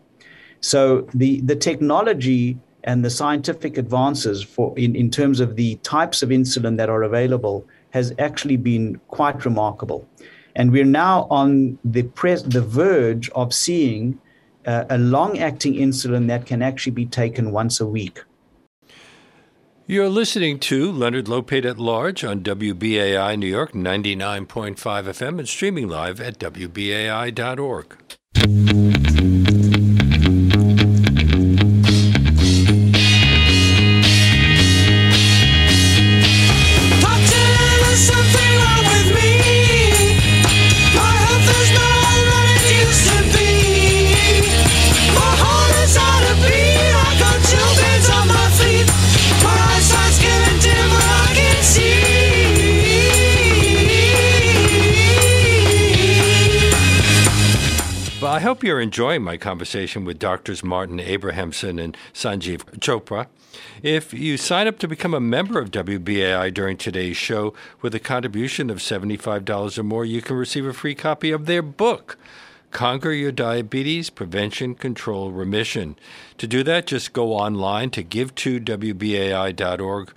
So 0.62 1.08
the, 1.14 1.42
the 1.42 1.56
technology 1.56 2.58
and 2.84 3.04
the 3.04 3.10
scientific 3.10 3.78
advances 3.78 4.44
for 4.44 4.78
in, 4.78 4.96
in 4.96 5.10
terms 5.10 5.40
of 5.40 5.56
the 5.56 5.76
types 5.78 6.22
of 6.22 6.30
insulin 6.30 6.78
that 6.78 6.90
are 6.90 7.04
available 7.04 7.66
has 7.92 8.14
actually 8.20 8.58
been 8.58 9.00
quite 9.08 9.44
remarkable. 9.44 10.08
And 10.56 10.72
we're 10.72 10.86
now 10.86 11.28
on 11.30 11.78
the, 11.84 12.04
pres- 12.04 12.44
the 12.44 12.62
verge 12.62 13.30
of 13.32 13.54
seeing 13.54 14.20
uh, 14.66 14.86
a 14.90 14.98
long 14.98 15.40
acting 15.40 15.74
insulin 15.74 16.28
that 16.28 16.46
can 16.46 16.62
actually 16.62 16.94
be 16.94 17.06
taken 17.06 17.52
once 17.52 17.80
a 17.80 17.86
week. 17.86 18.24
You're 19.88 20.10
listening 20.10 20.58
to 20.62 20.92
Leonard 20.92 21.26
Lopate 21.26 21.64
at 21.64 21.78
Large 21.78 22.24
on 22.24 22.42
WBAI 22.42 23.38
New 23.38 23.46
York 23.46 23.74
99.5 23.74 24.76
FM 24.76 25.38
and 25.38 25.48
streaming 25.48 25.88
live 25.88 26.20
at 26.20 26.40
WBAI.org. 26.40 27.96
hope 58.56 58.64
you're 58.64 58.80
enjoying 58.80 59.22
my 59.22 59.36
conversation 59.36 60.06
with 60.06 60.18
doctors 60.18 60.64
Martin 60.64 60.98
Abrahamson 60.98 61.78
and 61.78 61.98
Sanjiv 62.14 62.64
Chopra. 62.80 63.28
If 63.84 64.14
you 64.14 64.38
sign 64.38 64.66
up 64.66 64.80
to 64.80 64.88
become 64.88 65.14
a 65.14 65.20
member 65.20 65.60
of 65.60 65.72
WBAI 65.72 66.54
during 66.54 66.78
today's 66.78 67.18
show 67.18 67.54
with 67.82 67.94
a 67.94 68.00
contribution 68.00 68.70
of 68.70 68.78
$75 68.78 69.78
or 69.78 69.84
more, 69.84 70.06
you 70.06 70.22
can 70.22 70.38
receive 70.38 70.66
a 70.66 70.72
free 70.72 70.96
copy 70.96 71.32
of 71.32 71.48
their 71.48 71.62
book. 71.62 72.18
Conquer 72.72 73.12
Your 73.12 73.34
Diabetes 73.34 74.10
Prevention, 74.10 74.74
Control, 74.74 75.34
Remission. 75.34 75.98
To 76.38 76.48
do 76.48 76.64
that, 76.64 76.88
just 76.88 77.12
go 77.12 77.34
online 77.34 77.90
to 77.90 78.06
give2wbai.org. 78.06 80.14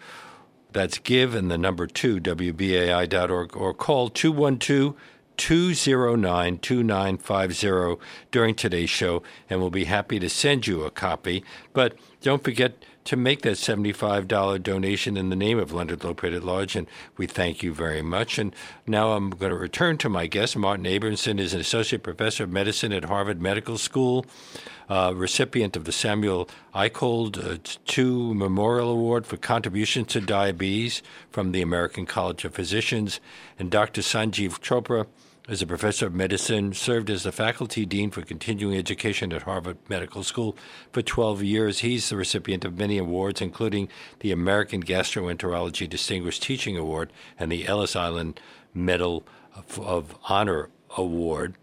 That's 0.70 0.98
give 0.98 1.34
and 1.34 1.50
the 1.50 1.58
number 1.58 1.88
2, 1.88 2.20
wbai.org, 2.20 3.56
or 3.56 3.74
call 3.74 4.10
212 4.10 4.94
209 5.38 6.58
2950 6.58 8.04
during 8.30 8.54
today's 8.54 8.90
show, 8.90 9.22
and 9.48 9.60
we'll 9.60 9.70
be 9.70 9.84
happy 9.84 10.18
to 10.18 10.28
send 10.28 10.66
you 10.66 10.84
a 10.84 10.90
copy. 10.90 11.42
But 11.72 11.96
don't 12.20 12.44
forget 12.44 12.84
to 13.08 13.16
make 13.16 13.40
that 13.40 13.56
$75 13.56 14.62
donation 14.62 15.16
in 15.16 15.30
the 15.30 15.36
name 15.36 15.58
of 15.58 15.72
Leonard 15.72 16.00
Lopate 16.00 16.36
at 16.36 16.44
Large, 16.44 16.76
and 16.76 16.86
we 17.16 17.26
thank 17.26 17.62
you 17.62 17.72
very 17.72 18.02
much. 18.02 18.38
And 18.38 18.54
now 18.86 19.12
I'm 19.12 19.30
going 19.30 19.48
to 19.48 19.56
return 19.56 19.96
to 19.98 20.10
my 20.10 20.26
guest. 20.26 20.58
Martin 20.58 20.84
Abrahamson 20.84 21.38
is 21.38 21.54
an 21.54 21.60
associate 21.60 22.02
professor 22.02 22.44
of 22.44 22.50
medicine 22.50 22.92
at 22.92 23.06
Harvard 23.06 23.40
Medical 23.40 23.78
School, 23.78 24.26
uh, 24.90 25.14
recipient 25.16 25.74
of 25.74 25.84
the 25.84 25.92
Samuel 25.92 26.50
Eichold 26.74 27.38
uh, 27.38 27.56
II 27.96 28.34
Memorial 28.34 28.90
Award 28.90 29.26
for 29.26 29.38
contributions 29.38 30.08
to 30.08 30.20
diabetes 30.20 31.02
from 31.30 31.52
the 31.52 31.62
American 31.62 32.04
College 32.04 32.44
of 32.44 32.54
Physicians, 32.54 33.20
and 33.58 33.70
Dr. 33.70 34.02
Sanjiv 34.02 34.60
Chopra 34.60 35.06
as 35.48 35.62
a 35.62 35.66
professor 35.66 36.06
of 36.06 36.14
medicine, 36.14 36.74
served 36.74 37.08
as 37.08 37.22
the 37.22 37.32
faculty 37.32 37.86
dean 37.86 38.10
for 38.10 38.20
continuing 38.20 38.76
education 38.76 39.32
at 39.32 39.42
Harvard 39.42 39.78
Medical 39.88 40.22
School 40.22 40.54
for 40.92 41.00
12 41.00 41.42
years. 41.42 41.78
He's 41.78 42.10
the 42.10 42.16
recipient 42.16 42.66
of 42.66 42.76
many 42.76 42.98
awards, 42.98 43.40
including 43.40 43.88
the 44.20 44.30
American 44.30 44.82
Gastroenterology 44.82 45.88
Distinguished 45.88 46.42
Teaching 46.42 46.76
Award 46.76 47.10
and 47.38 47.50
the 47.50 47.66
Ellis 47.66 47.96
Island 47.96 48.40
Medal 48.74 49.24
of, 49.56 49.80
of 49.80 50.18
Honor 50.28 50.68
Award. 50.98 51.54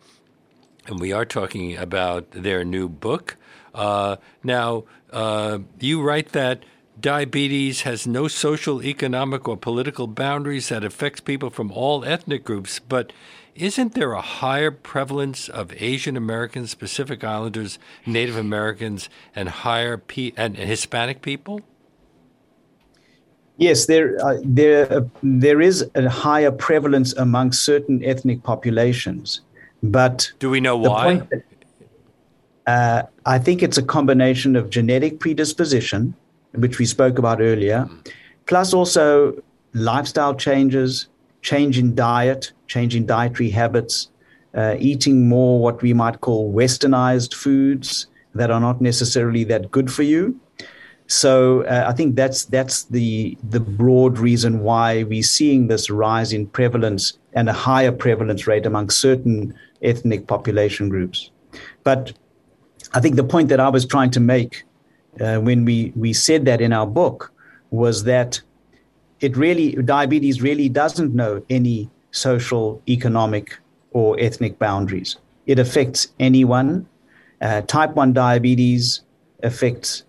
And 0.88 1.00
we 1.00 1.14
are 1.14 1.26
talking 1.26 1.78
about 1.78 2.32
their 2.32 2.64
new 2.64 2.90
book. 2.90 3.38
Uh, 3.76 4.16
now, 4.44 4.86
uh, 5.12 5.60
you 5.80 6.02
write 6.02 6.30
that 6.30 6.64
diabetes 7.00 7.82
has 7.82 8.08
no 8.08 8.28
social, 8.28 8.82
economic, 8.82 9.48
or 9.48 9.58
political 9.58 10.08
boundaries 10.08 10.70
that 10.70 10.84
affects 10.84 11.22
people 11.22 11.50
from 11.50 11.72
all 11.72 12.04
ethnic 12.06 12.44
groups, 12.44 12.80
but 12.80 13.12
isn't 13.56 13.94
there 13.94 14.12
a 14.12 14.22
higher 14.22 14.70
prevalence 14.70 15.48
of 15.48 15.74
Asian 15.78 16.18
Americans, 16.18 16.76
Pacific 16.76 17.24
Islanders, 17.24 17.80
Native 18.06 18.36
Americans, 18.36 19.10
and 19.36 19.50
higher 19.50 19.98
P- 19.98 20.34
and 20.36 20.58
Hispanic 20.58 21.22
people? 21.22 21.62
Yes, 23.58 23.86
there 23.86 24.18
uh, 24.24 24.36
there 24.44 24.92
uh, 24.92 25.02
there 25.24 25.62
is 25.62 25.90
a 25.96 26.10
higher 26.10 26.52
prevalence 26.52 27.14
among 27.14 27.54
certain 27.54 28.04
ethnic 28.04 28.44
populations, 28.44 29.42
but 29.82 30.30
do 30.40 30.50
we 30.50 30.60
know 30.60 30.76
why? 30.76 31.22
That, 31.32 31.44
uh, 32.68 33.04
I 33.26 33.40
think 33.40 33.64
it's 33.64 33.78
a 33.78 33.84
combination 33.84 34.58
of 34.58 34.70
genetic 34.70 35.22
predisposition, 35.22 36.14
which 36.56 36.80
we 36.80 36.86
spoke 36.86 37.18
about 37.18 37.40
earlier, 37.40 37.88
plus 38.46 38.74
also 38.74 39.42
lifestyle 39.74 40.36
changes, 40.36 41.08
change 41.42 41.80
in 41.80 41.96
diet, 41.96 42.52
change 42.68 42.96
in 42.96 43.06
dietary 43.06 43.50
habits, 43.50 44.10
uh, 44.54 44.76
eating 44.80 45.28
more 45.28 45.60
what 45.60 45.82
we 45.82 45.94
might 45.94 46.22
call 46.22 46.54
westernized 46.54 47.34
foods 47.34 48.08
that 48.34 48.52
are 48.52 48.60
not 48.60 48.82
necessarily 48.82 49.44
that 49.46 49.72
good 49.72 49.92
for 49.92 50.04
you. 50.04 50.40
So 51.08 51.64
uh, 51.64 51.86
I 51.88 51.94
think 51.94 52.16
that's 52.16 52.46
that's 52.46 52.84
the 52.84 53.38
the 53.50 53.60
broad 53.60 54.18
reason 54.18 54.62
why 54.62 55.04
we're 55.04 55.22
seeing 55.24 55.68
this 55.68 55.90
rise 55.90 56.34
in 56.34 56.48
prevalence 56.48 57.18
and 57.34 57.48
a 57.48 57.54
higher 57.54 57.92
prevalence 57.92 58.48
rate 58.48 58.66
among 58.66 58.90
certain 58.90 59.54
ethnic 59.84 60.26
population 60.26 60.90
groups. 60.90 61.30
But 61.84 62.14
I 62.94 63.02
think 63.02 63.16
the 63.18 63.24
point 63.24 63.50
that 63.50 63.60
I 63.60 63.70
was 63.70 63.86
trying 63.86 64.12
to 64.12 64.20
make 64.20 64.64
uh, 65.20 65.38
when 65.40 65.64
we 65.64 65.94
we 65.96 66.12
said 66.14 66.46
that 66.46 66.60
in 66.60 66.74
our 66.74 66.88
book 66.88 67.32
was 67.70 68.04
that 68.06 68.42
it 69.22 69.38
really 69.38 69.74
diabetes 69.74 70.42
really 70.42 70.70
doesn't 70.70 71.14
know 71.14 71.44
any 71.50 71.90
social, 72.16 72.82
economic, 72.88 73.58
or 73.92 74.18
ethnic 74.20 74.58
boundaries. 74.58 75.18
It 75.46 75.60
affects 75.60 76.08
anyone. 76.20 76.88
Uh, 77.42 77.62
type 77.62 77.94
1 77.96 78.14
diabetes 78.14 79.02
affects, 79.44 80.04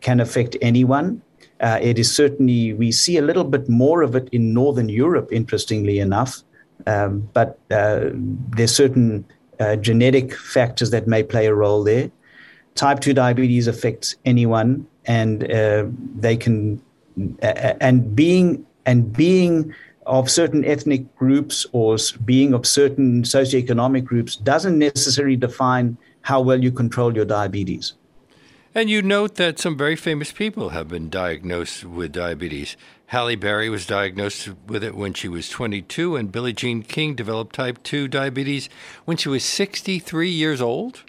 can 0.00 0.20
affect 0.20 0.56
anyone. 0.60 1.22
Uh, 1.60 1.78
it 1.80 1.98
is 1.98 2.14
certainly, 2.14 2.72
we 2.74 2.90
see 2.90 3.16
a 3.16 3.22
little 3.22 3.44
bit 3.44 3.68
more 3.68 4.02
of 4.02 4.16
it 4.16 4.28
in 4.32 4.52
Northern 4.52 4.88
Europe, 4.88 5.28
interestingly 5.32 6.00
enough. 6.00 6.42
Um, 6.86 7.28
but 7.32 7.58
uh, 7.70 8.10
there's 8.56 8.74
certain 8.74 9.24
uh, 9.60 9.76
genetic 9.76 10.34
factors 10.34 10.90
that 10.90 11.06
may 11.06 11.22
play 11.22 11.46
a 11.46 11.54
role 11.54 11.84
there. 11.84 12.10
Type 12.74 13.00
2 13.00 13.14
diabetes 13.14 13.68
affects 13.68 14.16
anyone, 14.24 14.86
and 15.04 15.50
uh, 15.52 15.84
they 16.16 16.36
can, 16.36 16.82
and 17.40 18.16
being, 18.16 18.66
and 18.86 19.12
being 19.12 19.72
of 20.06 20.30
certain 20.30 20.64
ethnic 20.64 21.14
groups 21.16 21.66
or 21.72 21.96
being 22.24 22.54
of 22.54 22.66
certain 22.66 23.22
socioeconomic 23.22 24.04
groups 24.04 24.36
doesn't 24.36 24.78
necessarily 24.78 25.36
define 25.36 25.96
how 26.22 26.40
well 26.40 26.62
you 26.62 26.72
control 26.72 27.14
your 27.14 27.24
diabetes. 27.24 27.94
And 28.74 28.88
you 28.88 29.02
note 29.02 29.34
that 29.34 29.58
some 29.58 29.76
very 29.76 29.96
famous 29.96 30.32
people 30.32 30.70
have 30.70 30.88
been 30.88 31.10
diagnosed 31.10 31.84
with 31.84 32.12
diabetes. 32.12 32.76
Halle 33.06 33.36
Berry 33.36 33.68
was 33.68 33.86
diagnosed 33.86 34.48
with 34.66 34.82
it 34.82 34.94
when 34.94 35.12
she 35.12 35.28
was 35.28 35.50
22, 35.50 36.16
and 36.16 36.32
Billie 36.32 36.54
Jean 36.54 36.82
King 36.82 37.14
developed 37.14 37.54
type 37.54 37.82
2 37.82 38.08
diabetes 38.08 38.70
when 39.04 39.18
she 39.18 39.28
was 39.28 39.44
63 39.44 40.30
years 40.30 40.62
old? 40.62 41.02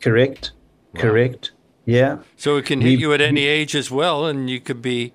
Correct. 0.00 0.50
Wow. 0.94 1.02
Correct. 1.02 1.52
Yeah. 1.84 2.18
So 2.36 2.56
it 2.56 2.66
can 2.66 2.80
hit 2.80 2.96
we, 2.96 2.96
you 2.96 3.12
at 3.12 3.20
any 3.20 3.46
age 3.46 3.76
as 3.76 3.92
well, 3.92 4.26
and 4.26 4.50
you 4.50 4.58
could 4.58 4.82
be 4.82 5.12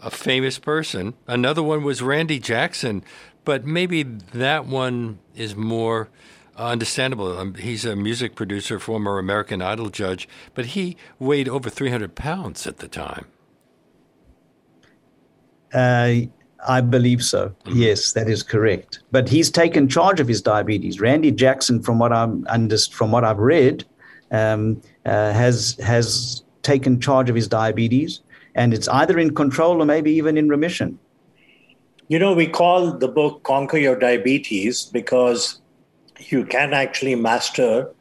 a 0.00 0.10
famous 0.10 0.58
person. 0.58 1.14
Another 1.26 1.62
one 1.62 1.82
was 1.82 2.02
Randy 2.02 2.38
Jackson, 2.38 3.02
but 3.44 3.64
maybe 3.64 4.02
that 4.02 4.66
one 4.66 5.18
is 5.34 5.56
more 5.56 6.08
understandable. 6.56 7.38
Um, 7.38 7.54
he's 7.54 7.84
a 7.84 7.96
music 7.96 8.34
producer, 8.34 8.78
former 8.78 9.18
American 9.18 9.62
Idol 9.62 9.90
judge, 9.90 10.28
but 10.54 10.66
he 10.66 10.96
weighed 11.18 11.48
over 11.48 11.70
300 11.70 12.14
pounds 12.14 12.66
at 12.66 12.78
the 12.78 12.88
time. 12.88 13.26
Uh, 15.72 16.14
I 16.66 16.80
believe 16.80 17.22
so. 17.22 17.54
Mm-hmm. 17.64 17.78
Yes, 17.78 18.12
that 18.12 18.28
is 18.28 18.42
correct. 18.42 19.00
But 19.12 19.28
he's 19.28 19.50
taken 19.50 19.88
charge 19.88 20.18
of 20.18 20.26
his 20.26 20.42
diabetes. 20.42 21.00
Randy 21.00 21.30
Jackson, 21.30 21.82
from 21.82 21.98
what 21.98 22.12
I'm 22.12 22.44
from 22.90 23.12
what 23.12 23.24
I've 23.24 23.38
read, 23.38 23.84
um, 24.30 24.80
uh, 25.06 25.32
has 25.32 25.78
has 25.84 26.42
taken 26.62 27.00
charge 27.00 27.30
of 27.30 27.36
his 27.36 27.46
diabetes 27.46 28.20
and 28.58 28.74
it's 28.74 28.88
either 28.88 29.18
in 29.20 29.34
control 29.36 29.80
or 29.80 29.86
maybe 29.86 30.10
even 30.10 30.36
in 30.36 30.48
remission. 30.48 30.98
You 32.08 32.18
know, 32.18 32.34
we 32.34 32.48
call 32.48 32.90
the 32.90 33.06
book 33.06 33.44
Conquer 33.44 33.78
Your 33.78 33.96
Diabetes 33.96 34.84
because 34.84 35.60
you 36.18 36.44
can 36.44 36.74
actually 36.74 37.14
master 37.14 37.94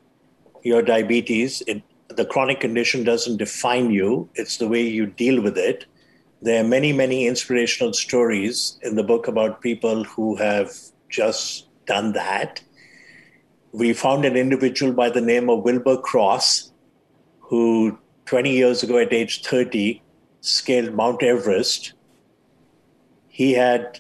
your 0.64 0.82
diabetes. 0.82 1.62
It, 1.68 1.84
the 2.10 2.26
chronic 2.26 2.60
condition 2.60 3.04
doesn't 3.04 3.38
define 3.38 3.92
you, 3.92 4.30
it's 4.34 4.58
the 4.58 4.68
way 4.68 4.82
you 4.82 5.06
deal 5.06 5.42
with 5.42 5.58
it. 5.58 5.86
There 6.42 6.64
are 6.64 6.68
many, 6.68 6.92
many 6.92 7.28
inspirational 7.28 7.94
stories 7.94 8.80
in 8.82 8.96
the 8.96 9.04
book 9.04 9.28
about 9.28 9.62
people 9.62 10.06
who 10.06 10.36
have 10.38 10.72
just 11.10 11.68
done 11.86 12.14
that. 12.14 12.62
We 13.74 13.94
found 13.94 14.26
an 14.26 14.36
individual 14.36 14.92
by 14.94 15.12
the 15.12 15.22
name 15.22 15.50
of 15.50 15.64
Wilbur 15.64 15.98
Cross, 15.98 16.72
who 17.42 18.00
20 18.26 18.52
years 18.52 18.82
ago 18.82 18.98
at 18.98 19.14
age 19.14 19.44
30 19.44 20.02
scaled 20.42 20.94
Mount 20.94 21.24
Everest, 21.24 21.94
he 23.28 23.54
had 23.54 24.00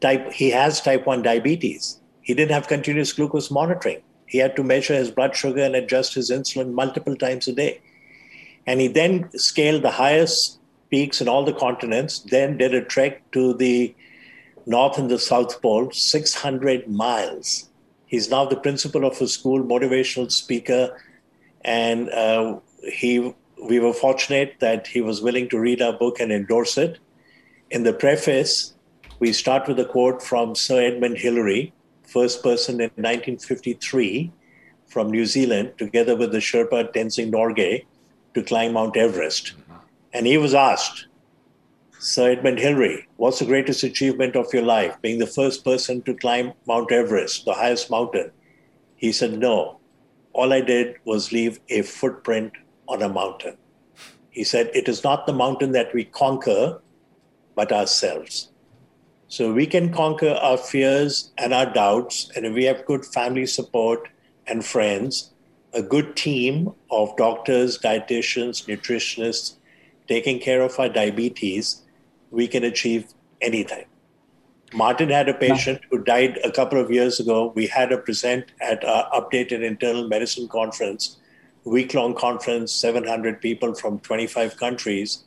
type 0.00 0.32
he 0.32 0.50
has 0.50 0.80
type 0.80 1.06
1 1.06 1.22
diabetes. 1.22 2.00
He 2.20 2.34
didn't 2.34 2.52
have 2.52 2.68
continuous 2.68 3.12
glucose 3.12 3.50
monitoring. 3.50 4.02
He 4.26 4.38
had 4.38 4.56
to 4.56 4.64
measure 4.64 4.94
his 4.94 5.10
blood 5.10 5.36
sugar 5.36 5.62
and 5.62 5.76
adjust 5.76 6.14
his 6.14 6.30
insulin 6.30 6.72
multiple 6.72 7.16
times 7.16 7.46
a 7.48 7.52
day. 7.52 7.80
And 8.66 8.80
he 8.80 8.88
then 8.88 9.30
scaled 9.38 9.82
the 9.82 9.92
highest 9.92 10.58
peaks 10.90 11.20
in 11.20 11.28
all 11.28 11.44
the 11.44 11.52
continents, 11.52 12.18
then 12.20 12.58
did 12.58 12.74
a 12.74 12.84
trek 12.84 13.22
to 13.32 13.54
the 13.54 13.94
North 14.66 14.98
and 14.98 15.08
the 15.08 15.18
South 15.18 15.62
Pole, 15.62 15.92
600 15.92 16.88
miles. 16.88 17.68
He's 18.06 18.30
now 18.30 18.44
the 18.44 18.56
principal 18.56 19.04
of 19.04 19.20
a 19.20 19.28
school, 19.28 19.62
motivational 19.62 20.30
speaker, 20.30 21.00
and 21.64 22.10
uh, 22.10 22.58
he 22.92 23.34
we 23.62 23.78
were 23.78 23.92
fortunate 23.92 24.56
that 24.60 24.86
he 24.86 25.00
was 25.00 25.22
willing 25.22 25.48
to 25.48 25.58
read 25.58 25.82
our 25.82 25.92
book 25.92 26.20
and 26.20 26.30
endorse 26.32 26.76
it. 26.76 26.98
In 27.70 27.82
the 27.82 27.92
preface, 27.92 28.74
we 29.18 29.32
start 29.32 29.66
with 29.66 29.78
a 29.78 29.84
quote 29.84 30.22
from 30.22 30.54
Sir 30.54 30.82
Edmund 30.82 31.18
Hillary, 31.18 31.72
first 32.02 32.42
person 32.42 32.74
in 32.74 32.90
1953 32.96 34.32
from 34.86 35.10
New 35.10 35.26
Zealand, 35.26 35.72
together 35.78 36.14
with 36.14 36.32
the 36.32 36.38
Sherpa 36.38 36.92
Tenzing 36.92 37.30
Norgay, 37.30 37.84
to 38.34 38.42
climb 38.42 38.74
Mount 38.74 38.96
Everest. 38.96 39.54
Mm-hmm. 39.56 39.74
And 40.12 40.26
he 40.26 40.38
was 40.38 40.54
asked, 40.54 41.06
Sir 41.98 42.30
Edmund 42.32 42.58
Hillary, 42.58 43.08
what's 43.16 43.38
the 43.38 43.46
greatest 43.46 43.82
achievement 43.82 44.36
of 44.36 44.52
your 44.52 44.62
life? 44.62 44.96
Being 45.02 45.18
the 45.18 45.26
first 45.26 45.64
person 45.64 46.02
to 46.02 46.14
climb 46.14 46.52
Mount 46.66 46.92
Everest, 46.92 47.44
the 47.46 47.54
highest 47.54 47.90
mountain. 47.90 48.30
He 48.94 49.12
said, 49.12 49.38
No. 49.38 49.80
All 50.32 50.52
I 50.52 50.60
did 50.60 50.96
was 51.04 51.32
leave 51.32 51.58
a 51.70 51.82
footprint 51.82 52.52
on 52.88 53.02
a 53.02 53.08
mountain. 53.08 53.56
He 54.30 54.44
said, 54.44 54.70
It 54.74 54.88
is 54.88 55.02
not 55.02 55.26
the 55.26 55.32
mountain 55.32 55.72
that 55.72 55.94
we 55.94 56.04
conquer, 56.04 56.80
but 57.54 57.72
ourselves. 57.72 58.50
So 59.28 59.52
we 59.52 59.66
can 59.66 59.92
conquer 59.92 60.30
our 60.30 60.56
fears 60.56 61.32
and 61.38 61.52
our 61.52 61.72
doubts. 61.72 62.30
And 62.36 62.46
if 62.46 62.54
we 62.54 62.64
have 62.64 62.86
good 62.86 63.04
family 63.04 63.46
support 63.46 64.08
and 64.46 64.64
friends, 64.64 65.32
a 65.72 65.82
good 65.82 66.16
team 66.16 66.72
of 66.90 67.16
doctors, 67.16 67.78
dietitians, 67.78 68.66
nutritionists 68.66 69.56
taking 70.06 70.38
care 70.38 70.62
of 70.62 70.78
our 70.78 70.88
diabetes, 70.88 71.82
we 72.30 72.46
can 72.46 72.64
achieve 72.64 73.12
anything. 73.40 73.84
Martin 74.72 75.10
had 75.10 75.28
a 75.28 75.34
patient 75.34 75.80
who 75.90 76.02
died 76.02 76.38
a 76.44 76.50
couple 76.50 76.80
of 76.80 76.90
years 76.90 77.20
ago. 77.20 77.52
We 77.54 77.66
had 77.66 77.92
a 77.92 77.98
present 77.98 78.46
at 78.60 78.84
our 78.84 79.08
updated 79.10 79.62
internal 79.62 80.08
medicine 80.08 80.48
conference, 80.48 81.18
week 81.66 81.94
long 81.94 82.14
conference, 82.14 82.72
700 82.72 83.40
people 83.40 83.74
from 83.74 83.98
25 84.00 84.56
countries 84.56 85.24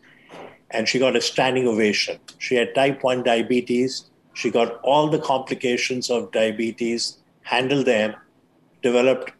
and 0.71 0.87
she 0.87 0.99
got 0.99 1.15
a 1.15 1.21
standing 1.21 1.67
ovation. 1.67 2.19
She 2.37 2.55
had 2.55 2.75
type 2.75 3.03
1 3.03 3.23
diabetes. 3.23 4.05
She 4.33 4.51
got 4.51 4.79
all 4.81 5.09
the 5.09 5.19
complications 5.19 6.09
of 6.09 6.31
diabetes, 6.31 7.17
handled 7.41 7.85
them, 7.85 8.15
developed 8.81 9.31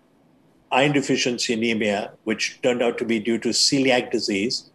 iron 0.72 0.92
deficiency 0.92 1.54
anemia, 1.54 2.12
which 2.24 2.60
turned 2.62 2.82
out 2.82 2.98
to 2.98 3.06
be 3.06 3.20
due 3.20 3.38
to 3.40 3.50
celiac 3.50 4.12
disease, 4.12 4.70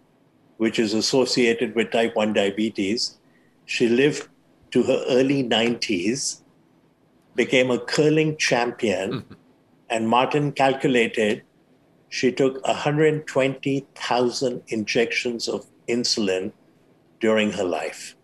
which 0.57 0.79
is 0.79 0.95
associated 0.95 1.75
with 1.75 1.91
type 1.91 2.15
1 2.15 2.33
diabetes. 2.33 3.19
She 3.67 3.89
lived 3.89 4.29
to 4.71 4.83
her 4.85 5.05
early 5.09 5.43
90s, 5.43 6.41
became 7.35 7.71
a 7.71 7.79
curling 7.79 8.37
champion, 8.37 9.11
mm-hmm. 9.13 9.35
and 9.91 10.09
Martin 10.09 10.53
calculated 10.53 11.43
she 12.15 12.31
took 12.31 12.65
120,000 12.65 14.63
injections 14.69 15.49
of 15.49 15.67
insulin 15.89 16.53
during 17.19 17.51
her 17.51 17.65
life. 17.65 18.15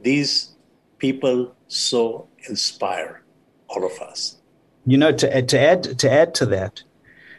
These 0.00 0.56
people 0.98 1.54
so 1.68 2.26
inspire 2.48 3.22
all 3.68 3.86
of 3.86 3.92
us. 4.00 4.38
You 4.86 4.98
know, 4.98 5.12
to, 5.12 5.42
to 5.42 5.60
add 5.60 5.84
to 6.00 6.10
add 6.10 6.34
to 6.34 6.46
that, 6.46 6.82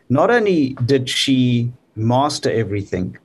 not 0.07 0.32
only 0.32 0.78
did 0.86 1.09
she 1.09 1.74
master 1.97 2.49
everything, 2.49 3.18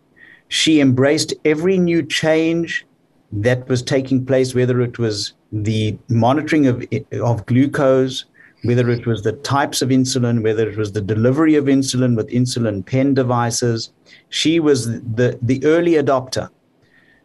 she 0.49 0.81
embraced 0.81 1.33
every 1.45 1.79
new 1.79 2.03
change 2.03 2.85
that 3.31 3.69
was 3.69 3.83
taking 3.83 4.27
place, 4.27 4.53
whether 4.53 4.81
it 4.81 4.99
was 4.99 5.35
the 5.53 5.97
monitoring 6.09 6.67
of, 6.67 6.85
of 7.23 7.47
glucose, 7.47 8.25
whether 8.65 8.89
it 8.91 9.07
was 9.07 9.23
the 9.23 9.33
types 9.33 9.83
of 9.83 9.89
insulin, 9.89 10.43
whether 10.43 10.69
it 10.69 10.77
was 10.77 10.93
the 10.93 11.01
delivery 11.01 11.57
of 11.57 11.65
insulin 11.65 12.17
with 12.17 12.29
insulin 12.29 12.85
pen 12.85 13.15
devices. 13.15 13.93
She 14.29 14.61
was 14.61 14.87
the, 14.87 15.39
the 15.43 15.65
early 15.65 15.93
adopter. 15.93 16.49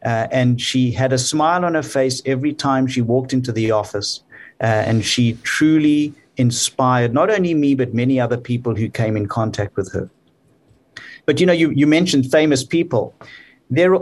Uh, 0.06 0.28
and 0.32 0.62
she 0.62 0.92
had 0.92 1.14
a 1.14 1.18
smile 1.18 1.66
on 1.66 1.74
her 1.74 1.84
face 1.84 2.22
every 2.26 2.54
time 2.54 2.88
she 2.88 3.02
walked 3.02 3.34
into 3.34 3.52
the 3.52 3.72
office. 3.72 4.24
Uh, 4.62 4.66
and 4.66 5.06
she 5.06 5.34
truly 5.44 6.14
inspired 6.38 7.14
not 7.14 7.30
only 7.30 7.54
me, 7.54 7.76
but 7.76 7.94
many 7.94 8.20
other 8.20 8.38
people 8.38 8.76
who 8.76 8.90
came 8.90 9.16
in 9.18 9.28
contact 9.28 9.76
with 9.76 9.92
her. 9.92 10.10
But 11.26 11.40
you 11.40 11.46
know, 11.46 11.54
you, 11.54 11.72
you 11.72 11.86
mentioned 11.86 12.32
famous 12.32 12.64
people. 12.64 13.14
There, 13.70 13.98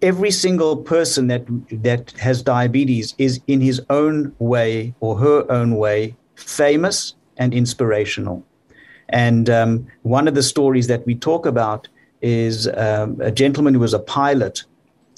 every 0.00 0.30
single 0.30 0.76
person 0.76 1.26
that 1.26 1.44
that 1.82 2.12
has 2.12 2.42
diabetes 2.42 3.14
is 3.18 3.40
in 3.46 3.60
his 3.60 3.82
own 3.90 4.34
way 4.38 4.94
or 5.00 5.18
her 5.18 5.50
own 5.50 5.76
way 5.76 6.16
famous 6.38 7.14
and 7.36 7.52
inspirational. 7.52 8.44
And 9.08 9.48
um, 9.48 9.86
one 10.02 10.28
of 10.28 10.34
the 10.34 10.42
stories 10.42 10.86
that 10.88 11.06
we 11.06 11.14
talk 11.14 11.46
about 11.46 11.88
is 12.20 12.68
um, 12.68 13.20
a 13.20 13.30
gentleman 13.30 13.74
who 13.74 13.80
was 13.80 13.94
a 13.94 13.98
pilot 13.98 14.64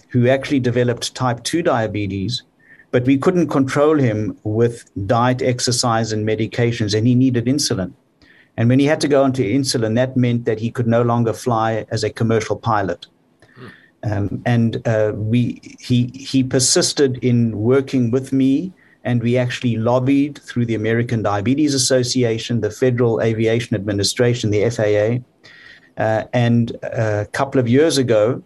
who 0.08 0.28
actually 0.28 0.60
developed 0.60 1.14
type 1.14 1.42
2 1.44 1.62
diabetes, 1.62 2.42
but 2.90 3.04
we 3.04 3.16
couldn't 3.16 3.48
control 3.48 3.98
him 3.98 4.36
with 4.44 4.90
diet, 5.06 5.42
exercise, 5.42 6.12
and 6.12 6.26
medications, 6.26 6.96
and 6.96 7.06
he 7.06 7.14
needed 7.14 7.46
insulin. 7.46 7.92
And 8.56 8.68
when 8.68 8.78
he 8.78 8.86
had 8.86 9.00
to 9.00 9.08
go 9.08 9.22
onto 9.22 9.42
insulin, 9.42 9.94
that 9.94 10.16
meant 10.16 10.44
that 10.44 10.58
he 10.58 10.70
could 10.70 10.86
no 10.86 11.02
longer 11.02 11.32
fly 11.32 11.86
as 11.90 12.04
a 12.04 12.10
commercial 12.10 12.56
pilot. 12.56 13.06
Um, 14.02 14.42
and 14.46 14.86
uh, 14.86 15.12
we, 15.14 15.60
he, 15.78 16.06
he 16.14 16.42
persisted 16.42 17.22
in 17.22 17.58
working 17.58 18.10
with 18.10 18.32
me 18.32 18.72
and 19.04 19.22
we 19.22 19.36
actually 19.36 19.76
lobbied 19.76 20.38
through 20.38 20.66
the 20.66 20.74
American 20.74 21.22
Diabetes 21.22 21.74
Association, 21.74 22.60
the 22.60 22.70
Federal 22.70 23.20
Aviation 23.20 23.74
Administration, 23.74 24.50
the 24.50 24.68
FAA. 24.68 25.24
Uh, 26.02 26.24
and 26.32 26.76
a 26.82 27.26
couple 27.32 27.60
of 27.60 27.68
years 27.68 27.98
ago, 27.98 28.42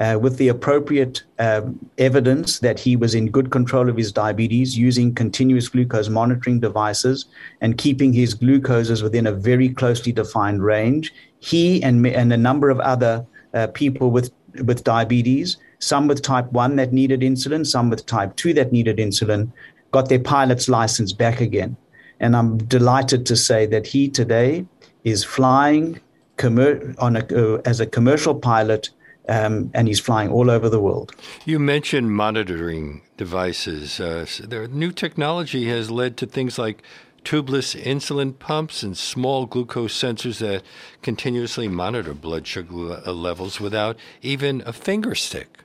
uh, 0.00 0.18
with 0.20 0.38
the 0.38 0.48
appropriate 0.48 1.22
um, 1.38 1.78
evidence 1.98 2.60
that 2.60 2.80
he 2.80 2.96
was 2.96 3.14
in 3.14 3.30
good 3.30 3.50
control 3.50 3.88
of 3.88 3.96
his 3.96 4.10
diabetes 4.10 4.76
using 4.76 5.14
continuous 5.14 5.68
glucose 5.68 6.08
monitoring 6.08 6.58
devices 6.58 7.26
and 7.60 7.76
keeping 7.76 8.12
his 8.12 8.34
glucoses 8.34 9.02
within 9.02 9.26
a 9.26 9.32
very 9.32 9.68
closely 9.68 10.10
defined 10.10 10.62
range, 10.64 11.12
he 11.40 11.82
and, 11.82 12.06
and 12.06 12.32
a 12.32 12.36
number 12.36 12.70
of 12.70 12.80
other 12.80 13.24
uh, 13.52 13.66
people 13.68 14.10
with, 14.10 14.32
with 14.64 14.84
diabetes, 14.84 15.58
some 15.80 16.08
with 16.08 16.22
type 16.22 16.50
1 16.52 16.76
that 16.76 16.92
needed 16.92 17.20
insulin, 17.20 17.66
some 17.66 17.90
with 17.90 18.06
type 18.06 18.34
2 18.36 18.54
that 18.54 18.72
needed 18.72 18.96
insulin, 18.96 19.52
got 19.90 20.08
their 20.08 20.20
pilot's 20.20 20.68
license 20.68 21.12
back 21.12 21.40
again. 21.40 21.76
And 22.20 22.36
I'm 22.36 22.58
delighted 22.58 23.26
to 23.26 23.36
say 23.36 23.66
that 23.66 23.86
he 23.86 24.08
today 24.08 24.66
is 25.04 25.24
flying 25.24 25.98
commer- 26.36 26.94
on 26.98 27.16
a, 27.16 27.26
uh, 27.34 27.62
as 27.64 27.80
a 27.80 27.86
commercial 27.86 28.34
pilot 28.34 28.90
um, 29.28 29.70
and 29.74 29.86
he's 29.86 30.00
flying 30.00 30.30
all 30.30 30.50
over 30.50 30.68
the 30.68 30.80
world. 30.80 31.14
You 31.44 31.58
mentioned 31.58 32.12
monitoring 32.12 33.02
devices. 33.16 34.00
Uh, 34.00 34.26
so 34.26 34.66
new 34.66 34.90
technology 34.90 35.68
has 35.68 35.90
led 35.90 36.16
to 36.18 36.26
things 36.26 36.58
like 36.58 36.82
tubeless 37.24 37.80
insulin 37.80 38.36
pumps 38.38 38.82
and 38.82 38.96
small 38.96 39.46
glucose 39.46 39.96
sensors 39.96 40.38
that 40.38 40.62
continuously 41.02 41.68
monitor 41.68 42.14
blood 42.14 42.46
sugar 42.46 42.74
levels 42.74 43.60
without 43.60 43.96
even 44.22 44.62
a 44.66 44.72
finger 44.72 45.14
stick. 45.14 45.58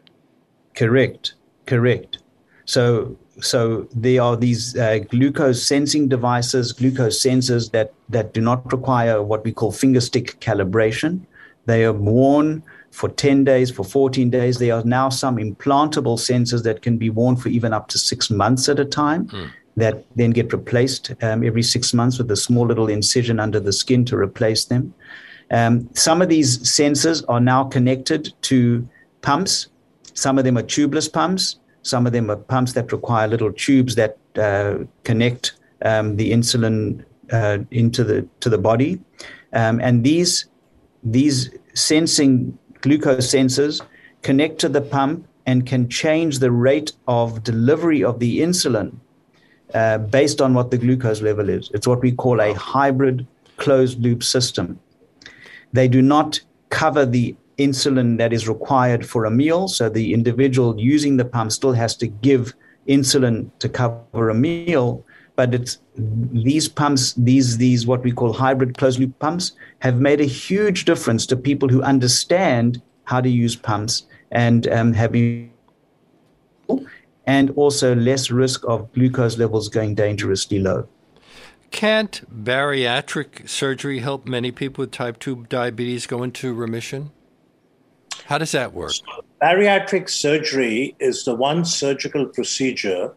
Correct, 0.76 1.34
correct. 1.66 2.20
So 2.66 3.18
so 3.42 3.88
there 3.94 4.22
are 4.22 4.38
these 4.38 4.78
uh, 4.78 5.00
glucose 5.10 5.62
sensing 5.62 6.08
devices, 6.08 6.72
glucose 6.72 7.22
sensors 7.22 7.72
that 7.72 7.94
that 8.10 8.34
do 8.34 8.42
not 8.42 8.72
require 8.72 9.22
what 9.22 9.44
we 9.44 9.52
call 9.52 9.72
finger 9.72 10.02
stick 10.02 10.40
calibration. 10.40 11.22
They 11.66 11.84
are 11.84 11.94
worn 11.94 12.64
for 12.92 13.10
10 13.10 13.44
days, 13.44 13.72
for 13.72 13.84
14 13.84 14.30
days. 14.30 14.58
There 14.58 14.74
are 14.74 14.84
now 14.84 15.10
some 15.10 15.38
implantable 15.38 16.18
sensors 16.18 16.64
that 16.64 16.82
can 16.82 16.98
be 16.98 17.10
worn 17.10 17.36
for 17.36 17.50
even 17.50 17.74
up 17.74 17.88
to 17.90 17.98
six 17.98 18.30
months 18.30 18.70
at 18.70 18.80
a 18.80 18.86
time. 18.86 19.28
Mm. 19.28 19.50
That 19.78 20.06
then 20.16 20.30
get 20.30 20.54
replaced 20.54 21.14
um, 21.22 21.44
every 21.44 21.64
six 21.64 21.94
months 21.94 22.18
with 22.18 22.32
a 22.32 22.38
small 22.38 22.66
little 22.66 22.88
incision 22.88 23.42
under 23.42 23.60
the 23.60 23.74
skin 23.74 24.06
to 24.06 24.16
replace 24.16 24.66
them. 24.66 24.94
Um, 25.52 25.90
some 25.94 26.22
of 26.22 26.30
these 26.30 26.60
sensors 26.60 27.26
are 27.28 27.42
now 27.42 27.66
connected 27.66 28.34
to 28.44 28.88
pumps. 29.22 29.68
Some 30.14 30.38
of 30.38 30.46
them 30.46 30.58
are 30.58 30.64
tubeless 30.64 31.12
pumps. 31.12 31.58
Some 31.86 32.08
of 32.08 32.14
them 32.14 32.32
are 32.32 32.36
pumps 32.36 32.74
that 32.74 32.92
require 32.92 33.28
little 33.28 33.54
tubes 33.54 33.94
that 33.94 34.18
uh, 34.38 34.86
connect 35.04 35.54
um, 35.84 36.16
the 36.16 36.32
insulin 36.32 37.06
uh, 37.32 37.60
into 37.70 38.04
the 38.04 38.28
to 38.40 38.50
the 38.50 38.58
body, 38.58 39.00
um, 39.54 39.80
and 39.80 40.04
these 40.04 40.48
these 41.04 41.52
sensing 41.76 42.58
glucose 42.82 43.28
sensors 43.32 43.82
connect 44.24 44.58
to 44.62 44.70
the 44.70 44.82
pump 44.82 45.28
and 45.46 45.68
can 45.68 45.88
change 45.88 46.40
the 46.40 46.52
rate 46.52 46.94
of 47.08 47.44
delivery 47.44 48.04
of 48.04 48.20
the 48.20 48.40
insulin 48.40 48.96
uh, 49.76 50.00
based 50.00 50.42
on 50.42 50.56
what 50.56 50.72
the 50.72 50.80
glucose 50.80 51.22
level 51.22 51.50
is. 51.50 51.70
It's 51.76 51.86
what 51.86 52.02
we 52.02 52.12
call 52.12 52.42
a 52.42 52.54
hybrid 52.54 53.28
closed 53.58 54.02
loop 54.02 54.24
system. 54.24 54.80
They 55.72 55.88
do 55.88 56.02
not 56.02 56.40
cover 56.72 57.06
the 57.06 57.36
insulin 57.58 58.18
that 58.18 58.34
is 58.34 58.48
required 58.48 59.06
for 59.06 59.26
a 59.26 59.32
meal. 59.32 59.68
So 59.68 59.90
the 59.90 60.14
individual 60.14 60.80
using 60.80 61.18
the 61.18 61.26
pump 61.26 61.52
still 61.52 61.74
has 61.74 61.96
to 61.98 62.08
give 62.08 62.54
insulin 62.88 63.50
to 63.60 63.70
cover 63.70 64.30
a 64.30 64.34
meal. 64.34 65.06
But 65.36 65.54
it's 65.54 65.80
these 65.98 66.70
pumps, 66.70 67.14
these 67.14 67.58
these 67.58 67.86
what 67.86 68.04
we 68.04 68.12
call 68.12 68.32
hybrid 68.32 68.78
closed 68.78 69.00
loop 69.00 69.18
pumps, 69.20 69.52
have 69.80 70.00
made 70.00 70.22
a 70.22 70.26
huge 70.26 70.86
difference 70.86 71.26
to 71.28 71.36
people 71.36 71.68
who 71.68 71.82
understand 71.82 72.82
how 73.04 73.20
to 73.22 73.30
use 73.30 73.56
pumps 73.56 74.04
and 74.32 74.68
um, 74.70 74.94
have 74.94 75.14
and 77.28 77.50
also 77.56 77.96
less 77.96 78.32
risk 78.32 78.64
of 78.66 78.92
glucose 78.94 79.38
levels 79.38 79.68
going 79.68 79.96
dangerously 79.96 80.60
low. 80.60 80.88
can't 81.72 82.24
bariatric 82.32 83.50
surgery 83.50 84.00
help 84.00 84.26
many 84.26 84.52
people 84.52 84.84
with 84.84 84.92
type 84.92 85.20
2 85.20 85.48
diabetes 85.50 86.08
go 86.08 86.24
into 86.24 86.54
remission? 86.54 87.12
How 88.26 88.40
does 88.40 88.54
that 88.54 88.74
work? 88.74 88.94
Bariatric 89.40 90.10
surgery 90.10 90.96
is 91.00 91.26
the 91.26 91.36
one 91.36 91.64
surgical 91.64 92.26
procedure 92.26 93.14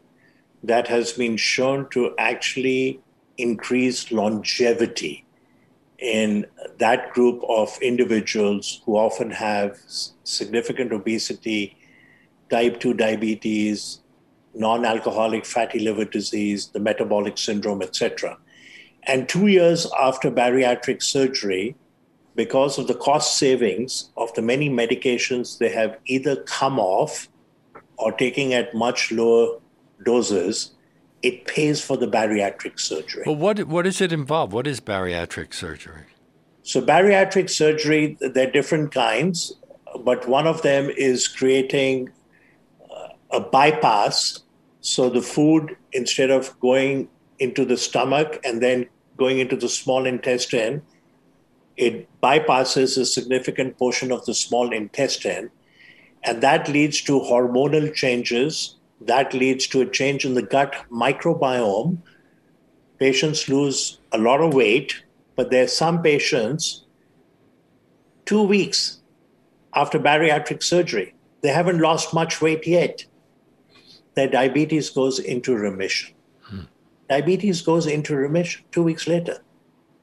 that 0.62 0.86
has 0.88 1.12
been 1.12 1.38
shown 1.38 1.88
to 1.90 2.14
actually 2.18 3.00
increase 3.38 4.12
longevity 4.12 5.24
in 5.98 6.46
that 6.78 7.10
group 7.14 7.42
of 7.48 7.76
individuals 7.80 8.82
who 8.84 8.96
often 8.96 9.30
have 9.30 9.78
significant 10.24 10.92
obesity, 10.92 11.76
type 12.50 12.78
2 12.78 12.92
diabetes, 12.92 14.00
non 14.54 14.84
alcoholic 14.84 15.46
fatty 15.46 15.78
liver 15.78 16.04
disease, 16.04 16.68
the 16.68 16.80
metabolic 16.80 17.38
syndrome, 17.38 17.80
etc. 17.80 18.36
And 19.04 19.26
two 19.26 19.46
years 19.46 19.90
after 19.98 20.30
bariatric 20.30 21.02
surgery, 21.02 21.76
because 22.38 22.78
of 22.78 22.86
the 22.86 22.94
cost 22.94 23.36
savings 23.36 24.10
of 24.16 24.32
the 24.34 24.40
many 24.40 24.70
medications 24.70 25.58
they 25.58 25.70
have 25.70 25.98
either 26.06 26.36
come 26.44 26.78
off 26.78 27.28
or 27.96 28.12
taking 28.12 28.54
at 28.54 28.72
much 28.72 29.10
lower 29.10 29.58
doses, 30.04 30.70
it 31.20 31.46
pays 31.46 31.84
for 31.84 31.96
the 31.96 32.06
bariatric 32.06 32.78
surgery. 32.78 33.24
Well, 33.26 33.34
what, 33.34 33.64
what 33.64 33.86
does 33.86 34.00
it 34.00 34.12
involve? 34.12 34.52
What 34.52 34.68
is 34.68 34.78
bariatric 34.78 35.52
surgery? 35.52 36.04
So, 36.62 36.80
bariatric 36.80 37.50
surgery, 37.50 38.16
there 38.20 38.46
are 38.46 38.50
different 38.52 38.94
kinds, 38.94 39.54
but 40.04 40.28
one 40.28 40.46
of 40.46 40.62
them 40.62 40.90
is 40.90 41.26
creating 41.26 42.10
uh, 42.88 43.08
a 43.32 43.40
bypass. 43.40 44.44
So, 44.80 45.10
the 45.10 45.22
food, 45.22 45.76
instead 45.90 46.30
of 46.30 46.56
going 46.60 47.08
into 47.40 47.64
the 47.64 47.76
stomach 47.76 48.38
and 48.44 48.62
then 48.62 48.86
going 49.16 49.40
into 49.40 49.56
the 49.56 49.68
small 49.68 50.06
intestine, 50.06 50.82
it 51.78 52.08
bypasses 52.20 52.98
a 52.98 53.06
significant 53.06 53.78
portion 53.78 54.12
of 54.12 54.26
the 54.26 54.34
small 54.34 54.72
intestine, 54.72 55.50
and 56.24 56.42
that 56.42 56.68
leads 56.68 57.00
to 57.02 57.20
hormonal 57.20 57.94
changes. 57.94 58.76
That 59.00 59.32
leads 59.32 59.68
to 59.68 59.80
a 59.82 59.86
change 59.86 60.24
in 60.24 60.34
the 60.34 60.42
gut 60.42 60.74
microbiome. 60.90 61.98
Patients 62.98 63.48
lose 63.48 64.00
a 64.10 64.18
lot 64.18 64.40
of 64.40 64.54
weight, 64.54 65.02
but 65.36 65.50
there 65.50 65.64
are 65.64 65.68
some 65.68 66.02
patients, 66.02 66.84
two 68.26 68.42
weeks 68.42 68.98
after 69.74 70.00
bariatric 70.00 70.62
surgery, 70.62 71.14
they 71.42 71.50
haven't 71.50 71.78
lost 71.78 72.12
much 72.12 72.40
weight 72.40 72.66
yet. 72.66 73.04
Their 74.14 74.28
diabetes 74.28 74.90
goes 74.90 75.20
into 75.20 75.54
remission. 75.54 76.14
Hmm. 76.42 76.62
Diabetes 77.08 77.62
goes 77.62 77.86
into 77.86 78.16
remission 78.16 78.64
two 78.72 78.82
weeks 78.82 79.06
later. 79.06 79.38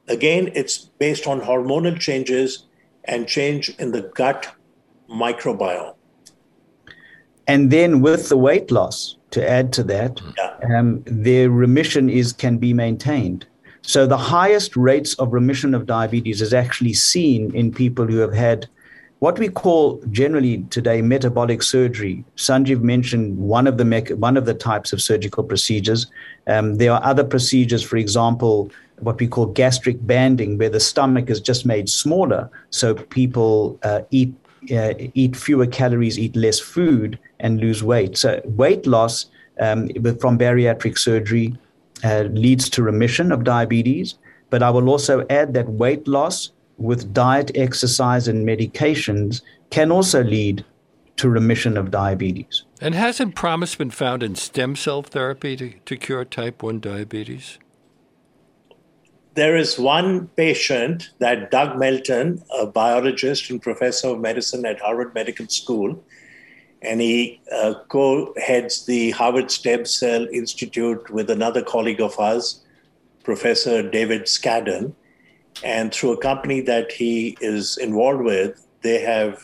Again, 0.08 0.52
it's 0.54 0.78
based 0.78 1.28
on 1.28 1.42
hormonal 1.42 2.00
changes 2.00 2.66
and 3.06 3.28
change 3.28 3.70
in 3.80 3.92
the 3.92 4.12
gut 4.16 4.54
microbiome. 5.10 5.96
And 7.48 7.72
then 7.72 8.02
with 8.02 8.30
the 8.30 8.38
weight 8.38 8.72
loss, 8.72 9.18
to 9.32 9.48
add 9.48 9.74
to 9.74 9.84
that, 9.84 10.22
yeah. 10.38 10.80
um, 10.80 11.04
their 11.06 11.50
remission 11.50 12.10
is 12.10 12.32
can 12.32 12.58
be 12.58 12.74
maintained. 12.74 13.46
So 13.82 14.08
the 14.08 14.18
highest 14.18 14.76
rates 14.76 15.14
of 15.16 15.34
remission 15.34 15.76
of 15.76 15.86
diabetes 15.86 16.42
is 16.42 16.54
actually 16.54 16.94
seen 16.94 17.54
in 17.54 17.72
people 17.72 18.08
who 18.08 18.18
have 18.18 18.34
had 18.34 18.68
what 19.20 19.38
we 19.38 19.48
call 19.48 20.02
generally 20.12 20.64
today 20.70 21.02
metabolic 21.02 21.62
surgery. 21.62 22.24
Sanjiv 22.36 22.82
mentioned 22.82 23.38
one 23.38 23.68
of 23.68 23.78
the 23.78 24.16
one 24.18 24.38
of 24.38 24.46
the 24.46 24.54
types 24.54 24.94
of 24.94 25.02
surgical 25.02 25.44
procedures. 25.44 26.08
Um, 26.48 26.76
there 26.76 26.94
are 26.94 27.04
other 27.04 27.24
procedures, 27.24 27.84
for 27.84 27.98
example, 27.98 28.72
what 29.00 29.20
we 29.20 29.28
call 29.28 29.48
gastric 29.48 30.06
banding, 30.06 30.58
where 30.58 30.70
the 30.70 30.80
stomach 30.80 31.30
is 31.30 31.42
just 31.42 31.66
made 31.66 31.90
smaller, 31.90 32.50
so 32.70 32.96
people 32.96 33.80
uh, 33.84 34.02
eat 34.12 34.34
uh, 34.72 34.94
eat 35.14 35.36
fewer 35.36 35.68
calories, 35.68 36.18
eat 36.18 36.36
less 36.36 36.60
food, 36.60 37.20
and 37.40 37.60
lose 37.60 37.84
weight. 37.84 38.18
So 38.18 38.42
weight 38.46 38.88
loss 38.88 39.28
um, 39.60 39.90
from 40.20 40.40
bariatric 40.40 40.98
surgery 40.98 41.56
uh, 42.04 42.24
leads 42.32 42.70
to 42.72 42.84
remission 42.84 43.32
of 43.32 43.44
diabetes. 43.44 44.16
But 44.50 44.64
I 44.64 44.70
will 44.70 44.90
also 44.90 45.26
add 45.30 45.54
that 45.54 45.70
weight 45.70 46.08
loss 46.08 46.52
with 46.78 47.14
diet, 47.14 47.52
exercise, 47.56 48.28
and 48.28 48.48
medications 48.48 49.42
can 49.70 49.92
also 49.92 50.24
lead 50.24 50.64
to 51.18 51.30
remission 51.30 51.78
of 51.78 51.92
diabetes. 51.92 52.64
And 52.82 52.94
hasn't 52.94 53.36
promise 53.36 53.76
been 53.76 53.92
found 53.92 54.22
in 54.22 54.36
stem 54.36 54.76
cell 54.76 55.02
therapy 55.02 55.56
to, 55.56 55.74
to 55.86 55.98
cure 55.98 56.26
type 56.26 56.62
1 56.62 56.80
diabetes? 56.82 57.58
There 59.36 59.58
is 59.58 59.78
one 59.78 60.28
patient 60.38 61.10
that 61.20 61.52
Doug 61.52 61.78
Melton, 61.78 62.42
a 62.58 62.66
biologist 62.66 63.50
and 63.50 63.62
professor 63.62 64.08
of 64.10 64.22
medicine 64.22 64.66
at 64.66 64.80
Harvard 64.80 65.14
Medical 65.14 65.48
School, 65.50 66.02
and 66.82 67.02
he 67.02 67.42
uh, 67.52 67.74
co 67.90 68.34
heads 68.38 68.86
the 68.86 69.12
Harvard 69.12 69.52
Stem 69.52 69.86
Cell 69.86 70.26
Institute 70.32 71.10
with 71.10 71.30
another 71.30 71.62
colleague 71.62 72.00
of 72.00 72.18
ours, 72.18 72.64
Professor 73.24 73.88
David 73.88 74.24
Scadden. 74.24 74.94
And 75.64 75.94
through 75.94 76.14
a 76.14 76.18
company 76.18 76.62
that 76.62 76.92
he 76.94 77.38
is 77.42 77.78
involved 77.78 78.24
with, 78.24 78.66
they 78.82 79.02
have 79.02 79.44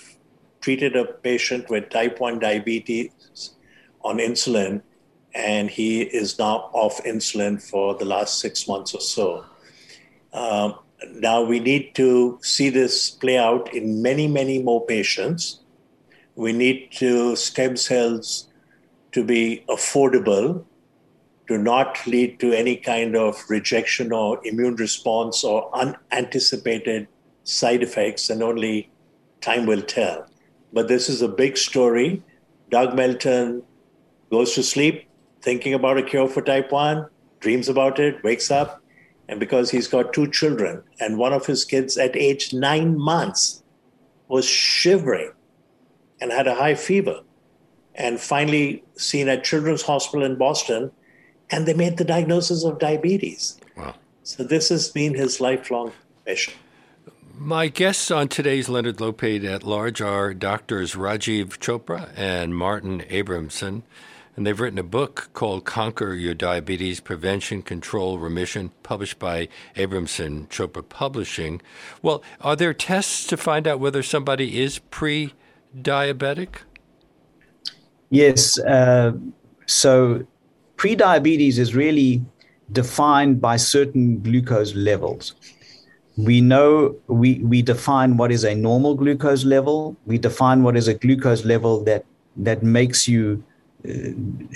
treated 0.62 0.96
a 0.96 1.06
patient 1.06 1.70
with 1.70 1.90
type 1.90 2.20
1 2.20 2.40
diabetes 2.40 3.56
on 4.04 4.18
insulin, 4.18 4.82
and 5.34 5.70
he 5.70 6.02
is 6.02 6.38
now 6.40 6.70
off 6.74 7.04
insulin 7.04 7.62
for 7.62 7.96
the 7.96 8.06
last 8.06 8.40
six 8.40 8.68
months 8.68 8.94
or 8.94 9.02
so. 9.02 9.46
Um, 10.34 10.76
now 11.14 11.42
we 11.42 11.60
need 11.60 11.96
to 11.96 12.40
see 12.42 12.70
this 12.70 13.10
play 13.10 13.38
out 13.38 13.74
in 13.74 14.02
many, 14.02 14.28
many 14.28 14.62
more 14.62 14.86
patients. 14.86 15.60
We 16.36 16.54
need 16.54 16.92
to 16.94 17.36
stem 17.36 17.76
cells 17.76 18.48
to 19.12 19.24
be 19.24 19.64
affordable, 19.68 20.64
to 21.48 21.58
not 21.58 22.06
lead 22.08 22.40
to 22.40 22.54
any 22.54 22.78
kind 22.78 23.16
of 23.16 23.44
rejection 23.50 24.14
or 24.14 24.40
immune 24.46 24.76
response 24.76 25.44
or 25.44 25.70
unanticipated 25.76 27.08
side 27.44 27.84
effects, 27.84 28.30
and 28.30 28.42
only 28.42 28.90
time 29.42 29.66
will 29.66 29.82
tell. 29.82 30.28
But 30.72 30.88
this 30.88 31.10
is 31.10 31.22
a 31.22 31.28
big 31.28 31.58
story. 31.58 32.24
Doug 32.70 32.96
Melton 32.96 33.64
goes 34.30 34.54
to 34.54 34.64
sleep 34.64 35.10
thinking 35.42 35.74
about 35.74 35.98
a 35.98 36.04
cure 36.04 36.28
for 36.28 36.42
type 36.42 36.72
1, 36.72 37.08
dreams 37.40 37.68
about 37.68 38.00
it, 38.00 38.24
wakes 38.24 38.52
up, 38.52 38.81
and 39.32 39.40
because 39.40 39.72
he's 39.72 39.88
got 39.88 40.12
two 40.12 40.30
children, 40.30 40.84
and 41.00 41.18
one 41.18 41.32
of 41.32 41.46
his 41.46 41.64
kids 41.64 41.98
at 41.98 42.18
age 42.18 42.54
nine 42.54 43.00
months 43.00 43.64
was 44.28 44.46
shivering 44.46 45.32
and 46.20 46.34
had 46.34 46.48
a 46.48 46.54
high 46.54 46.76
fever, 46.76 47.22
and 47.96 48.20
finally 48.20 48.84
seen 48.96 49.30
at 49.30 49.46
Children's 49.46 49.84
Hospital 49.84 50.26
in 50.26 50.36
Boston, 50.38 50.92
and 51.50 51.66
they 51.66 51.74
made 51.74 51.96
the 51.96 52.04
diagnosis 52.04 52.66
of 52.66 52.78
diabetes. 52.78 53.58
Wow. 53.78 53.96
So 54.24 54.44
this 54.44 54.68
has 54.68 54.90
been 54.90 55.16
his 55.16 55.40
lifelong 55.40 55.94
mission. 56.26 56.54
My 57.38 57.70
guests 57.70 58.12
on 58.12 58.28
today's 58.28 58.68
Leonard 58.68 58.98
Lopate 58.98 59.46
at 59.46 59.64
Large 59.64 60.02
are 60.02 60.34
doctors 60.34 60.94
Rajiv 60.94 61.58
Chopra 61.58 62.12
and 62.18 62.54
Martin 62.54 63.04
Abrahamson. 63.10 63.84
And 64.42 64.48
they've 64.48 64.60
written 64.60 64.80
a 64.80 64.84
book 64.84 65.30
called 65.34 65.66
Conquer 65.66 66.16
Your 66.16 66.34
Diabetes 66.34 67.00
Prevention, 67.00 67.62
Control, 67.62 68.18
Remission, 68.18 68.72
published 68.82 69.20
by 69.20 69.50
Abrahamson 69.76 70.48
Chopra 70.48 70.82
Publishing. 70.82 71.62
Well, 72.02 72.24
are 72.40 72.56
there 72.56 72.74
tests 72.74 73.28
to 73.28 73.38
find 73.38 73.68
out 73.68 73.80
whether 73.80 74.02
somebody 74.02 74.60
is 74.60 74.80
pre 74.80 75.36
diabetic? 75.80 76.64
Yes. 78.10 78.58
Uh, 78.58 79.12
so, 79.68 80.26
pre-diabetes 80.76 81.60
is 81.60 81.76
really 81.76 82.26
defined 82.72 83.42
by 83.42 83.58
certain 83.58 84.24
glucose 84.24 84.74
levels. 84.74 85.36
We 86.18 86.42
know 86.42 86.96
we, 87.06 87.36
we 87.44 87.62
define 87.62 88.18
what 88.18 88.32
is 88.32 88.44
a 88.44 88.56
normal 88.56 88.96
glucose 88.96 89.46
level. 89.46 89.96
We 90.08 90.18
define 90.18 90.64
what 90.64 90.76
is 90.76 90.88
a 90.88 90.96
glucose 90.96 91.46
level 91.46 91.84
that, 91.84 92.06
that 92.38 92.64
makes 92.64 93.08
you 93.08 93.44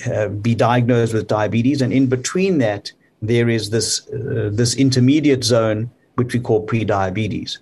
uh, 0.08 0.28
be 0.28 0.56
diagnosed 0.56 1.14
with 1.14 1.28
diabetes, 1.28 1.82
and 1.82 1.92
in 1.92 2.08
between 2.08 2.60
that, 2.60 2.92
there 3.22 3.50
is 3.50 3.70
this 3.70 4.08
uh, 4.10 4.50
this 4.52 4.76
intermediate 4.76 5.44
zone 5.44 5.90
which 6.16 6.34
we 6.34 6.40
call 6.40 6.62
pre-diabetes. 6.62 7.60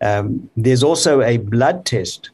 Um, 0.00 0.50
there's 0.56 0.82
also 0.82 1.22
a 1.22 1.36
blood 1.36 1.84
test 1.84 2.30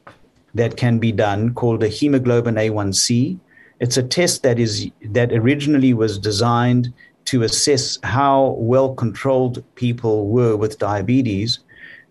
that 0.55 0.77
can 0.77 0.99
be 0.99 1.13
done 1.13 1.53
called 1.55 1.83
a 1.83 1.89
hemoglobin 1.89 2.55
A1C. 2.55 3.39
It's 3.81 3.97
a 3.97 4.03
test 4.03 4.43
that 4.43 4.59
is 4.59 4.91
that 5.05 5.33
originally 5.33 5.93
was 5.93 6.19
designed 6.19 6.93
to 7.27 7.43
assess 7.43 7.99
how 8.03 8.57
well 8.59 8.95
controlled 8.95 9.63
people 9.75 10.29
were 10.29 10.57
with 10.57 10.79
diabetes. 10.79 11.59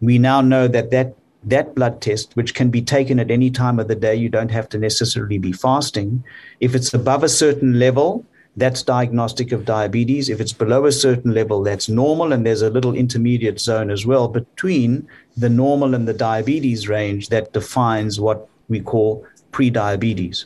We 0.01 0.19
now 0.19 0.41
know 0.41 0.67
that 0.67 0.91
that 0.91 1.15
that 1.45 1.75
blood 1.75 2.01
test, 2.01 2.35
which 2.35 2.55
can 2.55 2.69
be 2.69 2.81
taken 2.81 3.19
at 3.19 3.31
any 3.31 3.51
time 3.51 3.79
of 3.79 3.87
the 3.87 3.95
day, 3.95 4.15
you 4.15 4.29
don't 4.29 4.51
have 4.51 4.67
to 4.69 4.77
necessarily 4.77 5.37
be 5.37 5.51
fasting. 5.51 6.23
If 6.59 6.75
it's 6.75 6.93
above 6.93 7.23
a 7.23 7.29
certain 7.29 7.79
level, 7.79 8.25
that's 8.57 8.81
diagnostic 8.81 9.51
of 9.51 9.65
diabetes. 9.65 10.29
If 10.29 10.39
it's 10.39 10.53
below 10.53 10.85
a 10.85 10.91
certain 10.91 11.33
level, 11.33 11.61
that's 11.61 11.87
normal, 11.87 12.33
and 12.33 12.45
there's 12.45 12.61
a 12.61 12.69
little 12.69 12.95
intermediate 12.95 13.59
zone 13.59 13.91
as 13.91 14.05
well 14.05 14.27
between 14.27 15.07
the 15.37 15.49
normal 15.49 15.93
and 15.93 16.07
the 16.07 16.13
diabetes 16.13 16.87
range 16.87 17.29
that 17.29 17.53
defines 17.53 18.19
what 18.19 18.47
we 18.67 18.79
call 18.79 19.25
prediabetes. 19.51 20.45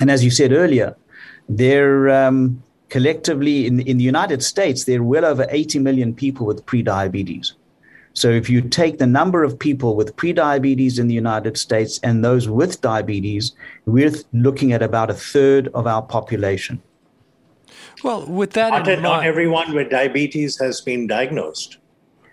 And 0.00 0.10
as 0.10 0.22
you 0.22 0.30
said 0.30 0.52
earlier, 0.52 0.96
there 1.48 2.10
um, 2.10 2.62
collectively 2.88 3.66
in, 3.66 3.80
in 3.80 3.98
the 3.98 4.04
United 4.04 4.42
States, 4.42 4.84
there 4.84 5.00
are 5.00 5.04
well 5.04 5.24
over 5.24 5.46
80 5.48 5.78
million 5.80 6.14
people 6.14 6.46
with 6.46 6.64
prediabetes. 6.66 7.52
So 8.14 8.30
if 8.30 8.48
you 8.48 8.62
take 8.62 8.98
the 8.98 9.06
number 9.06 9.42
of 9.42 9.58
people 9.58 9.96
with 9.96 10.14
prediabetes 10.16 10.98
in 11.00 11.08
the 11.08 11.14
United 11.14 11.58
States 11.58 11.98
and 12.02 12.24
those 12.24 12.48
with 12.48 12.80
diabetes, 12.80 13.52
we're 13.86 14.12
looking 14.32 14.72
at 14.72 14.82
about 14.82 15.10
a 15.10 15.14
third 15.14 15.68
of 15.74 15.86
our 15.86 16.00
population. 16.00 16.80
Well, 18.04 18.24
with 18.26 18.52
that, 18.52 18.70
not, 18.70 18.88
in 18.88 19.02
not 19.02 19.16
mind, 19.18 19.26
everyone 19.26 19.74
with 19.74 19.90
diabetes 19.90 20.58
has 20.60 20.80
been 20.80 21.06
diagnosed. 21.06 21.78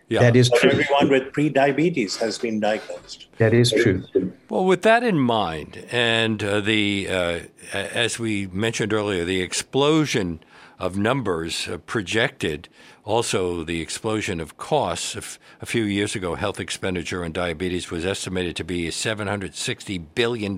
Yeah. 0.09 0.19
That 0.19 0.35
is 0.35 0.49
but 0.49 0.59
true. 0.59 0.71
Everyone 0.71 1.09
with 1.09 1.31
pre-diabetes 1.31 2.17
has 2.17 2.37
been 2.37 2.59
diagnosed. 2.59 3.27
That 3.37 3.53
is 3.53 3.71
true. 3.71 4.03
Well, 4.49 4.65
with 4.65 4.81
that 4.81 5.03
in 5.03 5.17
mind, 5.17 5.85
and 5.89 6.43
uh, 6.43 6.59
the 6.59 7.07
uh, 7.09 7.39
as 7.71 8.19
we 8.19 8.47
mentioned 8.47 8.91
earlier, 8.91 9.23
the 9.23 9.41
explosion 9.41 10.43
of 10.77 10.97
numbers 10.97 11.69
uh, 11.69 11.77
projected 11.77 12.67
also, 13.03 13.63
the 13.63 13.81
explosion 13.81 14.39
of 14.39 14.57
costs. 14.57 15.39
A 15.59 15.65
few 15.65 15.83
years 15.83 16.15
ago, 16.15 16.35
health 16.35 16.59
expenditure 16.59 17.25
on 17.25 17.31
diabetes 17.31 17.89
was 17.89 18.05
estimated 18.05 18.55
to 18.57 18.63
be 18.63 18.89
$760 18.89 20.05
billion, 20.13 20.55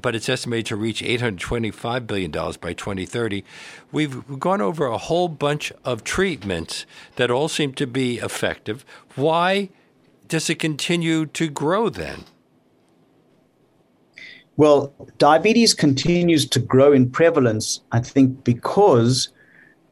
but 0.00 0.14
it's 0.14 0.28
estimated 0.30 0.66
to 0.66 0.76
reach 0.76 1.02
$825 1.02 2.06
billion 2.06 2.30
by 2.30 2.72
2030. 2.72 3.44
We've 3.90 4.40
gone 4.40 4.62
over 4.62 4.86
a 4.86 4.96
whole 4.96 5.28
bunch 5.28 5.70
of 5.84 6.02
treatments 6.02 6.86
that 7.16 7.30
all 7.30 7.48
seem 7.48 7.74
to 7.74 7.86
be 7.86 8.16
effective. 8.16 8.82
Why 9.14 9.68
does 10.28 10.48
it 10.48 10.58
continue 10.58 11.26
to 11.26 11.48
grow 11.48 11.90
then? 11.90 12.24
Well, 14.56 14.94
diabetes 15.18 15.74
continues 15.74 16.46
to 16.46 16.58
grow 16.58 16.92
in 16.92 17.10
prevalence, 17.10 17.80
I 17.92 18.00
think, 18.00 18.44
because 18.44 19.28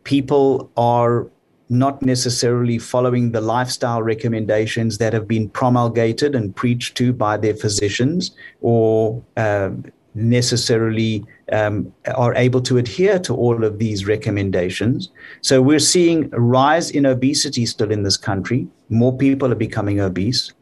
people 0.04 0.70
are 0.76 1.26
not 1.68 2.02
necessarily 2.02 2.78
following 2.78 3.30
the 3.30 3.40
lifestyle 3.40 4.02
recommendations 4.02 4.98
that 4.98 5.12
have 5.12 5.28
been 5.28 5.48
promulgated 5.48 6.34
and 6.34 6.54
preached 6.56 6.96
to 6.96 7.12
by 7.12 7.36
their 7.36 7.54
physicians 7.54 8.32
or 8.60 9.22
uh, 9.36 9.70
necessarily 10.14 11.24
um, 11.52 11.92
are 12.16 12.34
able 12.34 12.60
to 12.60 12.76
adhere 12.76 13.20
to 13.20 13.34
all 13.34 13.64
of 13.64 13.78
these 13.78 14.04
recommendations. 14.04 15.10
So 15.42 15.62
we're 15.62 15.78
seeing 15.78 16.28
a 16.32 16.40
rise 16.40 16.90
in 16.90 17.06
obesity 17.06 17.66
still 17.66 17.92
in 17.92 18.02
this 18.02 18.16
country. 18.16 18.66
More 18.88 19.16
people 19.16 19.52
are 19.52 19.56
becoming 19.56 20.00
obese. 20.00 20.52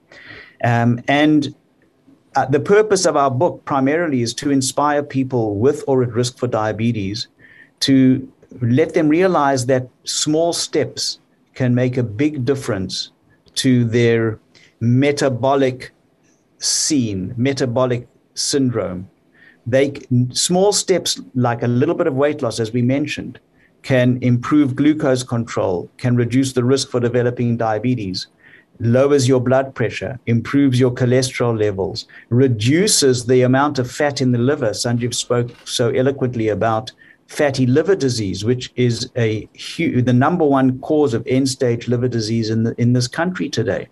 Um, 0.63 1.01
and 1.09 1.55
uh, 2.37 2.45
the 2.47 2.61
purpose 2.61 3.07
of 3.07 3.17
our 3.17 3.31
book 3.31 3.65
primarily 3.65 4.21
is 4.21 4.35
to 4.35 4.51
inspire 4.51 5.03
people 5.03 5.57
with 5.57 5.83
or 5.87 6.03
at 6.03 6.13
risk 6.13 6.39
for 6.39 6.47
diabetes 6.47 7.29
to 7.81 8.31
let 8.61 8.95
them 8.95 9.09
realize 9.09 9.67
that 9.67 9.89
small 10.05 10.53
steps 10.53 11.21
can 11.55 11.75
make 11.75 11.97
a 11.97 12.03
big 12.03 12.45
difference 12.45 13.11
to 13.55 13.85
their 13.85 14.39
metabolic 14.81 15.93
scene, 16.59 17.35
metabolic 17.37 18.07
syndrome. 18.35 19.09
They 19.67 20.01
small 20.33 20.73
steps 20.73 21.21
like 21.35 21.63
a 21.63 21.69
little 21.69 21.95
bit 21.95 22.07
of 22.07 22.15
weight 22.15 22.43
loss, 22.43 22.61
as 22.61 22.73
we 22.73 22.83
mentioned, 22.83 23.39
can 23.83 24.19
improve 24.23 24.77
glucose 24.77 25.23
control, 25.23 25.91
can 25.99 26.17
reduce 26.17 26.53
the 26.53 26.65
risk 26.65 26.91
for 26.91 27.01
developing 27.01 27.57
diabetes, 27.57 28.29
lowers 28.81 29.29
your 29.29 29.41
blood 29.41 29.75
pressure, 29.75 30.19
improves 30.27 30.79
your 30.79 30.91
cholesterol 30.91 31.59
levels, 31.59 32.07
reduces 32.31 33.27
the 33.27 33.43
amount 33.43 33.79
of 33.79 33.91
fat 33.91 34.21
in 34.21 34.33
the 34.33 34.39
liver. 34.39 34.71
Sanjiv 34.71 35.15
spoke 35.15 35.51
so 35.65 35.91
eloquently 35.91 36.49
about 36.49 36.93
fatty 37.29 37.67
liver 37.67 37.95
disease, 37.95 38.45
which 38.45 38.73
is 38.75 39.11
a 39.17 39.49
huge, 39.53 40.05
the 40.07 40.13
number 40.13 40.45
one 40.45 40.79
cause 40.81 41.15
of 41.15 41.23
end-stage 41.27 41.87
liver 41.87 42.09
disease 42.09 42.51
in 42.51 42.65
the, 42.65 42.75
in 42.81 42.95
this 42.95 43.07
country 43.07 43.49
today. 43.49 43.87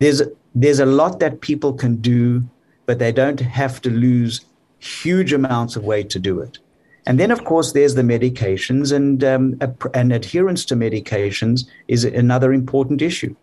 There's 0.00 0.22
there's 0.54 0.80
a 0.80 0.86
lot 0.86 1.20
that 1.20 1.40
people 1.40 1.72
can 1.72 1.96
do, 1.96 2.42
but 2.84 2.98
they 2.98 3.12
don't 3.12 3.40
have 3.40 3.80
to 3.82 3.90
lose 3.90 4.40
huge 4.78 5.32
amounts 5.32 5.76
of 5.76 5.84
weight 5.84 6.10
to 6.10 6.18
do 6.18 6.40
it. 6.40 6.58
And 7.06 7.20
then, 7.20 7.30
of 7.30 7.44
course, 7.44 7.72
there's 7.72 7.94
the 7.94 8.02
medications, 8.02 8.92
and 8.92 9.22
um, 9.22 9.58
and 9.94 10.12
adherence 10.12 10.64
to 10.66 10.74
medications 10.74 11.66
is 11.86 12.04
another 12.04 12.52
important 12.52 13.00
issue. 13.00 13.34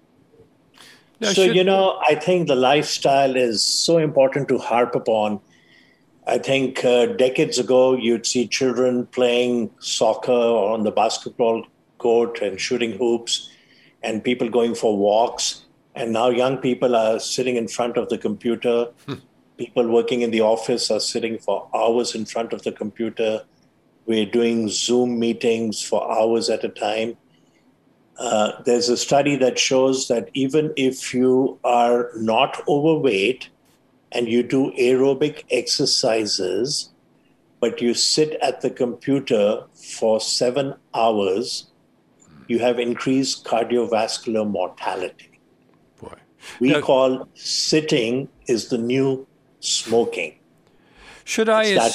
so, 1.21 1.33
should... 1.33 1.55
you 1.55 1.63
know, 1.63 1.97
I 2.07 2.15
think 2.15 2.49
the 2.49 2.55
lifestyle 2.55 3.35
is 3.37 3.63
so 3.63 3.97
important 3.97 4.49
to 4.49 4.57
harp 4.57 4.93
upon 4.93 5.39
I 6.25 6.37
think 6.37 6.85
uh, 6.85 7.07
decades 7.07 7.59
ago, 7.59 7.97
you'd 7.97 8.25
see 8.25 8.47
children 8.47 9.05
playing 9.07 9.71
soccer 9.79 10.31
on 10.31 10.83
the 10.83 10.91
basketball 10.91 11.65
court 11.97 12.41
and 12.41 12.59
shooting 12.59 12.97
hoops, 12.97 13.49
and 14.01 14.23
people 14.23 14.49
going 14.49 14.75
for 14.75 14.97
walks. 14.97 15.65
And 15.95 16.13
now 16.13 16.29
young 16.29 16.57
people 16.57 16.95
are 16.95 17.19
sitting 17.19 17.55
in 17.55 17.67
front 17.67 17.97
of 17.97 18.09
the 18.09 18.17
computer. 18.17 18.87
Hmm. 19.05 19.15
People 19.57 19.87
working 19.87 20.21
in 20.21 20.31
the 20.31 20.41
office 20.41 20.89
are 20.89 20.99
sitting 20.99 21.37
for 21.37 21.67
hours 21.75 22.15
in 22.15 22.25
front 22.25 22.53
of 22.53 22.63
the 22.63 22.71
computer. 22.71 23.43
We're 24.05 24.25
doing 24.25 24.69
Zoom 24.69 25.19
meetings 25.19 25.81
for 25.81 26.09
hours 26.11 26.49
at 26.49 26.63
a 26.63 26.69
time. 26.69 27.17
Uh, 28.17 28.61
there's 28.63 28.89
a 28.89 28.97
study 28.97 29.35
that 29.37 29.59
shows 29.59 30.07
that 30.07 30.29
even 30.33 30.73
if 30.75 31.13
you 31.13 31.59
are 31.63 32.11
not 32.15 32.61
overweight, 32.67 33.49
and 34.13 34.27
you 34.27 34.43
do 34.43 34.71
aerobic 34.79 35.43
exercises, 35.51 36.91
but 37.59 37.81
you 37.81 37.93
sit 37.93 38.33
at 38.41 38.61
the 38.61 38.69
computer 38.69 39.65
for 39.73 40.19
seven 40.19 40.75
hours, 40.93 41.71
you 42.47 42.59
have 42.59 42.79
increased 42.79 43.45
cardiovascular 43.45 44.49
mortality. 44.49 45.39
Boy. 46.01 46.17
We 46.59 46.71
now, 46.71 46.81
call 46.81 47.27
sitting 47.33 48.29
is 48.47 48.69
the 48.69 48.77
new 48.77 49.25
smoking. 49.59 50.35
Should 51.23 51.49
I 51.49 51.89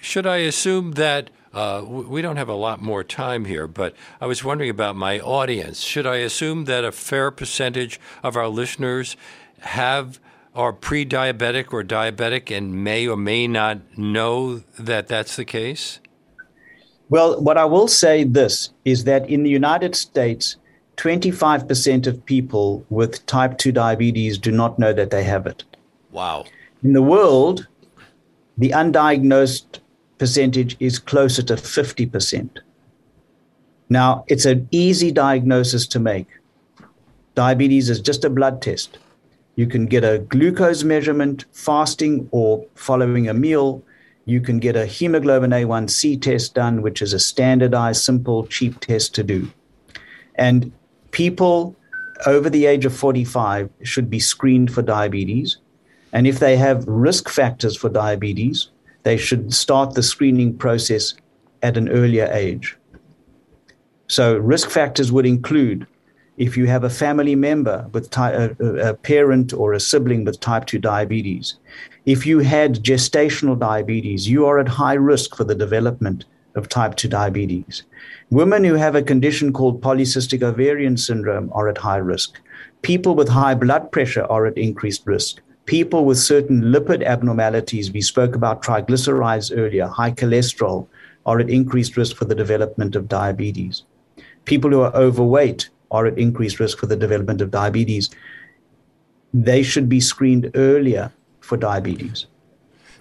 should 0.00 0.26
I 0.26 0.38
assume 0.38 0.92
that 0.92 1.30
uh, 1.52 1.82
we 1.86 2.20
don't 2.20 2.36
have 2.36 2.48
a 2.48 2.54
lot 2.54 2.80
more 2.80 3.02
time 3.02 3.46
here, 3.46 3.66
but 3.66 3.94
I 4.20 4.26
was 4.26 4.44
wondering 4.44 4.70
about 4.70 4.94
my 4.94 5.18
audience. 5.20 5.80
Should 5.80 6.06
I 6.06 6.16
assume 6.16 6.66
that 6.66 6.84
a 6.84 6.92
fair 6.92 7.30
percentage 7.30 7.98
of 8.22 8.36
our 8.36 8.48
listeners 8.48 9.16
have 9.60 10.20
are 10.58 10.72
pre 10.72 11.06
diabetic 11.06 11.72
or 11.72 11.84
diabetic 11.84 12.54
and 12.54 12.82
may 12.82 13.06
or 13.06 13.16
may 13.16 13.46
not 13.46 13.96
know 13.96 14.58
that 14.76 15.06
that's 15.06 15.36
the 15.36 15.44
case? 15.44 16.00
Well, 17.08 17.40
what 17.40 17.56
I 17.56 17.64
will 17.64 17.86
say 17.86 18.24
this 18.24 18.70
is 18.84 19.04
that 19.04 19.30
in 19.30 19.44
the 19.44 19.50
United 19.50 19.94
States, 19.94 20.56
25% 20.96 22.08
of 22.08 22.26
people 22.26 22.84
with 22.90 23.24
type 23.26 23.56
2 23.56 23.70
diabetes 23.70 24.36
do 24.36 24.50
not 24.50 24.80
know 24.80 24.92
that 24.92 25.10
they 25.10 25.22
have 25.22 25.46
it. 25.46 25.62
Wow. 26.10 26.44
In 26.82 26.92
the 26.92 27.02
world, 27.02 27.68
the 28.58 28.70
undiagnosed 28.70 29.78
percentage 30.18 30.76
is 30.80 30.98
closer 30.98 31.42
to 31.44 31.54
50%. 31.54 32.50
Now, 33.88 34.24
it's 34.26 34.44
an 34.44 34.66
easy 34.72 35.12
diagnosis 35.12 35.86
to 35.86 36.00
make. 36.00 36.26
Diabetes 37.36 37.88
is 37.88 38.00
just 38.00 38.24
a 38.24 38.30
blood 38.30 38.60
test. 38.60 38.98
You 39.58 39.66
can 39.66 39.86
get 39.86 40.04
a 40.04 40.20
glucose 40.20 40.84
measurement 40.84 41.44
fasting 41.50 42.28
or 42.30 42.64
following 42.76 43.28
a 43.28 43.34
meal. 43.34 43.82
You 44.24 44.40
can 44.40 44.60
get 44.60 44.76
a 44.76 44.86
hemoglobin 44.86 45.50
A1C 45.50 46.22
test 46.22 46.54
done, 46.54 46.80
which 46.80 47.02
is 47.02 47.12
a 47.12 47.18
standardized, 47.18 48.04
simple, 48.04 48.46
cheap 48.46 48.78
test 48.78 49.16
to 49.16 49.24
do. 49.24 49.50
And 50.36 50.70
people 51.10 51.74
over 52.24 52.48
the 52.48 52.66
age 52.66 52.84
of 52.84 52.94
45 52.94 53.68
should 53.82 54.08
be 54.08 54.20
screened 54.20 54.72
for 54.72 54.80
diabetes. 54.80 55.56
And 56.12 56.28
if 56.28 56.38
they 56.38 56.56
have 56.56 56.86
risk 56.86 57.28
factors 57.28 57.76
for 57.76 57.88
diabetes, 57.88 58.68
they 59.02 59.16
should 59.16 59.52
start 59.52 59.94
the 59.94 60.04
screening 60.04 60.56
process 60.56 61.14
at 61.64 61.76
an 61.76 61.88
earlier 61.88 62.28
age. 62.30 62.76
So, 64.06 64.36
risk 64.36 64.70
factors 64.70 65.10
would 65.10 65.26
include 65.26 65.88
if 66.38 66.56
you 66.56 66.66
have 66.66 66.84
a 66.84 66.90
family 66.90 67.34
member 67.34 67.88
with 67.92 68.10
ty- 68.10 68.30
a, 68.30 68.50
a, 68.60 68.94
parent 68.94 69.52
or 69.52 69.72
a 69.72 69.80
sibling 69.80 70.24
with 70.24 70.38
type 70.38 70.66
2 70.66 70.78
diabetes, 70.78 71.56
if 72.06 72.24
you 72.24 72.38
had 72.38 72.82
gestational 72.84 73.58
diabetes, 73.58 74.28
you 74.28 74.46
are 74.46 74.60
at 74.60 74.68
high 74.68 74.94
risk 74.94 75.34
for 75.34 75.42
the 75.42 75.54
development 75.56 76.24
of 76.54 76.68
type 76.68 76.94
2 76.94 77.08
diabetes. 77.08 77.82
Women 78.30 78.62
who 78.62 78.74
have 78.74 78.94
a 78.94 79.02
condition 79.02 79.52
called 79.52 79.82
polycystic 79.82 80.42
ovarian 80.42 80.96
syndrome 80.96 81.50
are 81.52 81.68
at 81.68 81.78
high 81.78 81.96
risk. 81.96 82.40
People 82.82 83.16
with 83.16 83.28
high 83.28 83.54
blood 83.54 83.90
pressure 83.90 84.24
are 84.24 84.46
at 84.46 84.56
increased 84.56 85.06
risk. 85.06 85.40
People 85.66 86.04
with 86.04 86.18
certain 86.18 86.62
lipid 86.62 87.04
abnormalities, 87.04 87.90
we 87.90 88.00
spoke 88.00 88.36
about 88.36 88.62
triglycerides 88.62 89.52
earlier, 89.56 89.88
high 89.88 90.12
cholesterol, 90.12 90.86
are 91.26 91.40
at 91.40 91.50
increased 91.50 91.96
risk 91.96 92.16
for 92.16 92.26
the 92.26 92.34
development 92.34 92.94
of 92.94 93.08
diabetes. 93.08 93.82
People 94.44 94.70
who 94.70 94.80
are 94.80 94.94
overweight 94.94 95.68
are 95.90 96.06
at 96.06 96.18
increased 96.18 96.60
risk 96.60 96.78
for 96.78 96.86
the 96.86 96.96
development 96.96 97.40
of 97.40 97.50
diabetes. 97.50 98.10
They 99.32 99.62
should 99.62 99.88
be 99.88 100.00
screened 100.00 100.50
earlier 100.54 101.12
for 101.40 101.56
diabetes. 101.56 102.26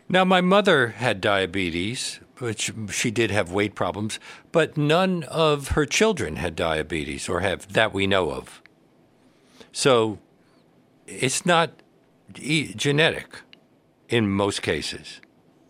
Now, 0.09 0.23
my 0.23 0.39
mother 0.39 0.89
had 0.89 1.19
diabetes, 1.19 2.21
which 2.37 2.71
she 2.91 3.11
did 3.11 3.29
have 3.31 3.51
weight 3.51 3.75
problems, 3.75 4.19
but 4.51 4.77
none 4.77 5.23
of 5.23 5.69
her 5.69 5.85
children 5.85 6.37
had 6.37 6.55
diabetes 6.55 7.27
or 7.27 7.41
have 7.41 7.73
that 7.73 7.93
we 7.93 8.07
know 8.07 8.31
of. 8.31 8.61
So 9.71 10.19
it's 11.05 11.45
not 11.45 11.71
e- 12.39 12.73
genetic 12.73 13.41
in 14.07 14.29
most 14.29 14.61
cases. 14.61 15.19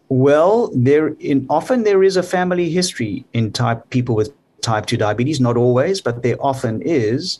Well, 0.09 0.71
there 0.73 1.09
in 1.19 1.45
often 1.49 1.83
there 1.83 2.03
is 2.03 2.15
a 2.15 2.23
family 2.23 2.69
history 2.69 3.25
in 3.33 3.51
type 3.51 3.89
people 3.89 4.15
with 4.15 4.31
type 4.67 4.85
2 4.85 4.97
diabetes, 4.97 5.39
not 5.39 5.57
always, 5.57 6.01
but 6.01 6.21
there 6.23 6.35
often 6.39 6.81
is. 6.83 7.39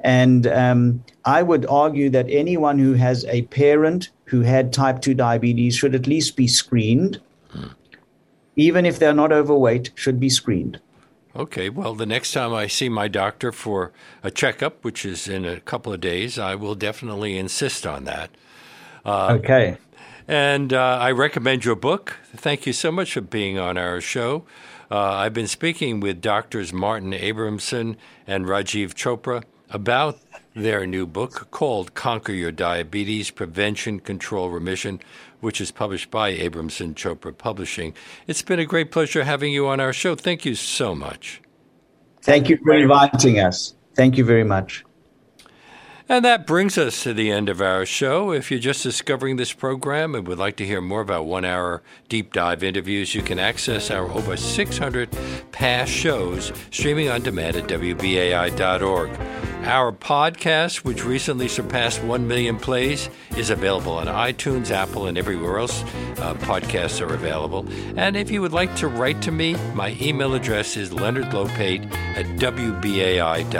And 0.00 0.46
um, 0.46 1.04
I 1.24 1.42
would 1.42 1.64
argue 1.66 2.10
that 2.10 2.26
anyone 2.28 2.78
who 2.78 2.94
has 2.94 3.24
a 3.26 3.42
parent 3.42 4.10
who 4.24 4.40
had 4.42 4.72
type 4.72 5.00
2 5.00 5.14
diabetes 5.14 5.76
should 5.76 5.94
at 5.94 6.06
least 6.06 6.36
be 6.36 6.48
screened. 6.48 7.20
Even 8.56 8.84
if 8.86 8.98
they're 8.98 9.14
not 9.14 9.32
overweight, 9.32 9.90
should 9.94 10.20
be 10.20 10.28
screened. 10.28 10.80
Okay, 11.36 11.68
well, 11.68 11.94
the 11.94 12.06
next 12.06 12.32
time 12.32 12.52
I 12.52 12.68
see 12.68 12.88
my 12.88 13.08
doctor 13.08 13.50
for 13.50 13.92
a 14.22 14.30
checkup, 14.30 14.84
which 14.84 15.04
is 15.04 15.26
in 15.26 15.44
a 15.44 15.58
couple 15.60 15.92
of 15.92 16.00
days, 16.00 16.38
I 16.38 16.54
will 16.54 16.76
definitely 16.76 17.36
insist 17.36 17.86
on 17.86 18.04
that. 18.04 18.30
Uh, 19.04 19.38
okay. 19.38 19.76
And 20.28 20.72
uh, 20.72 20.98
I 21.00 21.10
recommend 21.10 21.64
your 21.64 21.76
book. 21.76 22.18
Thank 22.36 22.66
you 22.66 22.72
so 22.72 22.92
much 22.92 23.14
for 23.14 23.20
being 23.20 23.58
on 23.58 23.76
our 23.76 24.00
show. 24.00 24.44
Uh, 24.90 24.98
I've 24.98 25.34
been 25.34 25.46
speaking 25.46 26.00
with 26.00 26.20
doctors 26.20 26.72
Martin 26.72 27.12
Abrahamson 27.12 27.96
and 28.26 28.44
Rajiv 28.44 28.94
Chopra 28.94 29.42
about 29.70 30.18
their 30.54 30.86
new 30.86 31.06
book 31.06 31.50
called 31.50 31.94
Conquer 31.94 32.32
Your 32.32 32.52
Diabetes 32.52 33.30
Prevention, 33.30 33.98
Control, 34.00 34.50
Remission, 34.50 35.00
which 35.40 35.60
is 35.60 35.70
published 35.70 36.10
by 36.10 36.28
Abrahamson 36.28 36.94
Chopra 36.94 37.36
Publishing. 37.36 37.94
It's 38.26 38.42
been 38.42 38.60
a 38.60 38.66
great 38.66 38.90
pleasure 38.90 39.24
having 39.24 39.52
you 39.52 39.66
on 39.66 39.80
our 39.80 39.92
show. 39.92 40.14
Thank 40.14 40.44
you 40.44 40.54
so 40.54 40.94
much. 40.94 41.40
Thank 42.22 42.48
you 42.48 42.58
for 42.58 42.72
inviting 42.74 43.40
us. 43.40 43.74
Thank 43.94 44.16
you 44.16 44.24
very 44.24 44.44
much. 44.44 44.84
And 46.06 46.22
that 46.22 46.46
brings 46.46 46.76
us 46.76 47.02
to 47.04 47.14
the 47.14 47.30
end 47.30 47.48
of 47.48 47.62
our 47.62 47.86
show. 47.86 48.30
If 48.30 48.50
you're 48.50 48.60
just 48.60 48.82
discovering 48.82 49.36
this 49.36 49.54
program 49.54 50.14
and 50.14 50.28
would 50.28 50.36
like 50.36 50.56
to 50.56 50.66
hear 50.66 50.82
more 50.82 51.00
about 51.00 51.24
one 51.24 51.46
hour 51.46 51.82
deep 52.10 52.34
dive 52.34 52.62
interviews, 52.62 53.14
you 53.14 53.22
can 53.22 53.38
access 53.38 53.90
our 53.90 54.10
over 54.10 54.36
600 54.36 55.08
past 55.50 55.90
shows 55.90 56.52
streaming 56.70 57.08
on 57.08 57.22
demand 57.22 57.56
at 57.56 57.68
WBAI.org. 57.68 59.10
Our 59.64 59.92
podcast, 59.92 60.84
which 60.84 61.06
recently 61.06 61.48
surpassed 61.48 62.04
1 62.04 62.28
million 62.28 62.58
plays, 62.58 63.08
is 63.38 63.48
available 63.48 63.92
on 63.92 64.06
iTunes, 64.06 64.70
Apple, 64.70 65.06
and 65.06 65.16
everywhere 65.16 65.58
else 65.58 65.82
uh, 66.18 66.34
podcasts 66.40 67.00
are 67.00 67.14
available. 67.14 67.66
And 67.96 68.14
if 68.14 68.30
you 68.30 68.42
would 68.42 68.52
like 68.52 68.76
to 68.76 68.88
write 68.88 69.22
to 69.22 69.32
me, 69.32 69.54
my 69.72 69.96
email 70.02 70.34
address 70.34 70.76
is 70.76 70.90
leonardlopate 70.90 71.90
at 72.14 72.26
WBAI.org. 72.38 73.54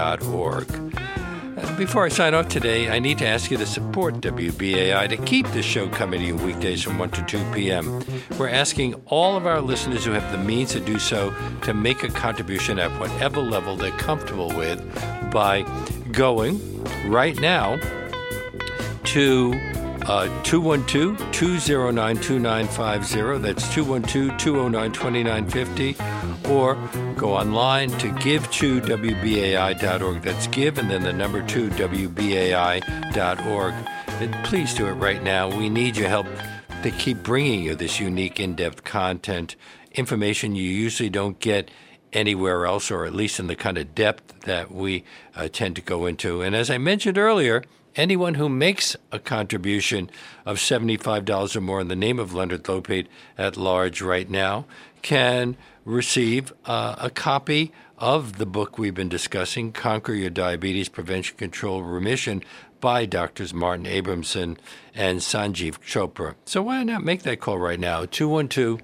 Before 1.76 2.04
I 2.04 2.08
sign 2.08 2.34
off 2.34 2.48
today, 2.48 2.88
I 2.90 2.98
need 2.98 3.18
to 3.18 3.26
ask 3.26 3.50
you 3.50 3.56
to 3.58 3.66
support 3.66 4.16
WBAI 4.16 5.08
to 5.08 5.16
keep 5.18 5.46
this 5.48 5.64
show 5.64 5.88
coming 5.88 6.20
to 6.20 6.26
you 6.26 6.36
weekdays 6.36 6.82
from 6.82 6.98
1 6.98 7.10
to 7.10 7.22
2 7.24 7.52
p.m. 7.52 8.04
We're 8.38 8.48
asking 8.48 8.94
all 9.06 9.36
of 9.36 9.46
our 9.46 9.60
listeners 9.60 10.04
who 10.04 10.10
have 10.12 10.32
the 10.32 10.38
means 10.38 10.72
to 10.72 10.80
do 10.80 10.98
so 10.98 11.32
to 11.62 11.72
make 11.72 12.02
a 12.02 12.08
contribution 12.08 12.80
at 12.80 12.90
whatever 12.98 13.40
level 13.40 13.76
they're 13.76 13.92
comfortable 13.92 14.48
with 14.48 14.80
by 15.30 15.62
going 16.10 16.84
right 17.08 17.38
now 17.38 17.78
to 19.04 19.52
212 20.04 21.32
209 21.32 22.16
2950. 22.16 23.38
That's 23.38 23.74
212 23.74 24.38
209 24.38 24.92
2950. 24.92 25.96
Or 26.50 26.74
go 27.16 27.34
online 27.34 27.90
to 27.98 28.10
give 28.18 28.50
to 28.52 28.80
WBAI.org. 28.82 30.22
That's 30.22 30.46
give 30.48 30.78
and 30.78 30.90
then 30.90 31.02
the 31.02 31.12
number 31.12 31.44
two, 31.46 31.70
WBAI.org. 31.70 33.74
And 34.20 34.44
please 34.44 34.74
do 34.74 34.86
it 34.86 34.92
right 34.92 35.22
now. 35.22 35.48
We 35.48 35.68
need 35.68 35.96
your 35.96 36.08
help 36.08 36.26
to 36.82 36.90
keep 36.90 37.22
bringing 37.22 37.62
you 37.62 37.74
this 37.74 37.98
unique, 37.98 38.38
in 38.38 38.54
depth 38.54 38.84
content, 38.84 39.56
information 39.92 40.54
you 40.54 40.68
usually 40.68 41.08
don't 41.08 41.40
get 41.40 41.70
anywhere 42.12 42.66
else, 42.66 42.90
or 42.90 43.06
at 43.06 43.14
least 43.14 43.40
in 43.40 43.46
the 43.46 43.56
kind 43.56 43.78
of 43.78 43.94
depth 43.94 44.40
that 44.40 44.70
we 44.70 45.02
uh, 45.34 45.48
tend 45.50 45.76
to 45.76 45.82
go 45.82 46.04
into. 46.04 46.42
And 46.42 46.54
as 46.54 46.70
I 46.70 46.76
mentioned 46.76 47.16
earlier, 47.16 47.64
anyone 47.96 48.34
who 48.34 48.48
makes 48.48 48.96
a 49.12 49.18
contribution 49.18 50.10
of 50.44 50.58
$75 50.58 51.56
or 51.56 51.60
more 51.60 51.80
in 51.80 51.88
the 51.88 51.96
name 51.96 52.18
of 52.18 52.34
Leonard 52.34 52.64
Lopate 52.64 53.06
at 53.38 53.56
large 53.56 54.02
right 54.02 54.28
now 54.28 54.66
can 55.02 55.56
receive 55.84 56.52
uh, 56.64 56.96
a 56.98 57.10
copy 57.10 57.72
of 57.98 58.38
the 58.38 58.46
book 58.46 58.78
we've 58.78 58.94
been 58.94 59.08
discussing, 59.08 59.72
Conquer 59.72 60.14
Your 60.14 60.30
Diabetes 60.30 60.88
Prevention, 60.88 61.36
Control, 61.36 61.82
Remission, 61.82 62.42
by 62.80 63.06
Doctors 63.06 63.54
Martin 63.54 63.86
Abrahamson 63.86 64.58
and 64.94 65.20
Sanjiv 65.20 65.78
Chopra. 65.80 66.34
So 66.44 66.62
why 66.62 66.82
not 66.82 67.04
make 67.04 67.22
that 67.22 67.40
call 67.40 67.58
right 67.58 67.80
now? 67.80 68.04
212 68.04 68.82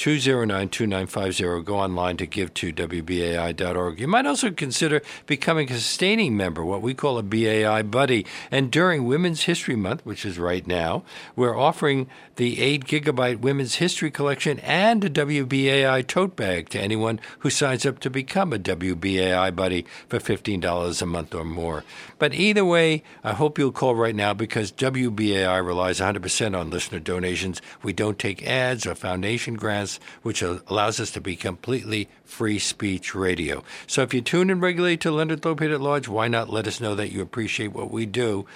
209 0.00 0.70
2950. 0.70 1.62
Go 1.62 1.78
online 1.78 2.16
to 2.16 2.24
give 2.24 2.54
to 2.54 2.72
WBAI.org. 2.72 4.00
You 4.00 4.08
might 4.08 4.24
also 4.24 4.50
consider 4.50 5.02
becoming 5.26 5.70
a 5.70 5.74
sustaining 5.74 6.38
member, 6.38 6.64
what 6.64 6.80
we 6.80 6.94
call 6.94 7.18
a 7.18 7.22
BAI 7.22 7.82
buddy. 7.82 8.24
And 8.50 8.70
during 8.70 9.04
Women's 9.04 9.42
History 9.42 9.76
Month, 9.76 10.06
which 10.06 10.24
is 10.24 10.38
right 10.38 10.66
now, 10.66 11.04
we're 11.36 11.54
offering 11.54 12.08
the 12.36 12.62
8 12.62 12.86
gigabyte 12.86 13.40
Women's 13.40 13.74
History 13.74 14.10
Collection 14.10 14.58
and 14.60 15.04
a 15.04 15.10
WBAI 15.10 16.06
tote 16.06 16.34
bag 16.34 16.70
to 16.70 16.80
anyone 16.80 17.20
who 17.40 17.50
signs 17.50 17.84
up 17.84 17.98
to 17.98 18.08
become 18.08 18.54
a 18.54 18.58
WBAI 18.58 19.54
buddy 19.54 19.84
for 20.08 20.18
$15 20.18 21.02
a 21.02 21.06
month 21.06 21.34
or 21.34 21.44
more. 21.44 21.84
But 22.18 22.32
either 22.32 22.64
way, 22.64 23.02
I 23.22 23.34
hope 23.34 23.58
you'll 23.58 23.70
call 23.70 23.94
right 23.94 24.14
now 24.14 24.32
because 24.32 24.72
WBAI 24.72 25.62
relies 25.62 26.00
100% 26.00 26.58
on 26.58 26.70
listener 26.70 27.00
donations. 27.00 27.60
We 27.82 27.92
don't 27.92 28.18
take 28.18 28.46
ads 28.46 28.86
or 28.86 28.94
foundation 28.94 29.56
grants 29.56 29.89
which 30.22 30.42
allows 30.42 31.00
us 31.00 31.10
to 31.12 31.20
be 31.20 31.34
completely 31.34 32.08
free 32.24 32.58
speech 32.58 33.14
radio. 33.14 33.64
So 33.86 34.02
if 34.02 34.14
you 34.14 34.20
tune 34.20 34.50
in 34.50 34.60
regularly 34.60 34.96
to 34.98 35.10
Leonard 35.10 35.42
Lopate 35.42 35.74
at 35.74 35.80
Large, 35.80 36.08
why 36.08 36.28
not 36.28 36.50
let 36.50 36.66
us 36.66 36.80
know 36.80 36.94
that 36.94 37.10
you 37.10 37.22
appreciate 37.22 37.72
what 37.72 37.90
we 37.90 38.06
do 38.06 38.46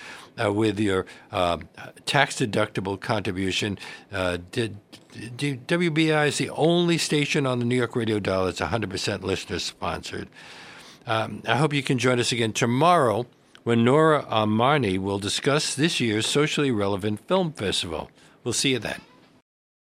uh, 0.43 0.53
with 0.53 0.79
your 0.79 1.07
uh, 1.33 1.59
tax 2.07 2.37
deductible 2.37 3.01
contribution? 3.01 3.79
Uh, 4.13 4.39
WBAI 4.53 6.29
is 6.29 6.39
the 6.39 6.51
only 6.51 6.99
station 6.99 7.47
on 7.47 7.59
the 7.59 7.65
New 7.65 7.77
York 7.77 7.97
radio 7.97 8.21
dial 8.21 8.45
that's 8.47 8.61
100% 8.61 9.23
listener 9.23 9.59
sponsored. 9.59 10.29
Um, 11.07 11.43
I 11.47 11.57
hope 11.57 11.73
you 11.73 11.83
can 11.83 11.99
join 11.99 12.19
us 12.19 12.33
again 12.33 12.53
tomorrow 12.53 13.27
when 13.63 13.85
Nora 13.85 14.23
Armani 14.25 14.99
will 14.99 15.19
discuss 15.19 15.75
this 15.75 16.01
year's 16.01 16.27
socially 16.27 16.71
relevant 16.71 17.27
film 17.27 17.53
festival. 17.53 18.11
We'll 18.43 18.53
see 18.53 18.73
you 18.73 18.79
then. 18.79 19.01